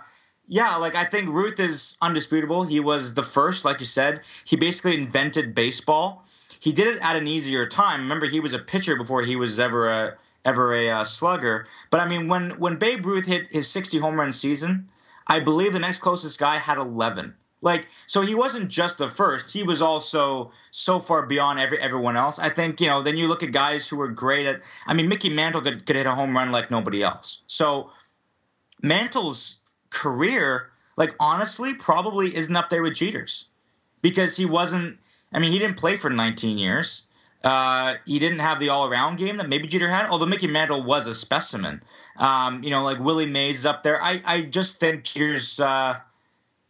yeah, 0.47 0.75
like 0.77 0.95
I 0.95 1.05
think 1.05 1.29
Ruth 1.29 1.59
is 1.59 1.99
undisputable. 2.01 2.63
He 2.63 2.79
was 2.79 3.13
the 3.13 3.21
first, 3.21 3.63
like 3.63 3.79
you 3.79 3.85
said. 3.85 4.21
He 4.43 4.55
basically 4.55 4.97
invented 4.97 5.53
baseball. 5.53 6.25
He 6.63 6.71
did 6.71 6.87
it 6.87 7.01
at 7.01 7.17
an 7.17 7.27
easier 7.27 7.67
time. 7.67 7.99
Remember, 7.99 8.25
he 8.25 8.39
was 8.39 8.53
a 8.53 8.57
pitcher 8.57 8.95
before 8.95 9.23
he 9.23 9.35
was 9.35 9.59
ever 9.59 9.89
a 9.89 10.15
ever 10.45 10.73
a 10.73 10.89
uh, 10.89 11.03
slugger. 11.03 11.65
But 11.89 11.99
I 11.99 12.07
mean, 12.07 12.29
when 12.29 12.51
when 12.51 12.77
Babe 12.77 13.05
Ruth 13.05 13.25
hit 13.25 13.47
his 13.51 13.69
60 13.69 13.97
home 13.97 14.17
run 14.17 14.31
season, 14.31 14.89
I 15.27 15.41
believe 15.41 15.73
the 15.73 15.79
next 15.79 15.99
closest 15.99 16.39
guy 16.39 16.59
had 16.59 16.77
11. 16.77 17.35
Like, 17.61 17.89
so 18.07 18.21
he 18.21 18.33
wasn't 18.33 18.69
just 18.69 18.97
the 18.97 19.09
first; 19.09 19.53
he 19.53 19.61
was 19.61 19.81
also 19.81 20.53
so 20.71 21.01
far 21.01 21.25
beyond 21.25 21.59
every 21.59 21.79
everyone 21.79 22.15
else. 22.15 22.39
I 22.39 22.47
think 22.47 22.79
you 22.79 22.87
know. 22.87 23.03
Then 23.03 23.17
you 23.17 23.27
look 23.27 23.43
at 23.43 23.51
guys 23.51 23.89
who 23.89 23.97
were 23.97 24.07
great 24.07 24.45
at. 24.45 24.61
I 24.87 24.93
mean, 24.93 25.09
Mickey 25.09 25.29
Mantle 25.29 25.59
could, 25.59 25.85
could 25.85 25.97
hit 25.97 26.05
a 26.05 26.15
home 26.15 26.33
run 26.33 26.53
like 26.53 26.71
nobody 26.71 27.03
else. 27.03 27.43
So 27.47 27.91
Mantle's 28.81 29.63
career, 29.89 30.69
like 30.95 31.13
honestly, 31.19 31.73
probably 31.73 32.33
isn't 32.33 32.55
up 32.55 32.69
there 32.69 32.83
with 32.83 32.95
Jeter's 32.95 33.49
because 34.01 34.37
he 34.37 34.45
wasn't. 34.45 34.99
I 35.33 35.39
mean, 35.39 35.51
he 35.51 35.59
didn't 35.59 35.77
play 35.77 35.97
for 35.97 36.09
19 36.09 36.57
years. 36.57 37.07
Uh, 37.43 37.95
he 38.05 38.19
didn't 38.19 38.39
have 38.39 38.59
the 38.59 38.69
all-around 38.69 39.17
game 39.17 39.37
that 39.37 39.49
maybe 39.49 39.67
Jeter 39.67 39.89
had. 39.89 40.09
Although 40.09 40.25
Mickey 40.27 40.47
Mantle 40.47 40.83
was 40.83 41.07
a 41.07 41.13
specimen. 41.15 41.81
Um, 42.17 42.63
you 42.63 42.69
know, 42.69 42.83
like 42.83 42.99
Willie 42.99 43.29
Mays 43.29 43.59
is 43.59 43.65
up 43.65 43.83
there. 43.83 44.01
I 44.01 44.21
I 44.25 44.43
just 44.43 44.79
think 44.79 45.03
Jeter's. 45.03 45.59
Uh, 45.59 45.99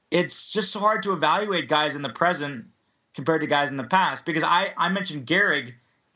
it's 0.10 0.52
just 0.52 0.72
so 0.72 0.80
hard 0.80 1.04
to 1.04 1.14
evaluate 1.14 1.68
guys 1.68 1.96
in 1.96 2.02
the 2.02 2.10
present 2.10 2.66
compared 3.14 3.42
to 3.42 3.48
guys 3.48 3.70
in 3.70 3.78
the 3.78 3.84
past 3.84 4.26
because 4.26 4.44
I 4.44 4.74
I 4.78 4.90
mentioned 4.90 5.28
Gehrig. 5.28 5.74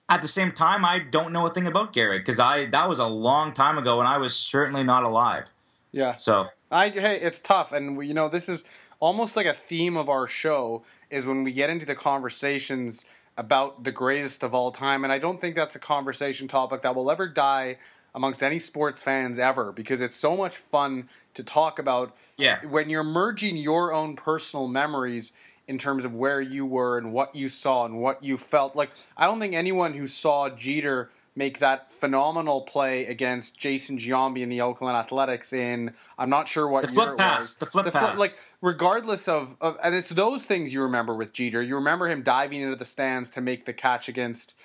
At 0.10 0.22
the 0.22 0.28
same 0.30 0.54
time, 0.54 0.86
I 0.86 1.00
don't 1.00 1.34
know 1.34 1.48
a 1.48 1.50
thing 1.50 1.68
about 1.68 1.94
Gehrig 1.94 2.20
because 2.20 2.40
I 2.40 2.68
that 2.68 2.88
was 2.88 2.98
a 2.98 3.08
long 3.08 3.54
time 3.54 3.78
ago 3.78 4.00
and 4.00 4.08
I 4.08 4.18
was 4.18 4.34
certainly 4.34 4.84
not 4.84 5.04
alive. 5.04 5.50
Yeah. 5.92 6.16
So 6.16 6.48
I 6.72 6.90
hey, 6.90 7.20
it's 7.22 7.42
tough, 7.42 7.74
and 7.74 7.98
we, 7.98 8.08
you 8.08 8.14
know 8.14 8.30
this 8.30 8.50
is 8.50 8.64
almost 9.00 9.36
like 9.36 9.46
a 9.46 9.54
theme 9.54 9.98
of 9.98 10.10
our 10.10 10.28
show 10.28 10.84
is 11.10 11.26
when 11.26 11.44
we 11.44 11.52
get 11.52 11.70
into 11.70 11.86
the 11.86 11.96
conversations 11.96 13.06
about 13.38 13.84
the 13.84 13.92
greatest 13.92 14.44
of 14.44 14.54
all 14.54 14.72
time, 14.72 15.04
and 15.04 15.14
I 15.14 15.20
don't 15.20 15.40
think 15.40 15.56
that's 15.56 15.76
a 15.76 15.80
conversation 15.80 16.48
topic 16.48 16.82
that 16.82 16.96
will 16.96 17.12
ever 17.12 17.28
die 17.28 17.78
amongst 18.16 18.42
any 18.42 18.58
sports 18.58 19.04
fans 19.04 19.38
ever 19.38 19.72
because 19.72 20.02
it's 20.02 20.18
so 20.18 20.36
much 20.36 20.56
fun 20.58 21.08
to 21.36 21.44
talk 21.44 21.78
about. 21.78 22.16
Yeah. 22.38 22.66
when 22.66 22.90
you're 22.90 23.04
merging 23.04 23.58
your 23.58 23.94
own 23.94 24.16
personal 24.16 24.68
memories 24.68 25.34
in 25.68 25.78
terms 25.78 26.04
of 26.06 26.14
where 26.16 26.40
you 26.42 26.66
were 26.66 26.98
and 26.98 27.12
what 27.14 27.36
you 27.36 27.50
saw 27.50 27.86
and 27.86 28.00
what 28.00 28.24
you 28.24 28.38
felt. 28.38 28.76
Like 28.76 28.90
I 29.18 29.26
don't 29.26 29.40
think 29.40 29.54
anyone 29.54 29.94
who 29.94 30.08
saw 30.08 30.50
Jeter 30.50 31.12
make 31.36 31.60
that 31.60 31.92
phenomenal 31.92 32.62
play 32.62 33.06
against 33.06 33.58
Jason 33.58 33.98
Giambi 34.00 34.42
in 34.42 34.50
the 34.50 34.62
Oakland 34.62 34.98
Athletics 34.98 35.54
in 35.54 35.94
I'm 36.18 36.30
not 36.32 36.48
sure 36.48 36.68
what 36.68 36.86
The 36.88 36.92
year 36.94 36.96
flip 37.04 37.14
it 37.14 37.18
pass, 37.18 37.40
was. 37.40 37.58
the 37.58 37.66
flip 37.68 37.94
pass. 37.94 38.18
like 38.18 38.32
regardless 38.62 39.28
of, 39.28 39.56
of 39.62 39.78
and 39.84 39.96
it's 39.96 40.10
those 40.10 40.44
things 40.44 40.74
you 40.74 40.82
remember 40.82 41.16
with 41.16 41.34
Jeter. 41.34 41.62
You 41.62 41.76
remember 41.76 42.08
him 42.08 42.24
diving 42.24 42.62
into 42.62 42.76
the 42.76 42.86
stands 42.86 43.30
to 43.32 43.42
make 43.42 43.66
the 43.66 43.74
catch 43.74 44.10
against 44.10 44.56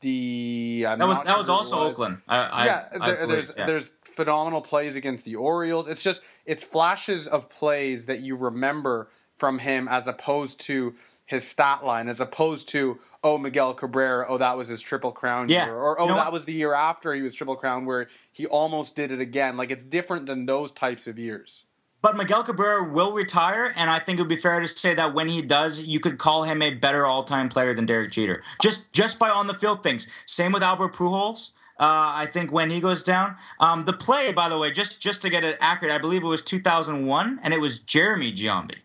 the 0.00 0.84
I'm 0.88 0.98
that 0.98 1.08
was 1.08 1.16
that 1.18 1.26
sure 1.26 1.38
was 1.38 1.48
also 1.48 1.80
Oakland. 1.80 2.18
I, 2.28 2.38
I, 2.38 2.66
yeah, 2.66 2.88
I 3.00 3.06
there, 3.06 3.26
there's 3.26 3.52
yeah. 3.56 3.66
there's 3.66 3.90
phenomenal 4.02 4.60
plays 4.60 4.96
against 4.96 5.24
the 5.24 5.36
Orioles. 5.36 5.88
It's 5.88 6.02
just 6.02 6.22
it's 6.46 6.62
flashes 6.62 7.26
of 7.26 7.48
plays 7.48 8.06
that 8.06 8.20
you 8.20 8.36
remember 8.36 9.10
from 9.36 9.58
him 9.58 9.88
as 9.88 10.06
opposed 10.06 10.60
to 10.60 10.94
his 11.26 11.46
stat 11.46 11.84
line, 11.84 12.08
as 12.08 12.20
opposed 12.20 12.68
to 12.70 12.98
oh 13.24 13.38
Miguel 13.38 13.74
Cabrera, 13.74 14.26
oh 14.28 14.38
that 14.38 14.56
was 14.56 14.68
his 14.68 14.80
triple 14.80 15.10
crown 15.10 15.48
Yeah. 15.48 15.66
year, 15.66 15.76
or 15.76 16.00
oh 16.00 16.04
You 16.04 16.10
know 16.10 16.14
that 16.16 16.26
what? 16.26 16.32
was 16.32 16.44
the 16.44 16.52
year 16.52 16.74
after 16.74 17.12
he 17.12 17.22
was 17.22 17.34
triple 17.34 17.56
crown 17.56 17.84
where 17.84 18.08
he 18.30 18.46
almost 18.46 18.94
did 18.94 19.10
it 19.10 19.20
again. 19.20 19.56
Like 19.56 19.70
it's 19.72 19.84
different 19.84 20.26
than 20.26 20.46
those 20.46 20.70
types 20.70 21.06
of 21.08 21.18
years. 21.18 21.64
But 22.08 22.16
Miguel 22.16 22.42
Cabrera 22.42 22.88
will 22.90 23.12
retire, 23.12 23.70
and 23.76 23.90
I 23.90 23.98
think 23.98 24.18
it 24.18 24.22
would 24.22 24.30
be 24.30 24.36
fair 24.36 24.60
to 24.60 24.66
say 24.66 24.94
that 24.94 25.12
when 25.12 25.28
he 25.28 25.42
does, 25.42 25.84
you 25.84 26.00
could 26.00 26.16
call 26.16 26.44
him 26.44 26.62
a 26.62 26.72
better 26.72 27.04
all-time 27.04 27.50
player 27.50 27.74
than 27.74 27.84
Derek 27.84 28.12
Jeter, 28.12 28.42
just 28.62 28.94
just 28.94 29.18
by 29.18 29.28
on 29.28 29.46
the 29.46 29.52
field 29.52 29.82
things. 29.82 30.10
Same 30.24 30.52
with 30.52 30.62
Albert 30.62 30.94
Pujols. 30.94 31.52
Uh, 31.78 32.16
I 32.16 32.24
think 32.24 32.50
when 32.50 32.70
he 32.70 32.80
goes 32.80 33.04
down, 33.04 33.36
um, 33.60 33.84
the 33.84 33.92
play, 33.92 34.32
by 34.32 34.48
the 34.48 34.58
way, 34.58 34.70
just 34.70 35.02
just 35.02 35.20
to 35.20 35.28
get 35.28 35.44
it 35.44 35.58
accurate, 35.60 35.92
I 35.92 35.98
believe 35.98 36.22
it 36.22 36.28
was 36.28 36.42
2001, 36.42 37.40
and 37.42 37.52
it 37.52 37.60
was 37.60 37.82
Jeremy 37.82 38.32
Giambi. 38.32 38.76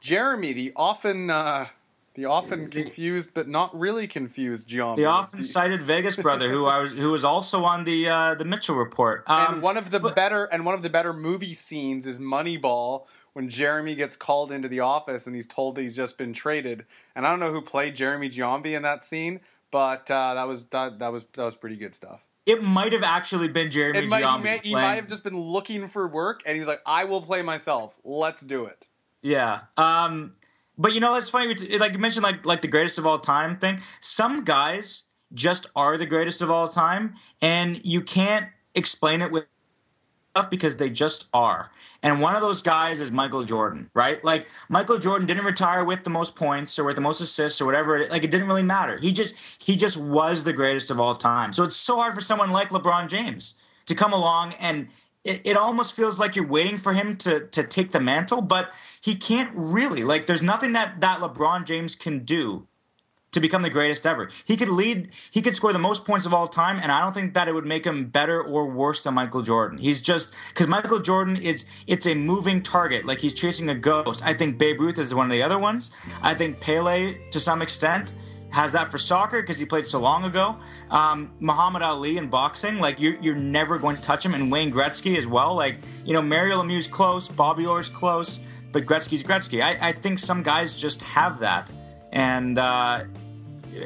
Jeremy, 0.00 0.52
the 0.52 0.72
often 0.76 1.30
uh, 1.30 1.66
the 2.18 2.26
often 2.26 2.68
confused 2.70 3.30
but 3.32 3.46
not 3.46 3.78
really 3.78 4.06
confused 4.08 4.68
Giambi. 4.68 4.96
The 4.96 5.04
often 5.04 5.42
cited 5.42 5.82
Vegas 5.82 6.20
brother, 6.20 6.50
who 6.50 6.66
I 6.66 6.80
was, 6.80 6.92
who 6.92 7.12
was 7.12 7.24
also 7.24 7.64
on 7.64 7.84
the 7.84 8.08
uh, 8.08 8.34
the 8.34 8.44
Mitchell 8.44 8.74
report. 8.76 9.22
Um, 9.26 9.54
and 9.54 9.62
one 9.62 9.76
of 9.76 9.90
the 9.90 10.00
but- 10.00 10.14
better 10.16 10.44
and 10.46 10.66
one 10.66 10.74
of 10.74 10.82
the 10.82 10.90
better 10.90 11.12
movie 11.12 11.54
scenes 11.54 12.06
is 12.06 12.18
Moneyball 12.18 13.06
when 13.34 13.48
Jeremy 13.48 13.94
gets 13.94 14.16
called 14.16 14.50
into 14.50 14.68
the 14.68 14.80
office 14.80 15.26
and 15.28 15.36
he's 15.36 15.46
told 15.46 15.76
that 15.76 15.82
he's 15.82 15.94
just 15.94 16.18
been 16.18 16.32
traded. 16.32 16.84
And 17.14 17.24
I 17.24 17.30
don't 17.30 17.38
know 17.38 17.52
who 17.52 17.60
played 17.62 17.94
Jeremy 17.94 18.28
Giambi 18.30 18.74
in 18.74 18.82
that 18.82 19.04
scene, 19.04 19.38
but 19.70 20.10
uh, 20.10 20.34
that 20.34 20.48
was 20.48 20.64
that, 20.66 20.98
that 20.98 21.12
was 21.12 21.24
that 21.34 21.44
was 21.44 21.54
pretty 21.54 21.76
good 21.76 21.94
stuff. 21.94 22.20
it 22.46 22.62
might 22.62 22.92
have 22.92 23.04
actually 23.04 23.52
been 23.52 23.70
Jeremy 23.70 24.00
It 24.00 24.08
might, 24.08 24.18
he, 24.18 24.24
Giambi. 24.24 24.42
may, 24.42 24.60
he 24.64 24.72
might 24.74 24.96
have 24.96 25.06
just 25.06 25.22
been 25.22 25.38
looking 25.38 25.86
for 25.86 26.08
work 26.08 26.40
and 26.46 26.54
he 26.54 26.58
was 26.58 26.66
like, 26.66 26.80
"I 26.84 27.04
will 27.04 27.22
play 27.22 27.42
myself. 27.42 27.94
Let's 28.02 28.42
do 28.42 28.64
it." 28.64 28.86
Yeah. 29.22 29.60
Um, 29.76 30.32
but 30.78 30.94
you 30.94 31.00
know, 31.00 31.16
it's 31.16 31.28
funny. 31.28 31.54
Like 31.78 31.92
you 31.92 31.98
mentioned, 31.98 32.22
like 32.22 32.46
like 32.46 32.62
the 32.62 32.68
greatest 32.68 32.98
of 32.98 33.06
all 33.06 33.18
time 33.18 33.58
thing. 33.58 33.80
Some 34.00 34.44
guys 34.44 35.06
just 35.34 35.66
are 35.76 35.98
the 35.98 36.06
greatest 36.06 36.40
of 36.40 36.50
all 36.50 36.68
time, 36.68 37.14
and 37.42 37.84
you 37.84 38.00
can't 38.00 38.46
explain 38.74 39.20
it 39.20 39.30
with 39.30 39.46
stuff 40.38 40.50
because 40.50 40.76
they 40.76 40.88
just 40.88 41.28
are. 41.34 41.70
And 42.02 42.20
one 42.20 42.36
of 42.36 42.42
those 42.42 42.62
guys 42.62 43.00
is 43.00 43.10
Michael 43.10 43.44
Jordan, 43.44 43.90
right? 43.92 44.22
Like 44.22 44.46
Michael 44.68 44.98
Jordan 44.98 45.26
didn't 45.26 45.44
retire 45.44 45.84
with 45.84 46.04
the 46.04 46.10
most 46.10 46.36
points 46.36 46.78
or 46.78 46.84
with 46.84 46.94
the 46.94 47.00
most 47.00 47.20
assists 47.20 47.60
or 47.60 47.66
whatever. 47.66 48.06
Like 48.08 48.22
it 48.22 48.30
didn't 48.30 48.46
really 48.46 48.62
matter. 48.62 48.98
He 48.98 49.12
just 49.12 49.62
he 49.62 49.76
just 49.76 49.96
was 49.96 50.44
the 50.44 50.52
greatest 50.52 50.90
of 50.90 51.00
all 51.00 51.16
time. 51.16 51.52
So 51.52 51.64
it's 51.64 51.76
so 51.76 51.96
hard 51.96 52.14
for 52.14 52.20
someone 52.20 52.50
like 52.50 52.68
LeBron 52.68 53.08
James 53.08 53.58
to 53.86 53.94
come 53.94 54.12
along 54.12 54.52
and 54.54 54.88
it, 55.28 55.42
it 55.44 55.56
almost 55.56 55.94
feels 55.94 56.18
like 56.18 56.34
you're 56.34 56.46
waiting 56.46 56.78
for 56.78 56.94
him 56.94 57.16
to 57.18 57.46
to 57.48 57.62
take 57.62 57.92
the 57.92 58.00
mantle, 58.00 58.42
but 58.42 58.72
he 59.00 59.14
can't 59.14 59.52
really. 59.54 60.02
Like 60.02 60.26
there's 60.26 60.42
nothing 60.42 60.72
that 60.72 61.00
that 61.00 61.20
LeBron 61.20 61.64
James 61.64 61.94
can 61.94 62.24
do 62.24 62.66
to 63.30 63.40
become 63.40 63.60
the 63.60 63.70
greatest 63.70 64.06
ever. 64.06 64.30
He 64.46 64.56
could 64.56 64.70
lead, 64.70 65.10
he 65.30 65.42
could 65.42 65.54
score 65.54 65.72
the 65.72 65.78
most 65.78 66.06
points 66.06 66.24
of 66.24 66.32
all 66.32 66.48
time, 66.48 66.80
and 66.82 66.90
I 66.90 67.02
don't 67.02 67.12
think 67.12 67.34
that 67.34 67.46
it 67.46 67.52
would 67.52 67.66
make 67.66 67.84
him 67.84 68.06
better 68.06 68.42
or 68.42 68.66
worse 68.66 69.04
than 69.04 69.14
Michael 69.14 69.42
Jordan. 69.42 69.78
He's 69.78 70.00
just 70.00 70.34
because 70.48 70.66
Michael 70.66 71.00
Jordan 71.00 71.36
is 71.36 71.68
it's 71.86 72.06
a 72.06 72.14
moving 72.14 72.62
target, 72.62 73.04
like 73.04 73.18
he's 73.18 73.34
chasing 73.34 73.68
a 73.68 73.74
ghost. 73.74 74.24
I 74.24 74.32
think 74.32 74.58
Babe 74.58 74.80
Ruth 74.80 74.98
is 74.98 75.14
one 75.14 75.26
of 75.26 75.32
the 75.32 75.42
other 75.42 75.58
ones. 75.58 75.94
I 76.22 76.34
think 76.34 76.60
Pele 76.60 77.18
to 77.30 77.38
some 77.38 77.60
extent 77.60 78.14
has 78.50 78.72
that 78.72 78.90
for 78.90 78.98
soccer 78.98 79.40
because 79.40 79.58
he 79.58 79.66
played 79.66 79.84
so 79.84 80.00
long 80.00 80.24
ago. 80.24 80.56
Um, 80.90 81.32
Muhammad 81.40 81.82
Ali 81.82 82.16
in 82.16 82.28
boxing, 82.28 82.78
like 82.78 83.00
you're, 83.00 83.16
you're 83.20 83.36
never 83.36 83.78
going 83.78 83.96
to 83.96 84.02
touch 84.02 84.24
him, 84.24 84.34
and 84.34 84.50
Wayne 84.50 84.72
Gretzky 84.72 85.16
as 85.16 85.26
well. 85.26 85.54
Like 85.54 85.78
you 86.04 86.12
know, 86.12 86.22
Mario 86.22 86.62
Lemieux's 86.62 86.86
close, 86.86 87.28
Bobby 87.28 87.66
Orr's 87.66 87.88
close, 87.88 88.44
but 88.72 88.84
Gretzky's 88.84 89.22
Gretzky. 89.22 89.62
I, 89.62 89.88
I 89.88 89.92
think 89.92 90.18
some 90.18 90.42
guys 90.42 90.74
just 90.74 91.02
have 91.02 91.40
that, 91.40 91.70
and 92.12 92.58
uh, 92.58 93.04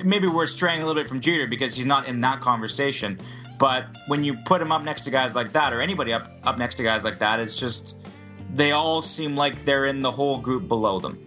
maybe 0.05 0.29
we're 0.29 0.47
straying 0.47 0.83
a 0.83 0.87
little 0.87 1.01
bit 1.01 1.09
from 1.09 1.21
Jeter 1.21 1.47
because 1.47 1.75
he's 1.75 1.87
not 1.87 2.09
in 2.09 2.21
that 2.21 2.41
conversation. 2.41 3.19
But 3.59 3.87
when 4.07 4.25
you 4.25 4.35
put 4.45 4.61
him 4.61 4.73
up 4.73 4.83
next 4.83 5.03
to 5.03 5.11
guys 5.11 5.35
like 5.35 5.53
that, 5.53 5.73
or 5.73 5.81
anybody 5.81 6.13
up 6.13 6.31
up 6.45 6.59
next 6.59 6.77
to 6.77 6.83
guys 6.83 7.05
like 7.05 7.19
that, 7.19 7.41
it's 7.41 7.59
just 7.59 8.01
they 8.55 8.73
all 8.73 9.03
seem 9.03 9.37
like 9.37 9.65
they're 9.65 9.87
in 9.87 10.01
the 10.01 10.11
whole 10.11 10.39
group 10.39 10.69
below 10.69 11.01
them. 11.01 11.19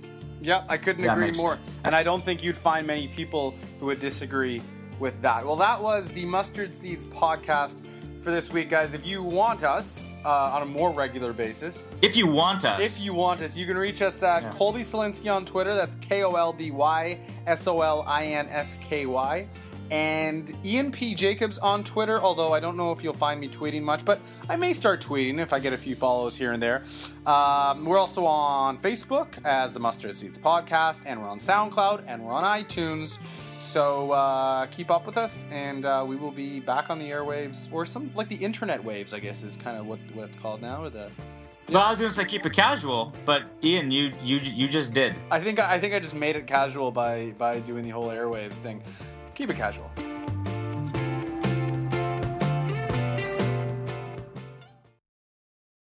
Yep, 0.45 0.65
I 0.69 0.77
couldn't 0.77 1.03
That 1.03 1.17
agree 1.17 1.31
more. 1.37 1.55
sense. 1.55 1.69
And 1.83 1.95
I 1.95 2.03
don't 2.03 2.23
think 2.23 2.43
you'd 2.43 2.57
find 2.57 2.85
many 2.85 3.07
people 3.07 3.55
who 3.79 3.87
would 3.87 3.99
disagree 3.99 4.61
with 4.99 5.19
that. 5.23 5.43
Well, 5.45 5.55
that 5.57 5.81
was 5.81 6.07
the 6.09 6.23
Mustard 6.25 6.73
Seeds 6.73 7.05
podcast 7.07 7.81
for 8.23 8.31
this 8.31 8.51
week, 8.53 8.69
guys. 8.69 8.93
If 8.93 9.05
you 9.05 9.23
want 9.23 9.63
us 9.63 10.15
uh, 10.23 10.29
on 10.55 10.61
a 10.61 10.65
more 10.65 10.91
regular 10.91 11.33
basis, 11.33 11.87
If 12.01 12.15
you 12.15 12.27
want 12.27 12.63
us, 12.65 12.79
if 12.99 13.03
you 13.05 13.13
want 13.13 13.41
us, 13.41 13.57
you 13.57 13.65
can 13.65 13.77
reach 13.77 14.01
us 14.01 14.21
at 14.23 14.43
Yeah. 14.43 14.51
Kolby 14.51 14.81
Solinsky 14.81 15.33
on 15.33 15.45
Twitter. 15.45 15.75
That's 15.75 15.95
K 15.97 16.23
O 16.23 16.31
L 16.31 16.53
B 16.53 16.71
Y 16.71 17.19
S 17.47 17.67
O 17.67 17.81
L 17.81 18.03
I 18.07 18.25
N 18.25 18.47
S 18.49 18.77
K 18.81 19.05
Y. 19.05 19.47
And 19.91 20.55
Ian 20.65 20.91
P. 20.91 21.13
Jacobs 21.13 21.57
on 21.59 21.83
Twitter, 21.83 22.19
although 22.19 22.53
I 22.53 22.59
don't 22.59 22.75
know 22.75 22.91
if 22.91 23.03
you'll 23.03 23.13
find 23.13 23.39
me 23.39 23.47
tweeting 23.47 23.83
much, 23.83 24.03
but 24.03 24.19
I 24.49 24.55
may 24.55 24.73
start 24.73 25.01
tweeting 25.01 25.39
if 25.39 25.53
I 25.53 25.59
get 25.59 25.73
a 25.73 25.77
few 25.77 25.95
follows 25.95 26.35
here 26.35 26.53
and 26.53 26.61
there. 26.61 26.83
Um, 27.25 27.85
we're 27.85 27.99
also 27.99 28.25
on 28.25 28.77
Facebook 28.79 29.43
as 29.45 29.73
the 29.73 29.79
Mustard 29.79 30.17
Seeds 30.17 30.39
Podcast, 30.39 31.01
and 31.05 31.21
we're 31.21 31.29
on 31.29 31.39
SoundCloud, 31.39 32.03
and 32.07 32.23
we're 32.23 32.33
on 32.33 32.43
iTunes. 32.43 33.19
So 33.59 34.11
uh, 34.11 34.65
keep 34.67 34.89
up 34.89 35.05
with 35.05 35.17
us, 35.17 35.45
and 35.51 35.85
uh, 35.85 36.03
we 36.07 36.15
will 36.15 36.31
be 36.31 36.59
back 36.59 36.89
on 36.89 36.99
the 36.99 37.09
airwaves, 37.09 37.71
or 37.71 37.85
some 37.85 38.11
like 38.15 38.29
the 38.29 38.35
internet 38.35 38.83
waves, 38.83 39.13
I 39.13 39.19
guess 39.19 39.43
is 39.43 39.55
kind 39.55 39.77
of 39.77 39.85
what, 39.85 39.99
what 40.13 40.29
it's 40.29 40.37
called 40.37 40.61
now, 40.61 40.83
or 40.83 40.89
the 40.89 41.11
well, 41.69 41.81
I 41.81 41.89
was 41.89 41.97
going 41.97 42.09
to 42.09 42.15
say 42.15 42.25
keep 42.25 42.45
it 42.45 42.53
casual, 42.53 43.11
but 43.25 43.43
Ian, 43.63 43.89
you 43.89 44.13
you 44.21 44.37
you 44.37 44.67
just 44.67 44.93
did. 44.93 45.17
I 45.31 45.39
think 45.39 45.57
I 45.57 45.79
think 45.79 45.95
I 45.95 45.99
just 45.99 46.13
made 46.13 46.35
it 46.35 46.45
casual 46.45 46.91
by 46.91 47.33
by 47.39 47.59
doing 47.59 47.83
the 47.83 47.89
whole 47.89 48.09
airwaves 48.09 48.53
thing. 48.53 48.83
Keep 49.35 49.49
it 49.49 49.57
casual. 49.57 50.14